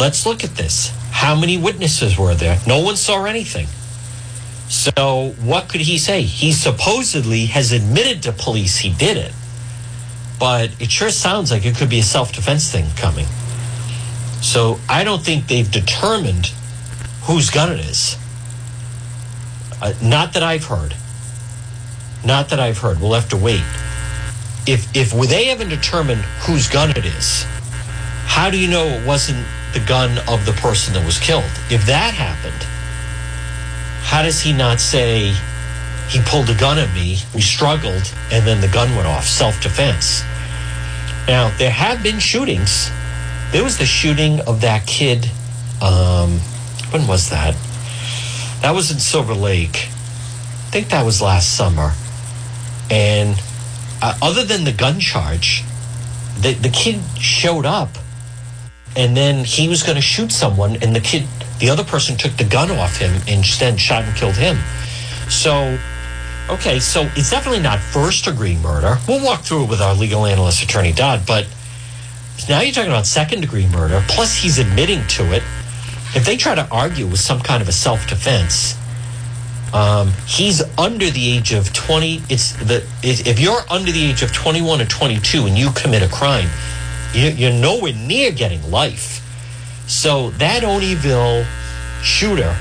Let's 0.00 0.24
look 0.26 0.42
at 0.44 0.56
this. 0.56 0.92
How 1.18 1.34
many 1.34 1.58
witnesses 1.58 2.16
were 2.16 2.36
there? 2.36 2.60
No 2.64 2.78
one 2.80 2.96
saw 2.96 3.24
anything. 3.24 3.66
So, 4.68 5.34
what 5.40 5.68
could 5.68 5.80
he 5.80 5.98
say? 5.98 6.22
He 6.22 6.52
supposedly 6.52 7.46
has 7.46 7.72
admitted 7.72 8.22
to 8.22 8.32
police 8.32 8.78
he 8.78 8.90
did 8.92 9.16
it, 9.16 9.32
but 10.38 10.70
it 10.80 10.92
sure 10.92 11.10
sounds 11.10 11.50
like 11.50 11.66
it 11.66 11.74
could 11.74 11.90
be 11.90 11.98
a 11.98 12.04
self 12.04 12.32
defense 12.32 12.70
thing 12.70 12.86
coming. 12.94 13.26
So, 14.42 14.78
I 14.88 15.02
don't 15.02 15.20
think 15.20 15.48
they've 15.48 15.68
determined 15.68 16.52
whose 17.22 17.50
gun 17.50 17.72
it 17.72 17.80
is. 17.80 18.16
Uh, 19.82 19.94
not 20.00 20.34
that 20.34 20.44
I've 20.44 20.66
heard. 20.66 20.94
Not 22.24 22.50
that 22.50 22.60
I've 22.60 22.78
heard. 22.78 23.00
We'll 23.00 23.14
have 23.14 23.28
to 23.30 23.36
wait 23.36 23.64
if 24.68 24.86
if 24.94 25.10
they 25.28 25.46
haven't 25.46 25.70
determined 25.70 26.20
whose 26.46 26.68
gun 26.68 26.90
it 26.90 27.04
is, 27.04 27.44
how 28.28 28.50
do 28.50 28.58
you 28.58 28.68
know 28.68 28.86
it 28.86 29.04
wasn't 29.04 29.44
the 29.72 29.80
gun 29.80 30.18
of 30.28 30.46
the 30.46 30.52
person 30.52 30.94
that 30.94 31.04
was 31.04 31.18
killed? 31.18 31.50
If 31.70 31.86
that 31.86 32.14
happened, 32.14 32.62
how 34.04 34.22
does 34.22 34.40
he 34.40 34.52
not 34.52 34.80
say 34.80 35.34
he 36.08 36.20
pulled 36.22 36.48
a 36.48 36.54
gun 36.54 36.78
at 36.78 36.94
me, 36.94 37.18
we 37.34 37.40
struggled, 37.40 38.14
and 38.30 38.46
then 38.46 38.60
the 38.60 38.68
gun 38.68 38.94
went 38.94 39.08
off, 39.08 39.24
self 39.24 39.60
defense? 39.60 40.22
Now 41.26 41.50
there 41.58 41.70
have 41.70 42.02
been 42.02 42.20
shootings. 42.20 42.90
There 43.50 43.64
was 43.64 43.76
the 43.76 43.86
shooting 43.86 44.40
of 44.42 44.60
that 44.60 44.86
kid. 44.86 45.28
Um, 45.82 46.38
when 46.90 47.08
was 47.08 47.30
that? 47.30 47.56
That 48.62 48.72
was 48.72 48.92
in 48.92 49.00
Silver 49.00 49.34
Lake. 49.34 49.88
I 49.88 50.70
think 50.70 50.90
that 50.90 51.04
was 51.04 51.20
last 51.20 51.56
summer. 51.56 51.92
And 52.88 53.40
uh, 54.00 54.16
other 54.22 54.44
than 54.44 54.62
the 54.62 54.72
gun 54.72 55.00
charge, 55.00 55.64
the, 56.40 56.52
the 56.54 56.68
kid 56.68 57.00
showed 57.18 57.66
up 57.66 57.97
and 58.96 59.16
then 59.16 59.44
he 59.44 59.68
was 59.68 59.82
going 59.82 59.96
to 59.96 60.02
shoot 60.02 60.32
someone 60.32 60.76
and 60.82 60.94
the 60.94 61.00
kid 61.00 61.26
the 61.58 61.68
other 61.68 61.84
person 61.84 62.16
took 62.16 62.32
the 62.36 62.44
gun 62.44 62.70
off 62.70 62.96
him 62.96 63.12
and 63.12 63.28
instead 63.28 63.78
shot 63.80 64.04
and 64.04 64.16
killed 64.16 64.36
him 64.36 64.56
so 65.28 65.78
okay 66.48 66.78
so 66.80 67.10
it's 67.14 67.30
definitely 67.30 67.60
not 67.60 67.78
first 67.78 68.24
degree 68.24 68.56
murder 68.56 68.96
we'll 69.06 69.24
walk 69.24 69.42
through 69.42 69.64
it 69.64 69.70
with 69.70 69.80
our 69.80 69.94
legal 69.94 70.24
analyst 70.24 70.62
attorney 70.62 70.92
dodd 70.92 71.20
but 71.26 71.46
now 72.48 72.60
you're 72.60 72.72
talking 72.72 72.90
about 72.90 73.06
second 73.06 73.40
degree 73.40 73.66
murder 73.68 74.02
plus 74.08 74.36
he's 74.36 74.58
admitting 74.58 75.06
to 75.06 75.24
it 75.32 75.42
if 76.14 76.24
they 76.24 76.36
try 76.36 76.54
to 76.54 76.66
argue 76.70 77.06
with 77.06 77.20
some 77.20 77.40
kind 77.40 77.60
of 77.60 77.68
a 77.68 77.72
self-defense 77.72 78.78
um, 79.72 80.12
he's 80.26 80.62
under 80.78 81.10
the 81.10 81.36
age 81.36 81.52
of 81.52 81.72
20. 81.72 82.22
It's 82.28 82.52
the 82.52 82.86
if 83.02 83.38
you're 83.38 83.60
under 83.70 83.92
the 83.92 84.02
age 84.02 84.22
of 84.22 84.32
21 84.32 84.80
or 84.80 84.84
22 84.86 85.46
and 85.46 85.58
you 85.58 85.70
commit 85.72 86.02
a 86.02 86.08
crime, 86.08 86.48
you're 87.12 87.52
nowhere 87.52 87.94
near 87.94 88.30
getting 88.30 88.70
life. 88.70 89.24
So 89.86 90.30
that 90.32 90.62
Olneyville 90.62 91.46
shooter, 92.02 92.56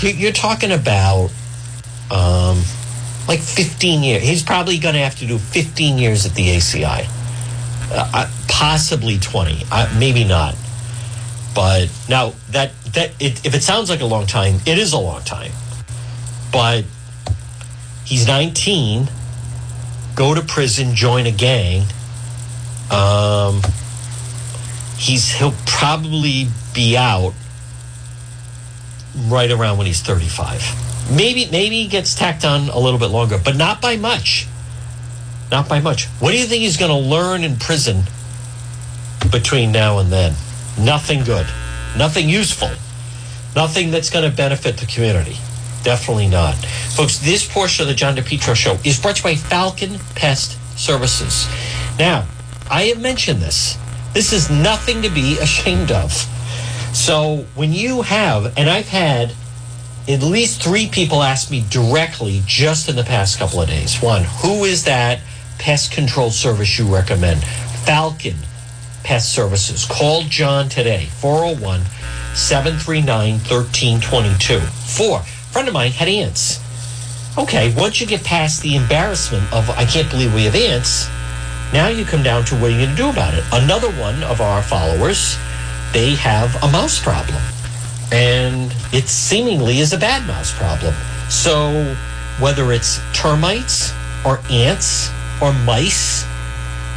you're 0.00 0.32
talking 0.32 0.72
about 0.72 1.30
um, 2.10 2.62
like 3.28 3.40
15 3.40 4.02
years. 4.02 4.22
He's 4.22 4.42
probably 4.42 4.78
going 4.78 4.94
to 4.94 5.00
have 5.00 5.16
to 5.20 5.26
do 5.26 5.38
15 5.38 5.98
years 5.98 6.26
at 6.26 6.34
the 6.34 6.48
ACI, 6.48 7.06
uh, 7.92 8.10
uh, 8.12 8.30
possibly 8.48 9.18
20, 9.18 9.64
uh, 9.70 9.94
maybe 9.98 10.24
not. 10.24 10.56
But 11.54 11.90
now 12.08 12.34
that 12.50 12.72
that 12.92 13.10
it, 13.20 13.44
if 13.44 13.54
it 13.54 13.62
sounds 13.62 13.90
like 13.90 14.00
a 14.00 14.06
long 14.06 14.26
time, 14.26 14.60
it 14.66 14.78
is 14.78 14.92
a 14.92 14.98
long 14.98 15.22
time. 15.22 15.50
But 16.52 16.84
he's 18.04 18.26
19. 18.26 19.08
Go 20.14 20.34
to 20.34 20.42
prison, 20.42 20.94
join 20.94 21.26
a 21.26 21.30
gang. 21.30 21.84
Um, 22.90 23.62
he's 24.96 25.30
he'll 25.32 25.54
probably 25.66 26.48
be 26.74 26.96
out 26.96 27.34
right 29.26 29.50
around 29.50 29.78
when 29.78 29.86
he's 29.86 30.00
35. 30.00 31.10
Maybe 31.14 31.48
maybe 31.50 31.82
he 31.82 31.88
gets 31.88 32.14
tacked 32.14 32.44
on 32.44 32.68
a 32.68 32.78
little 32.78 32.98
bit 32.98 33.06
longer, 33.08 33.38
but 33.42 33.56
not 33.56 33.80
by 33.80 33.96
much. 33.96 34.46
Not 35.50 35.68
by 35.68 35.80
much. 35.80 36.06
What 36.20 36.32
do 36.32 36.38
you 36.38 36.44
think 36.44 36.62
he's 36.62 36.76
going 36.76 36.90
to 36.90 37.08
learn 37.08 37.42
in 37.42 37.56
prison 37.56 38.02
between 39.30 39.72
now 39.72 39.98
and 39.98 40.12
then? 40.12 40.34
Nothing 40.78 41.24
good. 41.24 41.46
Nothing 41.96 42.28
useful. 42.28 42.70
Nothing 43.56 43.90
that's 43.90 44.10
going 44.10 44.30
to 44.30 44.36
benefit 44.36 44.76
the 44.76 44.86
community. 44.86 45.36
Definitely 45.82 46.28
not. 46.28 46.54
Folks, 46.94 47.18
this 47.18 47.50
portion 47.50 47.82
of 47.82 47.88
the 47.88 47.94
John 47.94 48.14
DePetro 48.14 48.54
show 48.54 48.78
is 48.84 49.00
brought 49.00 49.16
to 49.16 49.28
you 49.28 49.34
by 49.34 49.40
Falcon 49.40 49.98
Pest 50.14 50.58
Services. 50.78 51.48
Now, 51.98 52.26
I 52.70 52.84
have 52.84 53.00
mentioned 53.00 53.40
this. 53.40 53.78
This 54.12 54.32
is 54.32 54.50
nothing 54.50 55.02
to 55.02 55.08
be 55.08 55.38
ashamed 55.38 55.90
of. 55.90 56.12
So 56.92 57.46
when 57.54 57.72
you 57.72 58.02
have, 58.02 58.56
and 58.58 58.68
I've 58.68 58.88
had 58.88 59.32
at 60.08 60.22
least 60.22 60.62
three 60.62 60.88
people 60.88 61.22
ask 61.22 61.50
me 61.50 61.64
directly 61.68 62.42
just 62.46 62.88
in 62.88 62.96
the 62.96 63.04
past 63.04 63.38
couple 63.38 63.60
of 63.60 63.68
days. 63.68 64.00
One, 64.00 64.24
who 64.24 64.64
is 64.64 64.84
that 64.84 65.20
pest 65.58 65.92
control 65.92 66.30
service 66.30 66.78
you 66.78 66.86
recommend? 66.86 67.44
Falcon 67.84 68.36
Pest 69.04 69.32
Services. 69.32 69.84
Call 69.84 70.22
John 70.22 70.68
today, 70.68 71.06
401 71.20 71.82
739 72.34 73.32
1322. 73.32 74.60
Four, 74.60 75.20
oh 75.20 75.22
friend 75.50 75.68
of 75.68 75.74
mine 75.74 75.92
had 75.92 76.08
ants. 76.08 76.60
Okay, 77.38 77.74
once 77.76 78.00
you 78.00 78.06
get 78.06 78.24
past 78.24 78.62
the 78.62 78.76
embarrassment 78.76 79.50
of, 79.52 79.70
I 79.70 79.84
can't 79.84 80.10
believe 80.10 80.34
we 80.34 80.44
have 80.44 80.54
ants, 80.54 81.08
now 81.72 81.88
you 81.88 82.04
come 82.04 82.22
down 82.22 82.44
to 82.46 82.54
what 82.54 82.64
are 82.64 82.70
you 82.70 82.78
going 82.78 82.90
to 82.90 82.96
do 82.96 83.10
about 83.10 83.34
it? 83.34 83.44
Another 83.52 83.90
one 83.92 84.22
of 84.22 84.40
our 84.40 84.62
followers, 84.62 85.36
they 85.92 86.14
have 86.14 86.54
a 86.62 86.70
mouse 86.70 87.02
problem. 87.02 87.42
And 88.10 88.74
it 88.92 89.06
seemingly 89.08 89.80
is 89.80 89.92
a 89.92 89.98
bad 89.98 90.26
mouse 90.26 90.56
problem. 90.56 90.94
So 91.28 91.94
whether 92.40 92.72
it's 92.72 93.00
termites 93.12 93.92
or 94.24 94.40
ants 94.50 95.10
or 95.42 95.52
mice 95.52 96.24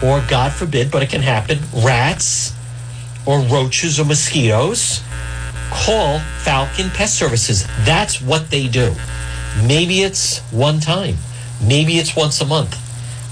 or 0.01 0.23
God 0.29 0.53
forbid, 0.53 0.89
but 0.89 1.03
it 1.03 1.09
can 1.09 1.21
happen, 1.21 1.59
rats 1.83 2.53
or 3.25 3.39
roaches 3.41 3.99
or 3.99 4.05
mosquitoes, 4.05 5.01
call 5.69 6.19
Falcon 6.43 6.89
Pest 6.91 7.17
Services. 7.17 7.67
That's 7.79 8.21
what 8.21 8.49
they 8.49 8.67
do. 8.67 8.95
Maybe 9.65 10.01
it's 10.01 10.39
one 10.51 10.79
time. 10.79 11.17
Maybe 11.61 11.97
it's 11.97 12.15
once 12.15 12.41
a 12.41 12.45
month. 12.45 12.77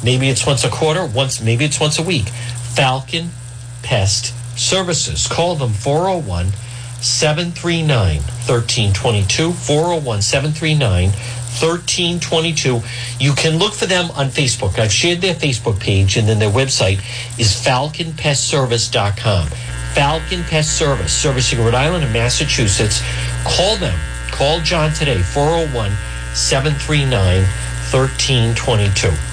Maybe 0.04 0.30
it's 0.30 0.46
once 0.46 0.64
a 0.64 0.70
quarter, 0.70 1.06
once 1.06 1.42
maybe 1.42 1.66
it's 1.66 1.80
once 1.80 2.00
a 2.00 2.04
week. 2.04 2.30
Falcon 2.30 3.32
Pest 3.84 4.34
Services. 4.58 5.28
Call 5.28 5.56
them 5.56 5.74
401 5.74 6.52
739 7.02 8.18
1322. 8.18 9.54
401 9.54 10.22
739 10.22 11.10
1322. 11.10 12.82
You 13.20 13.34
can 13.34 13.58
look 13.58 13.74
for 13.74 13.86
them 13.86 14.12
on 14.12 14.28
Facebook. 14.28 14.78
I've 14.80 14.92
shared 14.92 15.22
their 15.22 15.34
Facebook 15.34 15.80
page, 15.80 16.18
and 16.18 16.28
then 16.28 16.40
their 16.40 16.52
website 16.52 17.00
is 17.40 17.54
falconpestservice.com. 17.54 19.48
Falcon 19.94 20.44
Pest 20.44 20.78
Service, 20.78 21.12
servicing 21.12 21.60
Rhode 21.60 21.74
Island 21.74 22.04
and 22.04 22.14
Massachusetts. 22.14 23.02
Call 23.44 23.76
them. 23.78 24.00
Call 24.32 24.60
John 24.62 24.94
today, 24.94 25.22
401 25.22 25.92
739 26.34 27.42
1322. 27.92 29.29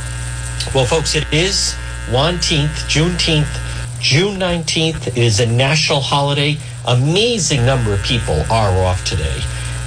Well, 0.74 0.84
folks, 0.84 1.14
it 1.14 1.24
is 1.32 1.74
19th, 2.08 2.86
Juneteenth, 2.88 4.00
June 4.00 4.38
19th. 4.38 5.06
It 5.06 5.16
is 5.16 5.40
a 5.40 5.46
national 5.46 6.00
holiday. 6.00 6.58
Amazing 6.86 7.64
number 7.64 7.94
of 7.94 8.02
people 8.02 8.42
are 8.50 8.70
off 8.84 9.04
today. 9.04 9.40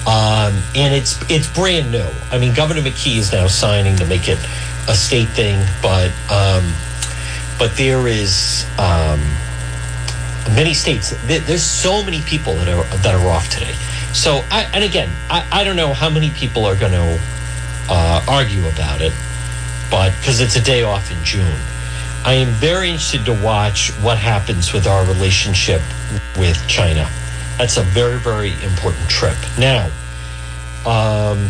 Um, 0.08 0.62
and 0.76 0.96
it's 0.96 1.20
it's 1.30 1.48
brand 1.54 1.92
new. 1.92 2.08
I 2.32 2.40
mean, 2.40 2.56
Governor 2.56 2.82
McKee 2.82 3.18
is 3.18 3.32
now 3.32 3.48
signing 3.48 3.96
to 3.98 4.06
make 4.06 4.28
it 4.28 4.40
a 4.88 4.96
state 4.96 5.30
thing, 5.30 5.64
but 5.82 6.12
um, 6.32 6.74
but 7.60 7.76
there 7.78 8.08
is 8.08 8.66
um, 8.80 9.20
many 10.56 10.74
states. 10.74 11.14
There, 11.28 11.40
there's 11.42 11.64
so 11.64 12.04
many 12.04 12.22
people 12.22 12.56
that 12.56 12.68
are 12.70 12.98
that 12.98 13.14
are 13.14 13.28
off 13.28 13.50
today. 13.50 13.74
So, 14.14 14.44
I, 14.50 14.68
and 14.74 14.84
again, 14.84 15.10
I, 15.30 15.48
I 15.52 15.64
don't 15.64 15.76
know 15.76 15.94
how 15.94 16.10
many 16.10 16.32
people 16.32 16.66
are 16.66 16.76
going 16.76 16.94
to 16.94 17.20
uh, 17.90 18.26
argue 18.28 18.68
about 18.68 19.02
it, 19.02 19.14
but 19.90 20.14
because 20.20 20.42
it's 20.42 20.56
a 20.56 20.62
day 20.62 20.84
off 20.84 21.12
in 21.12 21.24
June, 21.24 21.60
I 22.24 22.34
am 22.34 22.50
very 22.50 22.90
interested 22.90 23.26
to 23.26 23.34
watch 23.34 23.92
what 24.02 24.18
happens 24.18 24.74
with 24.74 24.88
our 24.88 25.06
relationship 25.06 25.82
with 26.38 26.58
China. 26.68 27.10
That's 27.58 27.78
a 27.78 27.84
very, 27.84 28.20
very 28.20 28.54
important 28.64 29.10
trip. 29.10 29.38
Now, 29.58 29.90
um, 30.86 31.50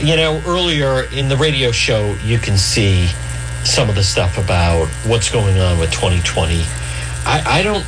you 0.00 0.16
know, 0.16 0.42
earlier 0.46 1.02
in 1.04 1.28
the 1.28 1.36
radio 1.36 1.72
show, 1.72 2.16
you 2.22 2.38
can 2.38 2.56
see 2.56 3.08
some 3.64 3.88
of 3.88 3.94
the 3.94 4.04
stuff 4.04 4.38
about 4.38 4.88
what's 5.04 5.30
going 5.30 5.58
on 5.58 5.78
with 5.78 5.90
2020. 5.90 6.62
I, 7.24 7.58
I 7.58 7.62
don't, 7.62 7.84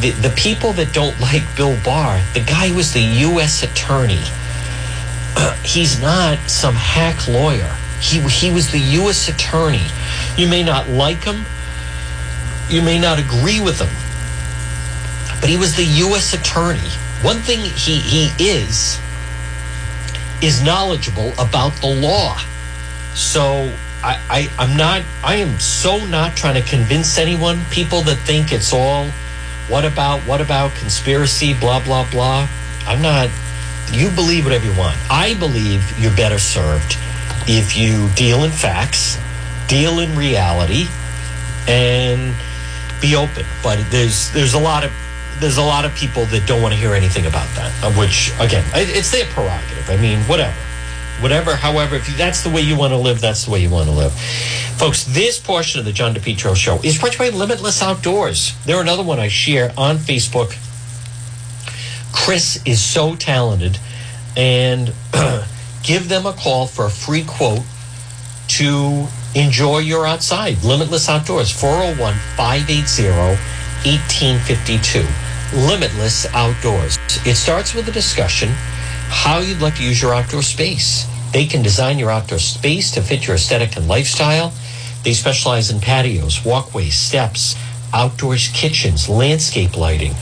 the, 0.00 0.10
the 0.22 0.32
people 0.36 0.72
that 0.74 0.92
don't 0.92 1.18
like 1.20 1.42
Bill 1.56 1.76
Barr, 1.84 2.22
the 2.32 2.40
guy 2.40 2.74
was 2.74 2.92
the 2.92 3.00
U.S. 3.00 3.62
attorney. 3.62 4.22
He's 5.64 6.00
not 6.00 6.38
some 6.48 6.74
hack 6.74 7.28
lawyer. 7.28 7.76
He, 8.02 8.20
he 8.20 8.50
was 8.50 8.72
the 8.72 8.80
U.S. 8.98 9.28
attorney. 9.28 9.86
You 10.36 10.48
may 10.48 10.64
not 10.64 10.88
like 10.88 11.22
him, 11.22 11.46
you 12.68 12.82
may 12.82 12.98
not 12.98 13.20
agree 13.20 13.60
with 13.60 13.80
him, 13.80 13.94
but 15.40 15.48
he 15.48 15.56
was 15.56 15.76
the 15.76 15.84
U.S. 15.84 16.34
attorney. 16.34 16.88
One 17.22 17.38
thing 17.38 17.60
he, 17.60 17.98
he 17.98 18.30
is, 18.44 18.98
is 20.42 20.62
knowledgeable 20.64 21.32
about 21.38 21.74
the 21.74 21.86
law. 21.86 22.40
So 23.14 23.72
I, 24.02 24.20
I, 24.28 24.50
I'm 24.58 24.76
not, 24.76 25.02
I 25.22 25.36
am 25.36 25.60
so 25.60 26.04
not 26.06 26.36
trying 26.36 26.60
to 26.60 26.68
convince 26.68 27.18
anyone, 27.18 27.60
people 27.70 28.02
that 28.02 28.16
think 28.16 28.50
it's 28.52 28.72
all, 28.72 29.06
what 29.68 29.84
about, 29.84 30.20
what 30.22 30.40
about 30.40 30.74
conspiracy, 30.74 31.54
blah, 31.54 31.84
blah, 31.84 32.10
blah. 32.10 32.48
I'm 32.84 33.00
not, 33.00 33.30
you 33.92 34.10
believe 34.10 34.44
whatever 34.44 34.66
you 34.66 34.76
want. 34.76 34.98
I 35.08 35.34
believe 35.34 35.96
you're 36.00 36.16
better 36.16 36.40
served 36.40 36.96
if 37.48 37.76
you 37.76 38.08
deal 38.14 38.44
in 38.44 38.50
facts, 38.50 39.18
deal 39.68 40.00
in 40.00 40.16
reality, 40.16 40.86
and 41.68 42.34
be 43.00 43.16
open. 43.16 43.44
But 43.62 43.84
there's 43.90 44.30
there's 44.32 44.54
a 44.54 44.58
lot 44.58 44.84
of 44.84 44.92
there's 45.40 45.58
a 45.58 45.62
lot 45.62 45.84
of 45.84 45.94
people 45.94 46.24
that 46.26 46.46
don't 46.46 46.62
want 46.62 46.72
to 46.72 46.78
hear 46.78 46.94
anything 46.94 47.26
about 47.26 47.48
that. 47.56 47.96
Which 47.98 48.32
again, 48.38 48.64
it's 48.74 49.10
their 49.10 49.26
prerogative. 49.26 49.90
I 49.90 49.96
mean, 49.96 50.20
whatever, 50.20 50.56
whatever. 51.20 51.56
However, 51.56 51.96
if 51.96 52.08
you, 52.08 52.16
that's 52.16 52.42
the 52.42 52.50
way 52.50 52.62
you 52.62 52.76
want 52.76 52.92
to 52.92 52.98
live, 52.98 53.20
that's 53.20 53.44
the 53.44 53.50
way 53.50 53.60
you 53.60 53.70
want 53.70 53.88
to 53.88 53.94
live, 53.94 54.12
folks. 54.78 55.04
This 55.04 55.38
portion 55.38 55.80
of 55.80 55.84
the 55.84 55.92
John 55.92 56.14
DePetro 56.14 56.54
Show 56.54 56.80
is 56.82 56.98
brought 56.98 57.12
to 57.14 57.24
you 57.24 57.30
by 57.30 57.36
Limitless 57.36 57.82
Outdoors. 57.82 58.54
They're 58.64 58.80
another 58.80 59.02
one 59.02 59.18
I 59.18 59.28
share 59.28 59.72
on 59.76 59.96
Facebook. 59.98 60.56
Chris 62.12 62.62
is 62.66 62.82
so 62.82 63.16
talented, 63.16 63.78
and 64.36 64.92
give 65.82 66.08
them 66.08 66.26
a 66.26 66.32
call 66.32 66.66
for 66.66 66.86
a 66.86 66.90
free 66.90 67.24
quote 67.24 67.62
to 68.48 69.06
enjoy 69.34 69.78
your 69.78 70.06
outside. 70.06 70.62
Limitless 70.62 71.08
Outdoors, 71.08 71.50
401 71.50 72.14
580 72.36 73.08
1852. 73.84 75.04
Limitless 75.66 76.26
Outdoors. 76.34 76.98
It 77.26 77.34
starts 77.34 77.74
with 77.74 77.88
a 77.88 77.92
discussion 77.92 78.50
how 79.08 79.38
you'd 79.40 79.60
like 79.60 79.76
to 79.76 79.84
use 79.84 80.00
your 80.00 80.14
outdoor 80.14 80.42
space. 80.42 81.06
They 81.32 81.46
can 81.46 81.62
design 81.62 81.98
your 81.98 82.10
outdoor 82.10 82.38
space 82.38 82.90
to 82.92 83.02
fit 83.02 83.26
your 83.26 83.36
aesthetic 83.36 83.76
and 83.76 83.88
lifestyle. 83.88 84.52
They 85.04 85.12
specialize 85.12 85.70
in 85.70 85.80
patios, 85.80 86.44
walkways, 86.44 86.94
steps, 86.94 87.56
outdoors 87.92 88.48
kitchens, 88.48 89.08
landscape 89.08 89.76
lighting. 89.76 90.14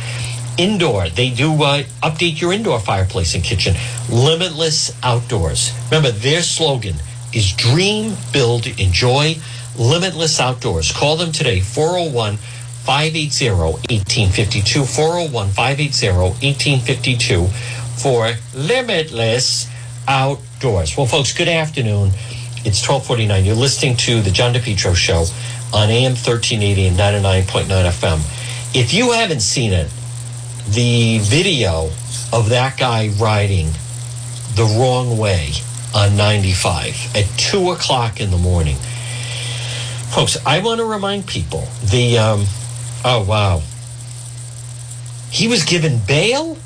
Indoor, 0.61 1.08
they 1.08 1.30
do 1.30 1.54
uh, 1.62 1.84
update 2.02 2.38
your 2.38 2.52
indoor 2.52 2.78
fireplace 2.80 3.34
and 3.34 3.42
kitchen. 3.42 3.74
Limitless 4.11 4.94
Outdoors. 5.02 5.72
Remember, 5.86 6.11
their 6.11 6.42
slogan 6.42 6.96
is 7.32 7.54
Dream, 7.54 8.14
Build, 8.30 8.66
Enjoy. 8.78 9.36
Limitless 9.78 10.38
Outdoors. 10.38 10.92
Call 10.92 11.16
them 11.16 11.32
today, 11.32 11.61
401 11.61 12.36
580 12.36 13.48
1852. 13.48 14.84
401 14.84 15.48
580 15.48 16.08
1852 16.12 17.46
for 17.96 18.34
Limitless 18.54 19.66
Outdoors. 20.06 20.94
Well, 20.94 21.06
folks, 21.06 21.32
good 21.32 21.48
afternoon. 21.48 22.11
It's 22.66 22.86
1249. 22.86 23.46
You're 23.46 23.54
listening 23.54 23.96
to 23.96 24.20
the 24.20 24.30
John 24.30 24.52
DePetro 24.52 24.94
Show 24.94 25.24
on 25.72 25.88
AM 25.88 26.12
1380 26.12 26.88
and 26.88 26.98
99.9 26.98 27.64
FM. 27.64 28.18
If 28.78 28.92
you 28.92 29.12
haven't 29.12 29.40
seen 29.40 29.72
it, 29.72 29.90
the 30.68 31.18
video 31.18 31.90
of 32.32 32.48
that 32.50 32.76
guy 32.78 33.08
riding 33.18 33.70
the 34.54 34.64
wrong 34.78 35.18
way 35.18 35.50
on 35.94 36.16
95 36.16 37.16
at 37.16 37.26
2 37.38 37.70
o'clock 37.70 38.20
in 38.20 38.30
the 38.30 38.38
morning. 38.38 38.76
Folks, 40.11 40.36
I 40.44 40.61
want 40.61 40.78
to 40.78 40.84
remind 40.84 41.26
people 41.26 41.66
the, 41.84 42.18
um, 42.18 42.44
oh, 43.04 43.24
wow. 43.26 43.62
He 45.30 45.48
was 45.48 45.64
given 45.64 46.00
bail? 46.06 46.58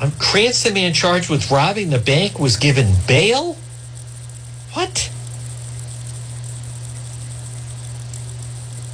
Um, 0.00 0.12
Cranston 0.18 0.74
man 0.74 0.92
charged 0.92 1.30
with 1.30 1.50
robbing 1.50 1.90
the 1.90 1.98
bank 1.98 2.38
was 2.38 2.56
given 2.56 2.92
bail? 3.06 3.56
What? 4.72 5.10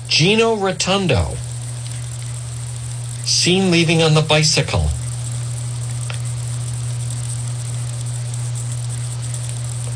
Gino 0.08 0.56
Rotundo 0.56 1.36
seen 3.30 3.70
leaving 3.70 4.02
on 4.02 4.14
the 4.14 4.22
bicycle. 4.22 4.88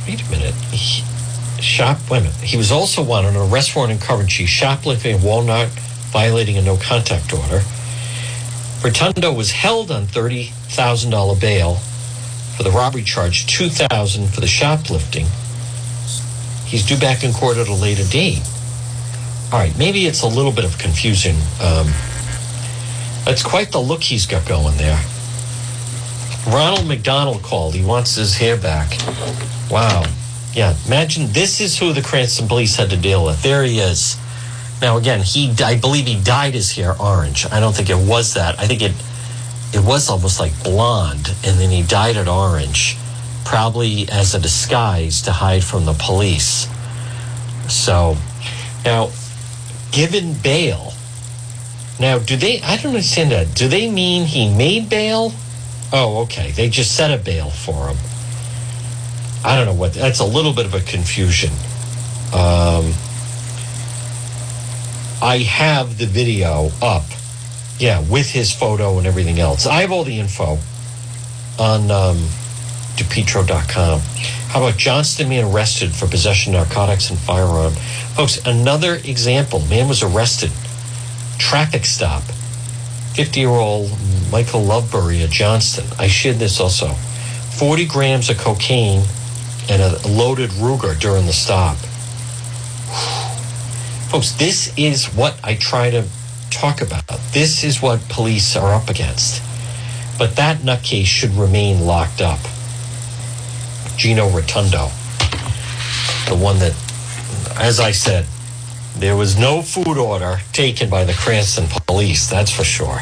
Wait 0.07 0.23
a 0.23 0.31
minute. 0.31 0.55
He, 0.71 1.03
shop 1.61 1.99
women. 2.11 2.33
He 2.43 2.57
was 2.57 2.71
also 2.71 3.03
wanted 3.03 3.29
on 3.29 3.37
an 3.37 3.51
arrest 3.51 3.75
warrant 3.75 3.93
in 3.93 3.99
Coventry, 3.99 4.47
shoplifting 4.47 5.17
in 5.17 5.21
Walmart, 5.23 5.69
violating 6.13 6.57
a 6.57 6.63
no 6.63 6.77
contact 6.77 7.33
order. 7.33 7.63
Rotundo 8.83 9.33
was 9.33 9.51
held 9.51 9.91
on 9.91 10.07
thirty 10.07 10.53
thousand 10.69 11.11
dollar 11.11 11.35
bail 11.35 11.77
for 12.57 12.63
the 12.63 12.71
robbery 12.71 13.03
charge, 13.03 13.47
two 13.47 13.69
thousand 13.69 14.29
for 14.29 14.41
the 14.41 14.47
shoplifting. 14.47 15.27
He's 16.67 16.87
due 16.87 16.99
back 16.99 17.25
in 17.25 17.33
court 17.33 17.57
at 17.57 17.69
a 17.69 17.75
later 17.75 18.05
date. 18.05 18.43
All 19.53 19.59
right, 19.59 19.77
maybe 19.79 20.07
it's 20.07 20.23
a 20.23 20.29
little 20.29 20.53
bit 20.53 20.65
of 20.65 20.79
confusion. 20.79 21.37
Um, 21.61 21.93
that's 23.25 23.43
quite 23.43 23.73
the 23.73 23.81
look 23.81 24.03
he's 24.03 24.27
got 24.27 24.47
going 24.47 24.77
there. 24.77 25.01
Ronald 26.47 26.87
McDonald 26.87 27.43
called. 27.43 27.75
He 27.75 27.85
wants 27.85 28.17
his 28.17 28.37
hair 28.37 28.57
back. 28.57 28.99
Wow. 29.71 30.05
Yeah, 30.53 30.77
imagine 30.87 31.33
this 31.33 31.61
is 31.61 31.79
who 31.79 31.93
the 31.93 32.03
Cranston 32.03 32.47
police 32.47 32.77
had 32.77 32.91
to 32.91 32.97
deal 32.97 33.25
with. 33.25 33.43
There 33.43 33.65
he 33.65 33.79
is. 33.81 34.17
Now 34.81 34.99
again, 34.99 35.21
he 35.21 35.53
I 35.65 35.77
believe 35.79 36.07
he 36.07 36.23
dyed 36.23 36.55
his 36.55 36.73
hair 36.73 36.95
orange. 37.01 37.47
I 37.51 37.61
don't 37.61 37.75
think 37.75 37.91
it 37.91 37.97
was 37.97 38.35
that. 38.35 38.59
I 38.59 38.67
think 38.67 38.83
it 38.83 38.93
it 39.73 39.85
was 39.85 40.09
almost 40.09 40.39
like 40.39 40.53
blonde 40.63 41.35
and 41.45 41.59
then 41.59 41.71
he 41.71 41.83
dyed 41.83 42.17
it 42.17 42.29
orange, 42.29 42.97
probably 43.45 44.09
as 44.11 44.35
a 44.35 44.39
disguise 44.41 45.23
to 45.23 45.33
hide 45.33 45.65
from 45.65 45.87
the 45.87 45.95
police. 45.95 46.69
So, 47.69 48.17
now 48.85 49.11
given 49.91 50.35
bail, 50.35 50.94
now, 52.01 52.19
do 52.19 52.37
they? 52.37 52.61
I 52.61 52.77
don't 52.77 52.89
understand 52.89 53.31
that. 53.31 53.55
Do 53.55 53.69
they 53.69 53.91
mean 53.91 54.25
he 54.25 54.55
made 54.55 54.89
bail? 54.89 55.33
Oh, 55.93 56.23
okay. 56.23 56.51
They 56.51 56.69
just 56.69 56.97
set 56.97 57.13
a 57.13 57.23
bail 57.23 57.51
for 57.51 57.89
him. 57.89 57.97
I 59.45 59.57
don't 59.57 59.67
know 59.67 59.75
what. 59.75 59.93
That's 59.93 60.21
a 60.21 60.25
little 60.25 60.53
bit 60.53 60.67
of 60.67 60.75
a 60.75 60.81
confusion. 60.81 61.51
Um, 62.33 62.93
I 65.23 65.45
have 65.49 65.99
the 65.99 66.07
video 66.07 66.71
up. 66.83 67.05
Yeah, 67.79 68.01
with 68.09 68.31
his 68.31 68.53
photo 68.53 68.99
and 68.99 69.07
everything 69.07 69.41
else. 69.41 69.67
I 69.67 69.81
have 69.81 69.91
all 69.93 70.05
the 70.05 70.19
info 70.19 70.59
on 71.59 71.91
um, 71.91 72.17
DePetro.com. 72.97 74.01
How 74.49 74.63
about 74.63 74.79
Johnston 74.79 75.29
being 75.29 75.45
arrested 75.45 75.93
for 75.93 76.07
possession 76.07 76.55
of 76.55 76.67
narcotics 76.69 77.11
and 77.11 77.19
firearm? 77.19 77.73
Folks, 78.15 78.45
another 78.47 78.95
example. 78.95 79.61
Man 79.67 79.89
was 79.89 80.03
arrested. 80.03 80.53
Traffic 81.39 81.85
stop. 81.85 82.23
50 83.15 83.41
year 83.41 83.49
old 83.49 83.91
Michael 84.31 84.63
Lovebury 84.63 85.23
at 85.23 85.31
Johnston. 85.31 85.87
I 85.99 86.09
shared 86.09 86.37
this 86.37 86.61
also. 86.61 86.89
40 87.59 87.87
grams 87.87 88.31
of 88.31 88.39
cocaine 88.39 89.05
and 89.71 89.81
a 89.81 90.09
loaded 90.09 90.51
Ruger 90.51 90.99
during 90.99 91.27
the 91.27 91.33
stop. 91.33 91.77
Folks, 94.11 94.33
this 94.33 94.73
is 94.77 95.07
what 95.07 95.39
I 95.43 95.55
try 95.55 95.91
to 95.91 96.05
talk 96.51 96.81
about. 96.81 97.07
This 97.33 97.65
is 97.65 97.81
what 97.83 98.09
police 98.09 98.57
are 98.57 98.75
up 98.75 98.89
against. 98.89 99.43
But 100.19 100.37
that 100.37 100.59
nutcase 100.59 101.07
should 101.07 101.31
remain 101.31 101.85
locked 101.87 102.21
up. 102.21 102.41
Gino 103.97 104.29
Rotundo, 104.29 104.91
the 106.29 106.37
one 106.37 106.59
that, 106.59 106.75
as 107.57 107.79
I 107.81 107.93
said, 107.93 108.27
there 108.97 109.17
was 109.17 109.37
no 109.37 109.61
food 109.63 109.99
order 109.99 110.39
taken 110.53 110.89
by 110.89 111.05
the 111.05 111.13
Cranston 111.15 111.67
police, 111.87 112.31
that's 112.31 112.51
for 112.51 112.65
sure. 112.65 113.01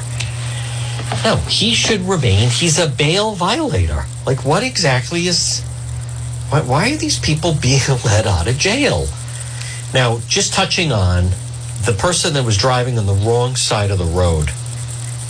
No, 1.24 1.36
he 1.48 1.74
should 1.74 2.00
remain. 2.00 2.48
He's 2.48 2.78
a 2.78 2.88
bail 2.88 3.34
violator. 3.34 4.04
Like, 4.26 4.44
what 4.44 4.62
exactly 4.62 5.26
is. 5.26 5.62
Why, 6.48 6.62
why 6.62 6.92
are 6.92 6.96
these 6.96 7.18
people 7.18 7.54
being 7.60 7.80
let 8.04 8.26
out 8.26 8.48
of 8.48 8.56
jail? 8.58 9.06
Now, 9.92 10.20
just 10.26 10.54
touching 10.54 10.90
on 10.90 11.30
the 11.84 11.94
person 11.98 12.34
that 12.34 12.44
was 12.44 12.56
driving 12.56 12.98
on 12.98 13.06
the 13.06 13.14
wrong 13.14 13.56
side 13.56 13.90
of 13.90 13.98
the 13.98 14.04
road, 14.04 14.50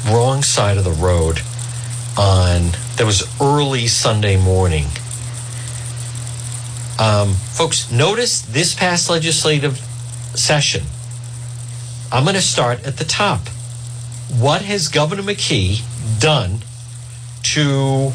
wrong 0.08 0.42
side 0.42 0.78
of 0.78 0.84
the 0.84 0.90
road 0.92 1.40
on, 2.16 2.70
that 2.96 3.04
was 3.04 3.24
early 3.40 3.88
Sunday 3.88 4.36
morning. 4.36 4.86
Um, 6.98 7.32
folks, 7.32 7.90
notice 7.90 8.42
this 8.42 8.74
past 8.74 9.10
legislative 9.10 9.80
session. 10.34 10.82
I'm 12.10 12.24
going 12.24 12.34
to 12.34 12.42
start 12.42 12.86
at 12.86 12.96
the 12.96 13.04
top. 13.04 13.48
What 14.38 14.62
has 14.62 14.88
Governor 14.88 15.22
McKee 15.22 15.82
done 16.20 16.58
to 17.54 18.12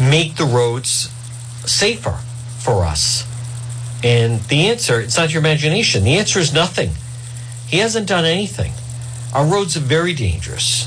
make 0.00 0.36
the 0.36 0.44
roads 0.44 1.10
safer 1.66 2.18
for 2.58 2.84
us? 2.84 3.26
And 4.02 4.40
the 4.44 4.68
answer, 4.68 5.00
it's 5.00 5.16
not 5.16 5.32
your 5.32 5.40
imagination. 5.40 6.04
The 6.04 6.18
answer 6.18 6.38
is 6.38 6.52
nothing. 6.54 6.90
He 7.66 7.78
hasn't 7.78 8.08
done 8.08 8.24
anything. 8.24 8.72
Our 9.34 9.44
roads 9.44 9.76
are 9.76 9.80
very 9.80 10.14
dangerous. 10.14 10.86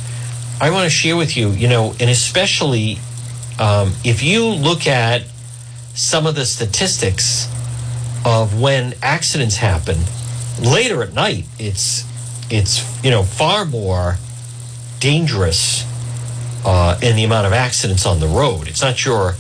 I 0.60 0.70
want 0.70 0.86
to 0.86 0.90
share 0.90 1.16
with 1.16 1.36
you, 1.36 1.50
you 1.50 1.68
know, 1.68 1.94
and 2.00 2.10
especially 2.10 2.98
um, 3.60 3.94
if 4.04 4.24
you 4.24 4.46
look 4.46 4.88
at 4.88 5.24
some 5.94 6.26
of 6.26 6.36
the 6.36 6.46
statistics 6.46 7.48
of 8.26 8.60
when 8.60 8.94
accidents 9.02 9.58
happen 9.58 9.98
later 10.62 11.02
at 11.04 11.14
night, 11.14 11.46
it's 11.60 12.06
it's 12.52 13.04
you 13.04 13.10
know 13.10 13.24
far 13.24 13.66
more 13.66 14.18
dangerous 15.00 15.86
uh, 16.66 16.98
in 17.02 17.16
the 17.16 17.24
amount 17.24 17.48
of 17.48 17.54
accidents 17.54 18.06
on 18.06 18.20
the 18.20 18.28
road. 18.28 18.68
It's 18.68 18.82
not 18.82 19.04
your 19.06 19.36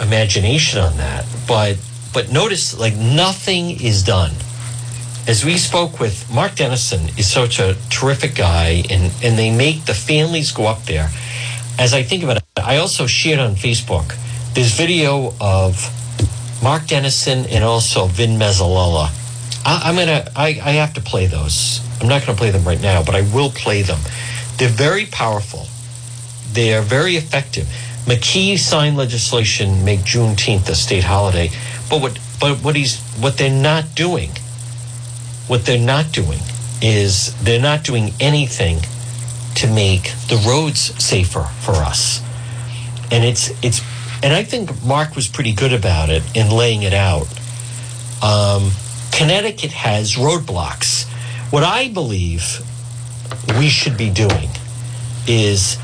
imagination 0.00 0.80
on 0.80 0.96
that, 0.96 1.26
but 1.46 1.76
but 2.12 2.32
notice 2.32 2.78
like 2.78 2.96
nothing 2.96 3.80
is 3.82 4.02
done. 4.02 4.32
As 5.26 5.44
we 5.44 5.58
spoke 5.58 6.00
with 6.00 6.30
Mark 6.32 6.54
Dennison 6.54 7.10
is 7.18 7.30
such 7.30 7.58
a 7.58 7.76
terrific 7.90 8.34
guy 8.34 8.82
and, 8.88 9.12
and 9.22 9.38
they 9.38 9.54
make 9.54 9.84
the 9.84 9.92
families 9.92 10.52
go 10.52 10.66
up 10.66 10.84
there. 10.84 11.10
As 11.78 11.92
I 11.92 12.02
think 12.02 12.22
about 12.22 12.38
it, 12.38 12.44
I 12.56 12.78
also 12.78 13.06
shared 13.06 13.38
on 13.38 13.54
Facebook 13.54 14.16
this 14.54 14.74
video 14.74 15.34
of 15.38 15.76
Mark 16.62 16.86
Dennison 16.86 17.46
and 17.46 17.62
also 17.64 18.06
Vin 18.06 18.38
Mesolella. 18.38 19.10
I, 19.64 19.90
am 19.90 19.96
gonna 19.96 20.30
I, 20.34 20.48
I 20.48 20.72
have 20.72 20.94
to 20.94 21.00
play 21.00 21.26
those. 21.26 21.80
I'm 22.00 22.08
not 22.08 22.24
gonna 22.24 22.38
play 22.38 22.50
them 22.50 22.64
right 22.64 22.80
now, 22.80 23.02
but 23.02 23.14
I 23.14 23.22
will 23.22 23.50
play 23.50 23.82
them. 23.82 23.98
They're 24.56 24.68
very 24.68 25.06
powerful. 25.06 25.66
They 26.52 26.74
are 26.74 26.82
very 26.82 27.16
effective. 27.16 27.66
McKee 28.06 28.58
signed 28.58 28.96
legislation 28.96 29.84
make 29.84 30.00
Juneteenth 30.00 30.68
a 30.68 30.74
state 30.74 31.04
holiday. 31.04 31.50
But 31.90 32.00
what 32.00 32.18
but 32.40 32.58
what 32.64 32.74
he's 32.74 33.00
what 33.20 33.36
they're 33.36 33.50
not 33.50 33.94
doing, 33.94 34.30
what 35.46 35.66
they're 35.66 35.78
not 35.78 36.12
doing 36.12 36.40
is 36.80 37.34
they're 37.42 37.60
not 37.60 37.84
doing 37.84 38.14
anything 38.20 38.80
to 39.56 39.66
make 39.66 40.12
the 40.28 40.42
roads 40.48 40.80
safer 41.02 41.42
for 41.60 41.72
us. 41.72 42.22
And 43.10 43.24
it's 43.24 43.50
it's 43.62 43.80
and 44.22 44.32
I 44.32 44.42
think 44.42 44.82
Mark 44.84 45.14
was 45.14 45.28
pretty 45.28 45.52
good 45.52 45.72
about 45.72 46.10
it 46.10 46.22
in 46.36 46.50
laying 46.50 46.82
it 46.82 46.94
out. 46.94 47.26
Um, 48.22 48.70
Connecticut 49.12 49.72
has 49.72 50.16
roadblocks. 50.16 51.08
What 51.52 51.62
I 51.62 51.88
believe 51.88 52.60
we 53.58 53.68
should 53.68 53.96
be 53.96 54.10
doing 54.10 54.48
is 55.26 55.76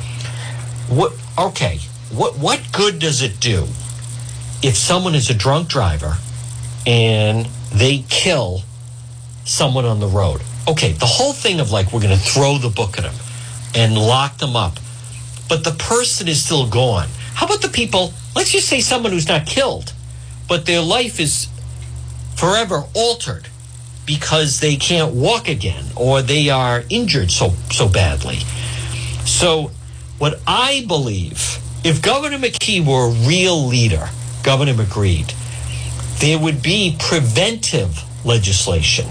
what 0.89 1.13
okay, 1.39 1.79
what 2.11 2.39
what 2.39 2.61
good 2.73 2.99
does 2.99 3.23
it 3.23 3.41
do 3.41 3.67
if 4.63 4.77
someone 4.77 5.15
is 5.15 5.29
a 5.29 5.35
drunk 5.35 5.69
driver 5.69 6.17
and 6.87 7.47
they 7.73 8.05
kill 8.09 8.63
someone 9.45 9.85
on 9.85 10.01
the 10.01 10.07
road, 10.07 10.41
okay, 10.67 10.93
the 10.93 11.07
whole 11.07 11.33
thing 11.33 11.61
of 11.61 11.71
like 11.71 11.93
we're 11.93 12.01
going 12.01 12.17
to 12.17 12.25
throw 12.25 12.57
the 12.57 12.71
book 12.71 12.97
at 12.97 13.05
them 13.05 13.15
and 13.75 13.95
lock 13.95 14.39
them 14.39 14.57
up, 14.57 14.79
but 15.49 15.65
the 15.65 15.73
person 15.73 16.29
is 16.29 16.43
still 16.43 16.67
gone. 16.67 17.09
How 17.35 17.47
about 17.47 17.61
the 17.61 17.69
people? 17.69 18.15
Let's 18.35 18.51
just 18.51 18.69
say 18.69 18.81
someone 18.81 19.13
who's 19.13 19.29
not 19.29 19.47
killed, 19.47 19.93
but 20.49 20.67
their 20.67 20.81
life 20.81 21.21
is 21.21 21.49
forever 22.37 22.85
altered 22.95 23.49
because 24.07 24.61
they 24.61 24.77
can't 24.77 25.15
walk 25.15 25.49
again 25.49 25.85
or 25.97 26.21
they 26.21 26.51
are 26.51 26.85
injured 26.91 27.31
so 27.31 27.55
so 27.71 27.89
badly. 27.89 28.39
So, 29.25 29.71
what 30.19 30.41
I 30.47 30.85
believe, 30.87 31.59
if 31.85 32.03
Governor 32.03 32.39
McKee 32.39 32.85
were 32.85 33.09
a 33.09 33.27
real 33.27 33.67
leader 33.67 34.09
Governor 34.43 34.81
agreed, 34.83 35.33
there 36.19 36.39
would 36.39 36.63
be 36.63 36.97
preventive 37.01 37.99
legislation. 38.27 39.07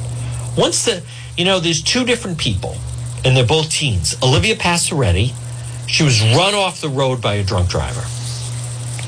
Once 0.56 0.86
the, 0.86 1.04
you 1.36 1.44
know, 1.44 1.60
there's 1.60 1.82
two 1.82 2.06
different 2.06 2.38
people, 2.38 2.76
and 3.26 3.36
they're 3.36 3.46
both 3.46 3.72
teens. 3.72 4.16
Olivia 4.22 4.56
Passaretti, 4.56 5.34
she 5.88 6.04
was 6.04 6.22
run 6.22 6.54
off 6.54 6.82
the 6.82 6.90
road 6.90 7.20
by 7.20 7.36
a 7.36 7.44
drunk 7.44 7.70
driver. 7.70 8.04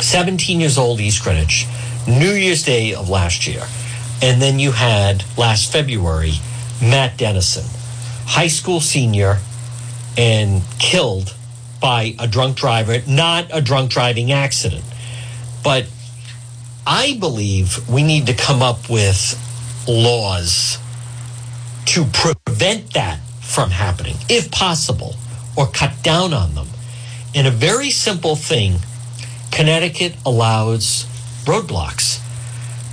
17 0.02 0.60
years 0.60 0.78
old, 0.78 1.00
East 1.00 1.24
Greenwich, 1.24 1.66
New 2.08 2.34
Year's 2.34 2.64
Day 2.64 2.94
of 2.94 3.10
last 3.10 3.48
year. 3.48 3.64
And 4.22 4.42
then 4.42 4.60
you 4.60 4.72
had 4.72 5.24
last 5.38 5.72
February, 5.72 6.34
Matt 6.82 7.18
Dennison, 7.18 7.66
high 8.26 8.48
school 8.48 8.80
senior, 8.80 9.38
and 10.18 10.62
killed 10.80 11.36
by 11.82 12.16
a 12.20 12.28
drunk 12.28 12.58
driver, 12.58 12.98
not 13.08 13.48
a 13.52 13.62
drunk 13.62 13.92
driving 13.92 14.32
accident. 14.32 14.84
But 15.64 15.88
I 16.88 17.18
believe 17.20 17.88
we 17.90 18.04
need 18.04 18.28
to 18.28 18.34
come 18.34 18.62
up 18.62 18.90
with 18.90 19.40
laws 19.88 20.78
to 21.86 22.06
prevent 22.06 22.94
that 22.94 23.20
from 23.42 23.70
happening, 23.70 24.16
if 24.30 24.52
possible, 24.52 25.16
or 25.56 25.68
cut 25.68 25.92
down 26.04 26.34
on 26.34 26.56
them. 26.56 26.68
And 27.34 27.48
a 27.48 27.52
very 27.52 27.90
simple 27.90 28.36
thing, 28.36 28.76
Connecticut 29.56 30.18
allows 30.26 31.06
roadblocks. 31.46 32.20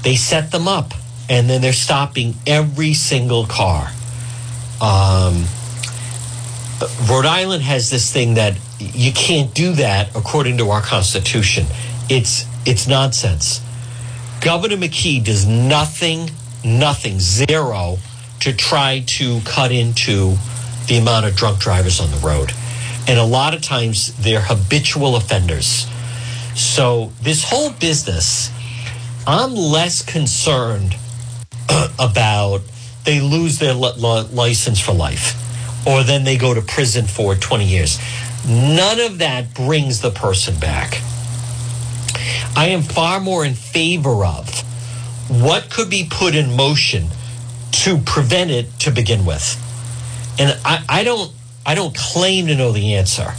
They 0.05 0.15
set 0.15 0.53
them 0.53 0.69
up 0.69 0.95
and 1.29 1.51
then 1.51 1.61
they're 1.61 1.73
stopping 1.73 2.37
every 2.47 2.95
single 2.95 3.47
car. 3.47 3.91
Um, 4.81 5.45
Rhode 7.11 7.27
Island 7.27 7.65
has 7.65 7.91
this 7.91 8.13
thing 8.13 8.35
that 8.35 8.57
you 8.79 9.11
can't 9.11 9.53
do 9.53 9.73
that 9.73 10.15
according 10.15 10.59
to 10.59 10.71
our 10.71 10.81
Constitution. 10.81 11.67
It's 12.09 12.47
it's 12.65 12.87
nonsense. 12.87 13.61
Governor 14.41 14.77
McKee 14.77 15.25
does 15.25 15.45
nothing, 15.45 16.31
nothing, 16.65 17.19
zero 17.19 17.99
to 18.39 18.53
try 18.53 19.03
to 19.07 19.41
cut 19.41 19.73
into 19.73 20.37
the 20.87 20.99
amount 20.99 21.27
of 21.27 21.35
drunk 21.35 21.59
drivers 21.59 21.99
on 21.99 22.09
the 22.13 22.19
road. 22.19 22.53
And 23.09 23.19
a 23.19 23.25
lot 23.25 23.53
of 23.53 23.63
times 23.63 24.15
they're 24.19 24.43
habitual 24.43 25.17
offenders. 25.17 25.89
So 26.55 27.13
this 27.23 27.45
whole 27.45 27.71
business, 27.71 28.51
I'm 29.27 29.55
less 29.55 30.03
concerned 30.03 30.97
about 31.99 32.63
they 33.05 33.21
lose 33.21 33.59
their 33.59 33.75
license 33.75 34.79
for 34.81 34.93
life 34.93 35.39
or 35.87 36.05
then 36.05 36.25
they 36.25 36.37
go 36.37 36.55
to 36.55 36.63
prison 36.63 37.07
for 37.07 37.35
20 37.35 37.65
years. 37.65 37.99
None 38.47 39.01
of 39.01 39.19
that 39.19 39.55
brings 39.55 40.01
the 40.01 40.11
person 40.11 40.59
back. 40.59 41.01
I 42.57 42.69
am 42.69 42.83
far 42.83 43.21
more 43.21 43.45
in 43.45 43.55
favor 43.55 44.25
of 44.25 44.49
what 45.29 45.71
could 45.71 45.89
be 45.89 46.07
put 46.09 46.35
in 46.35 46.55
motion 46.55 47.09
to 47.73 47.99
prevent 47.99 48.51
it 48.51 48.67
to 48.81 48.91
begin 48.91 49.25
with. 49.25 49.59
And 50.39 50.59
I, 50.65 50.85
I 50.89 51.05
don't 51.05 51.33
I 51.65 51.75
don't 51.75 51.97
claim 51.97 52.49
to 52.49 52.57
know 52.57 52.73
the 52.73 52.95
answer, 52.95 53.33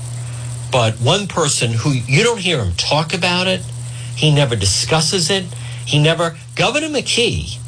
but 0.73 0.95
one 0.95 1.27
person 1.27 1.71
who 1.71 1.91
you 1.91 2.23
don't 2.23 2.39
hear 2.39 2.57
him 2.57 2.73
talk 2.73 3.13
about 3.13 3.45
it, 3.45 3.61
he 4.15 4.33
never 4.33 4.55
discusses 4.55 5.29
it, 5.29 5.45
he 5.85 6.01
never 6.01 6.35
Governor 6.55 6.87
McKee, 6.87 7.59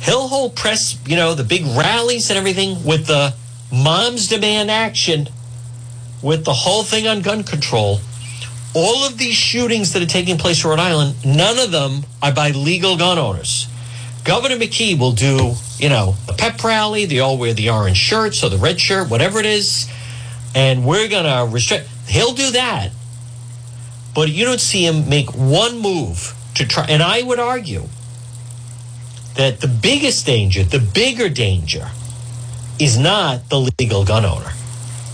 he'll 0.00 0.26
hold 0.26 0.56
press, 0.56 0.98
you 1.06 1.16
know, 1.16 1.34
the 1.34 1.44
big 1.44 1.66
rallies 1.66 2.30
and 2.30 2.38
everything 2.38 2.82
with 2.82 3.06
the 3.06 3.34
moms 3.70 4.26
demand 4.26 4.70
action, 4.70 5.28
with 6.22 6.46
the 6.46 6.54
whole 6.54 6.82
thing 6.82 7.06
on 7.06 7.20
gun 7.20 7.44
control. 7.44 8.00
All 8.74 9.04
of 9.06 9.18
these 9.18 9.36
shootings 9.36 9.92
that 9.92 10.02
are 10.02 10.06
taking 10.06 10.38
place 10.38 10.64
in 10.64 10.70
Rhode 10.70 10.78
Island, 10.78 11.14
none 11.26 11.58
of 11.58 11.70
them 11.72 12.04
are 12.22 12.32
by 12.32 12.52
legal 12.52 12.96
gun 12.96 13.18
owners. 13.18 13.68
Governor 14.24 14.56
McKee 14.56 14.98
will 14.98 15.12
do, 15.12 15.54
you 15.78 15.90
know, 15.90 16.14
a 16.26 16.32
pep 16.32 16.64
rally. 16.64 17.04
They 17.04 17.18
all 17.18 17.36
wear 17.36 17.52
the 17.52 17.68
orange 17.68 17.98
shirts 17.98 18.42
or 18.42 18.48
the 18.48 18.56
red 18.56 18.80
shirt, 18.80 19.10
whatever 19.10 19.38
it 19.40 19.46
is. 19.46 19.90
And 20.54 20.86
we're 20.86 21.08
going 21.08 21.24
to 21.24 21.52
restrict. 21.52 21.88
He'll 22.08 22.34
do 22.34 22.50
that. 22.52 22.90
But 24.14 24.30
you 24.30 24.44
don't 24.44 24.60
see 24.60 24.84
him 24.84 25.08
make 25.08 25.34
one 25.34 25.78
move 25.78 26.34
to 26.54 26.66
try. 26.66 26.86
And 26.88 27.02
I 27.02 27.22
would 27.22 27.38
argue 27.38 27.84
that 29.36 29.60
the 29.60 29.68
biggest 29.68 30.26
danger, 30.26 30.64
the 30.64 30.80
bigger 30.80 31.28
danger, 31.28 31.90
is 32.80 32.98
not 32.98 33.48
the 33.48 33.70
legal 33.78 34.04
gun 34.04 34.24
owner, 34.24 34.52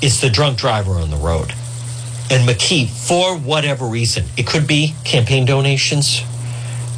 it's 0.03 0.20
the 0.20 0.30
drunk 0.30 0.59
driver 0.59 0.92
on 0.92 1.11
the 1.11 1.16
road. 1.16 1.53
And 2.30 2.49
McKee, 2.49 2.88
for 2.88 3.36
whatever 3.36 3.84
reason, 3.86 4.24
it 4.36 4.47
could 4.47 4.66
be 4.66 4.95
campaign 5.05 5.45
donations, 5.45 6.22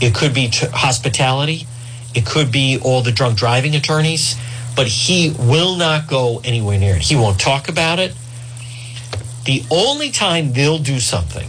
it 0.01 0.15
could 0.15 0.33
be 0.35 0.49
t- 0.49 0.67
hospitality, 0.73 1.67
it 2.15 2.25
could 2.25 2.53
be 2.53 2.79
all 2.83 3.03
the 3.03 3.13
drunk 3.13 3.37
driving 3.37 3.75
attorneys, 3.75 4.37
but 4.77 4.87
he 4.87 5.35
will 5.39 5.75
not 5.77 6.07
go 6.07 6.41
anywhere 6.45 6.79
near 6.79 6.97
it. 6.97 7.03
He 7.03 7.17
won't 7.17 7.41
talk 7.41 7.69
about 7.69 7.99
it. 7.99 8.15
The 9.47 9.63
only 9.71 10.11
time 10.11 10.53
they'll 10.53 10.79
do 10.79 10.99
something 10.99 11.49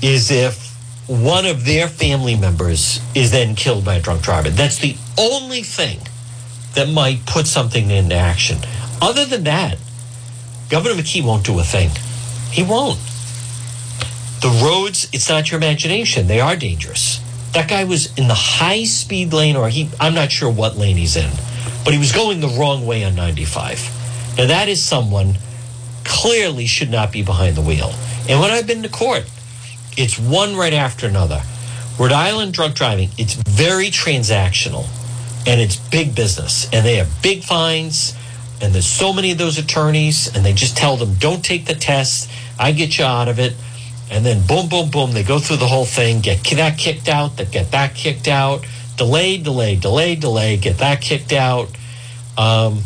is 0.00 0.30
if 0.30 0.68
one 1.08 1.44
of 1.44 1.64
their 1.64 1.88
family 1.88 2.36
members 2.36 3.00
is 3.16 3.32
then 3.32 3.56
killed 3.56 3.84
by 3.84 3.96
a 3.96 4.00
drunk 4.00 4.22
driver. 4.22 4.50
That's 4.50 4.78
the 4.78 4.96
only 5.18 5.62
thing 5.62 5.98
that 6.74 6.88
might 6.88 7.26
put 7.26 7.48
something 7.48 7.90
into 7.90 8.14
action. 8.14 8.58
Other 9.02 9.24
than 9.24 9.42
that, 9.44 9.78
Governor 10.68 10.94
McKee 10.94 11.24
won't 11.24 11.44
do 11.44 11.58
a 11.58 11.64
thing. 11.64 11.90
He 12.52 12.62
won't. 12.62 13.00
The 14.40 14.60
roads, 14.62 15.08
it's 15.12 15.28
not 15.28 15.50
your 15.50 15.58
imagination. 15.58 16.28
They 16.28 16.40
are 16.40 16.54
dangerous. 16.54 17.20
That 17.54 17.68
guy 17.68 17.84
was 17.84 18.16
in 18.16 18.28
the 18.28 18.34
high 18.34 18.84
speed 18.84 19.32
lane, 19.32 19.56
or 19.56 19.68
he, 19.68 19.90
I'm 19.98 20.14
not 20.14 20.30
sure 20.30 20.52
what 20.52 20.76
lane 20.76 20.96
he's 20.96 21.16
in, 21.16 21.30
but 21.84 21.92
he 21.92 21.98
was 21.98 22.12
going 22.12 22.38
the 22.40 22.48
wrong 22.48 22.86
way 22.86 23.02
on 23.02 23.16
95. 23.16 24.34
Now, 24.36 24.46
that 24.46 24.68
is 24.68 24.80
someone 24.80 25.38
clearly 26.08 26.66
should 26.66 26.90
not 26.90 27.12
be 27.12 27.22
behind 27.22 27.56
the 27.56 27.62
wheel. 27.62 27.92
And 28.28 28.40
when 28.40 28.50
I've 28.50 28.66
been 28.66 28.82
to 28.82 28.88
court, 28.88 29.24
it's 29.96 30.18
one 30.18 30.56
right 30.56 30.72
after 30.72 31.06
another. 31.06 31.42
Rhode 31.98 32.12
Island 32.12 32.52
drunk 32.52 32.74
driving, 32.74 33.10
it's 33.18 33.34
very 33.34 33.86
transactional 33.86 34.86
and 35.46 35.60
it's 35.60 35.76
big 35.76 36.14
business. 36.14 36.68
And 36.72 36.84
they 36.84 36.96
have 36.96 37.22
big 37.22 37.42
fines. 37.42 38.14
And 38.60 38.74
there's 38.74 38.86
so 38.86 39.12
many 39.12 39.30
of 39.30 39.38
those 39.38 39.56
attorneys, 39.56 40.34
and 40.34 40.44
they 40.44 40.52
just 40.52 40.76
tell 40.76 40.96
them, 40.96 41.14
don't 41.14 41.44
take 41.44 41.66
the 41.66 41.76
test. 41.76 42.28
I 42.58 42.72
get 42.72 42.98
you 42.98 43.04
out 43.04 43.28
of 43.28 43.38
it. 43.38 43.54
And 44.10 44.26
then 44.26 44.44
boom, 44.46 44.68
boom, 44.68 44.90
boom, 44.90 45.12
they 45.12 45.22
go 45.22 45.38
through 45.38 45.58
the 45.58 45.68
whole 45.68 45.84
thing, 45.84 46.20
get 46.20 46.42
that 46.56 46.76
kicked 46.76 47.08
out, 47.08 47.36
that 47.36 47.52
get 47.52 47.70
that 47.70 47.94
kicked 47.94 48.26
out, 48.26 48.66
delay, 48.96 49.38
delay, 49.38 49.76
delay, 49.76 50.16
delay, 50.16 50.56
get 50.56 50.78
that 50.78 51.00
kicked 51.00 51.32
out. 51.32 51.68
Um, 52.36 52.82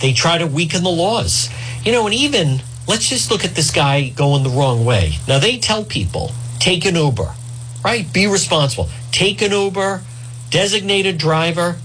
they 0.00 0.12
try 0.12 0.38
to 0.38 0.46
weaken 0.46 0.82
the 0.82 0.90
laws. 0.90 1.48
You 1.84 1.90
know, 1.90 2.06
and 2.06 2.14
even 2.14 2.62
let's 2.86 3.08
just 3.08 3.30
look 3.30 3.44
at 3.44 3.54
this 3.54 3.70
guy 3.70 4.10
going 4.10 4.44
the 4.44 4.50
wrong 4.50 4.84
way. 4.84 5.14
Now 5.26 5.38
they 5.38 5.58
tell 5.58 5.84
people 5.84 6.32
take 6.60 6.84
an 6.84 6.94
Uber, 6.94 7.34
right? 7.84 8.12
Be 8.12 8.26
responsible. 8.26 8.88
Take 9.10 9.42
an 9.42 9.50
Uber, 9.50 10.02
designated 10.50 11.18
driver. 11.18 11.76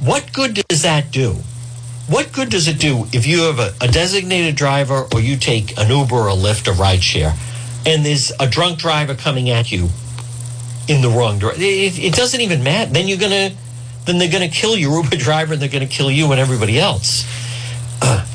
What 0.00 0.32
good 0.32 0.54
does 0.68 0.82
that 0.82 1.12
do? 1.12 1.36
What 2.08 2.32
good 2.32 2.50
does 2.50 2.68
it 2.68 2.78
do 2.78 3.06
if 3.12 3.26
you 3.26 3.42
have 3.42 3.58
a, 3.58 3.72
a 3.80 3.88
designated 3.88 4.56
driver 4.56 5.06
or 5.12 5.20
you 5.20 5.36
take 5.36 5.78
an 5.78 5.90
Uber 5.90 6.14
or 6.14 6.28
a 6.28 6.34
Lyft 6.34 6.68
or 6.68 6.72
rideshare 6.72 7.36
and 7.86 8.04
there's 8.04 8.32
a 8.38 8.48
drunk 8.48 8.78
driver 8.78 9.14
coming 9.14 9.50
at 9.50 9.70
you 9.70 9.88
in 10.88 11.02
the 11.02 11.08
wrong 11.08 11.38
direction? 11.38 11.62
It, 11.62 11.98
it 11.98 12.14
doesn't 12.14 12.40
even 12.40 12.64
matter. 12.64 12.92
Then 12.92 13.06
you're 13.06 13.18
gonna, 13.18 13.50
then 14.06 14.18
they're 14.18 14.30
gonna 14.30 14.48
kill 14.48 14.76
your 14.76 15.02
Uber 15.02 15.16
driver 15.18 15.52
and 15.52 15.62
they're 15.62 15.68
gonna 15.68 15.86
kill 15.86 16.10
you 16.10 16.30
and 16.32 16.40
everybody 16.40 16.80
else. 16.80 17.24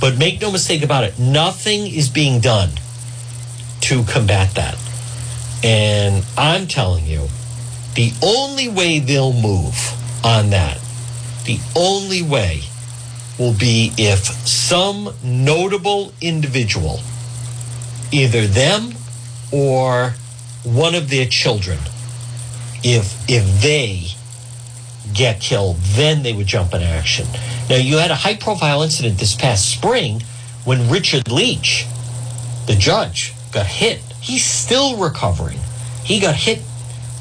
But 0.02 0.18
make 0.18 0.42
no 0.42 0.52
mistake 0.52 0.84
about 0.84 1.04
it, 1.04 1.20
nothing 1.20 1.86
is 1.86 2.10
being 2.10 2.42
done 2.42 2.72
to 3.82 4.04
combat 4.04 4.56
that. 4.56 4.76
And 5.64 6.26
I'm 6.36 6.66
telling 6.66 7.06
you, 7.06 7.28
the 7.94 8.12
only 8.24 8.68
way 8.68 9.00
they'll 9.00 9.32
move 9.32 9.76
on 10.24 10.50
that, 10.50 10.80
the 11.46 11.60
only 11.76 12.24
way 12.24 12.64
will 13.38 13.54
be 13.54 13.92
if 13.98 14.26
some 14.48 15.14
notable 15.24 16.14
individual, 16.20 17.02
either 18.12 18.48
them 18.48 18.94
or 19.52 20.16
one 20.64 20.96
of 20.96 21.10
their 21.10 21.26
children, 21.28 21.78
if 22.84 23.14
if 23.30 23.62
they 23.62 24.08
get 25.14 25.40
killed, 25.40 25.78
then 25.96 26.24
they 26.24 26.34
would 26.34 26.48
jump 26.48 26.74
in 26.74 26.82
action. 26.82 27.28
Now, 27.70 27.78
you 27.78 27.98
had 27.98 28.12
a 28.12 28.16
high 28.16 28.36
profile 28.36 28.82
incident 28.82 29.18
this 29.18 29.36
past 29.36 29.70
spring 29.70 30.24
when 30.66 30.90
Richard 30.90 31.32
Licht, 31.32 31.88
the 32.68 32.76
judge, 32.76 33.34
got 33.52 33.66
hit. 33.66 34.00
He's 34.22 34.46
still 34.46 34.98
recovering. 34.98 35.60
He 36.04 36.20
got 36.20 36.36
hit 36.36 36.60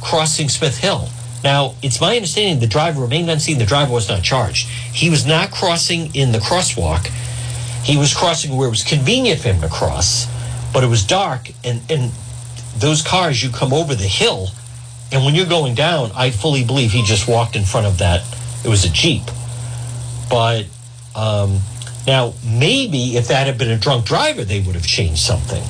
crossing 0.03 0.49
Smith 0.49 0.79
Hill. 0.79 1.09
Now, 1.43 1.75
it's 1.83 2.01
my 2.01 2.17
understanding 2.17 2.61
the 2.61 2.67
driver 2.67 3.01
remained 3.01 3.31
unseen. 3.31 3.59
The 3.59 3.65
driver 3.65 3.93
was 3.93 4.09
not 4.09 4.23
charged. 4.23 4.69
He 4.69 5.09
was 5.09 5.25
not 5.25 5.51
crossing 5.51 6.15
in 6.15 6.33
the 6.33 6.39
crosswalk. 6.39 7.07
He 7.83 7.97
was 7.97 8.13
crossing 8.13 8.57
where 8.57 8.67
it 8.67 8.71
was 8.71 8.85
convenient 8.85 9.41
for 9.41 9.49
him 9.49 9.61
to 9.63 9.69
cross, 9.69 10.27
but 10.73 10.85
it 10.85 10.89
was 10.89 11.03
dark, 11.03 11.51
and, 11.65 11.81
and 11.91 12.13
those 12.77 13.03
cars, 13.03 13.43
you 13.43 13.51
come 13.51 13.73
over 13.73 13.95
the 13.95 14.05
hill, 14.05 14.49
and 15.13 15.25
when 15.25 15.35
you're 15.35 15.47
going 15.47 15.75
down, 15.75 16.13
I 16.15 16.31
fully 16.31 16.65
believe 16.65 16.93
he 16.93 17.03
just 17.03 17.27
walked 17.27 17.57
in 17.57 17.65
front 17.65 17.87
of 17.87 17.99
that. 17.99 18.23
It 18.65 18.69
was 18.69 18.85
a 18.85 18.91
Jeep. 18.91 19.23
But 20.31 20.67
um, 21.17 21.59
now, 22.07 22.35
maybe 22.45 23.17
if 23.17 23.29
that 23.29 23.47
had 23.47 23.59
been 23.59 23.71
a 23.71 23.79
drunk 23.79 24.07
driver, 24.07 24.45
they 24.45 24.61
would 24.61 24.77
have 24.77 24.87
changed 24.87 25.21
something. 25.21 25.63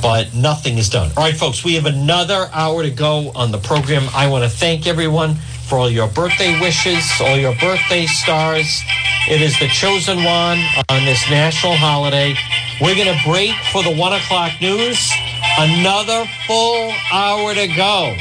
But 0.00 0.34
nothing 0.34 0.78
is 0.78 0.88
done. 0.88 1.10
All 1.16 1.24
right, 1.24 1.36
folks, 1.36 1.64
we 1.64 1.74
have 1.74 1.86
another 1.86 2.48
hour 2.52 2.82
to 2.84 2.90
go 2.90 3.32
on 3.34 3.50
the 3.50 3.58
program. 3.58 4.04
I 4.14 4.28
want 4.28 4.44
to 4.44 4.50
thank 4.50 4.86
everyone 4.86 5.34
for 5.68 5.78
all 5.78 5.90
your 5.90 6.06
birthday 6.06 6.60
wishes, 6.60 7.04
all 7.20 7.36
your 7.36 7.56
birthday 7.56 8.06
stars. 8.06 8.82
It 9.28 9.42
is 9.42 9.58
the 9.58 9.66
chosen 9.66 10.22
one 10.22 10.60
on 10.88 11.04
this 11.04 11.28
national 11.28 11.74
holiday. 11.74 12.36
We're 12.80 12.94
going 12.94 13.12
to 13.12 13.20
break 13.28 13.54
for 13.72 13.82
the 13.82 13.96
one 13.96 14.12
o'clock 14.12 14.52
news. 14.60 15.10
Another 15.58 16.26
full 16.46 16.92
hour 17.10 17.54
to 17.54 17.66
go 17.74 18.14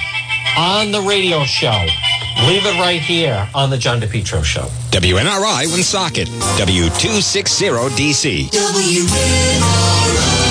on 0.57 0.91
the 0.91 1.01
radio 1.01 1.45
show. 1.45 1.85
Leave 2.47 2.65
it 2.65 2.77
right 2.79 3.01
here 3.01 3.47
on 3.55 3.69
the 3.69 3.77
John 3.77 4.01
DePetro 4.01 4.43
Show. 4.43 4.65
WNRI 4.91 5.71
Woonsocket, 5.71 6.27
W260DC. 6.27 8.49
WNRI. 8.49 10.44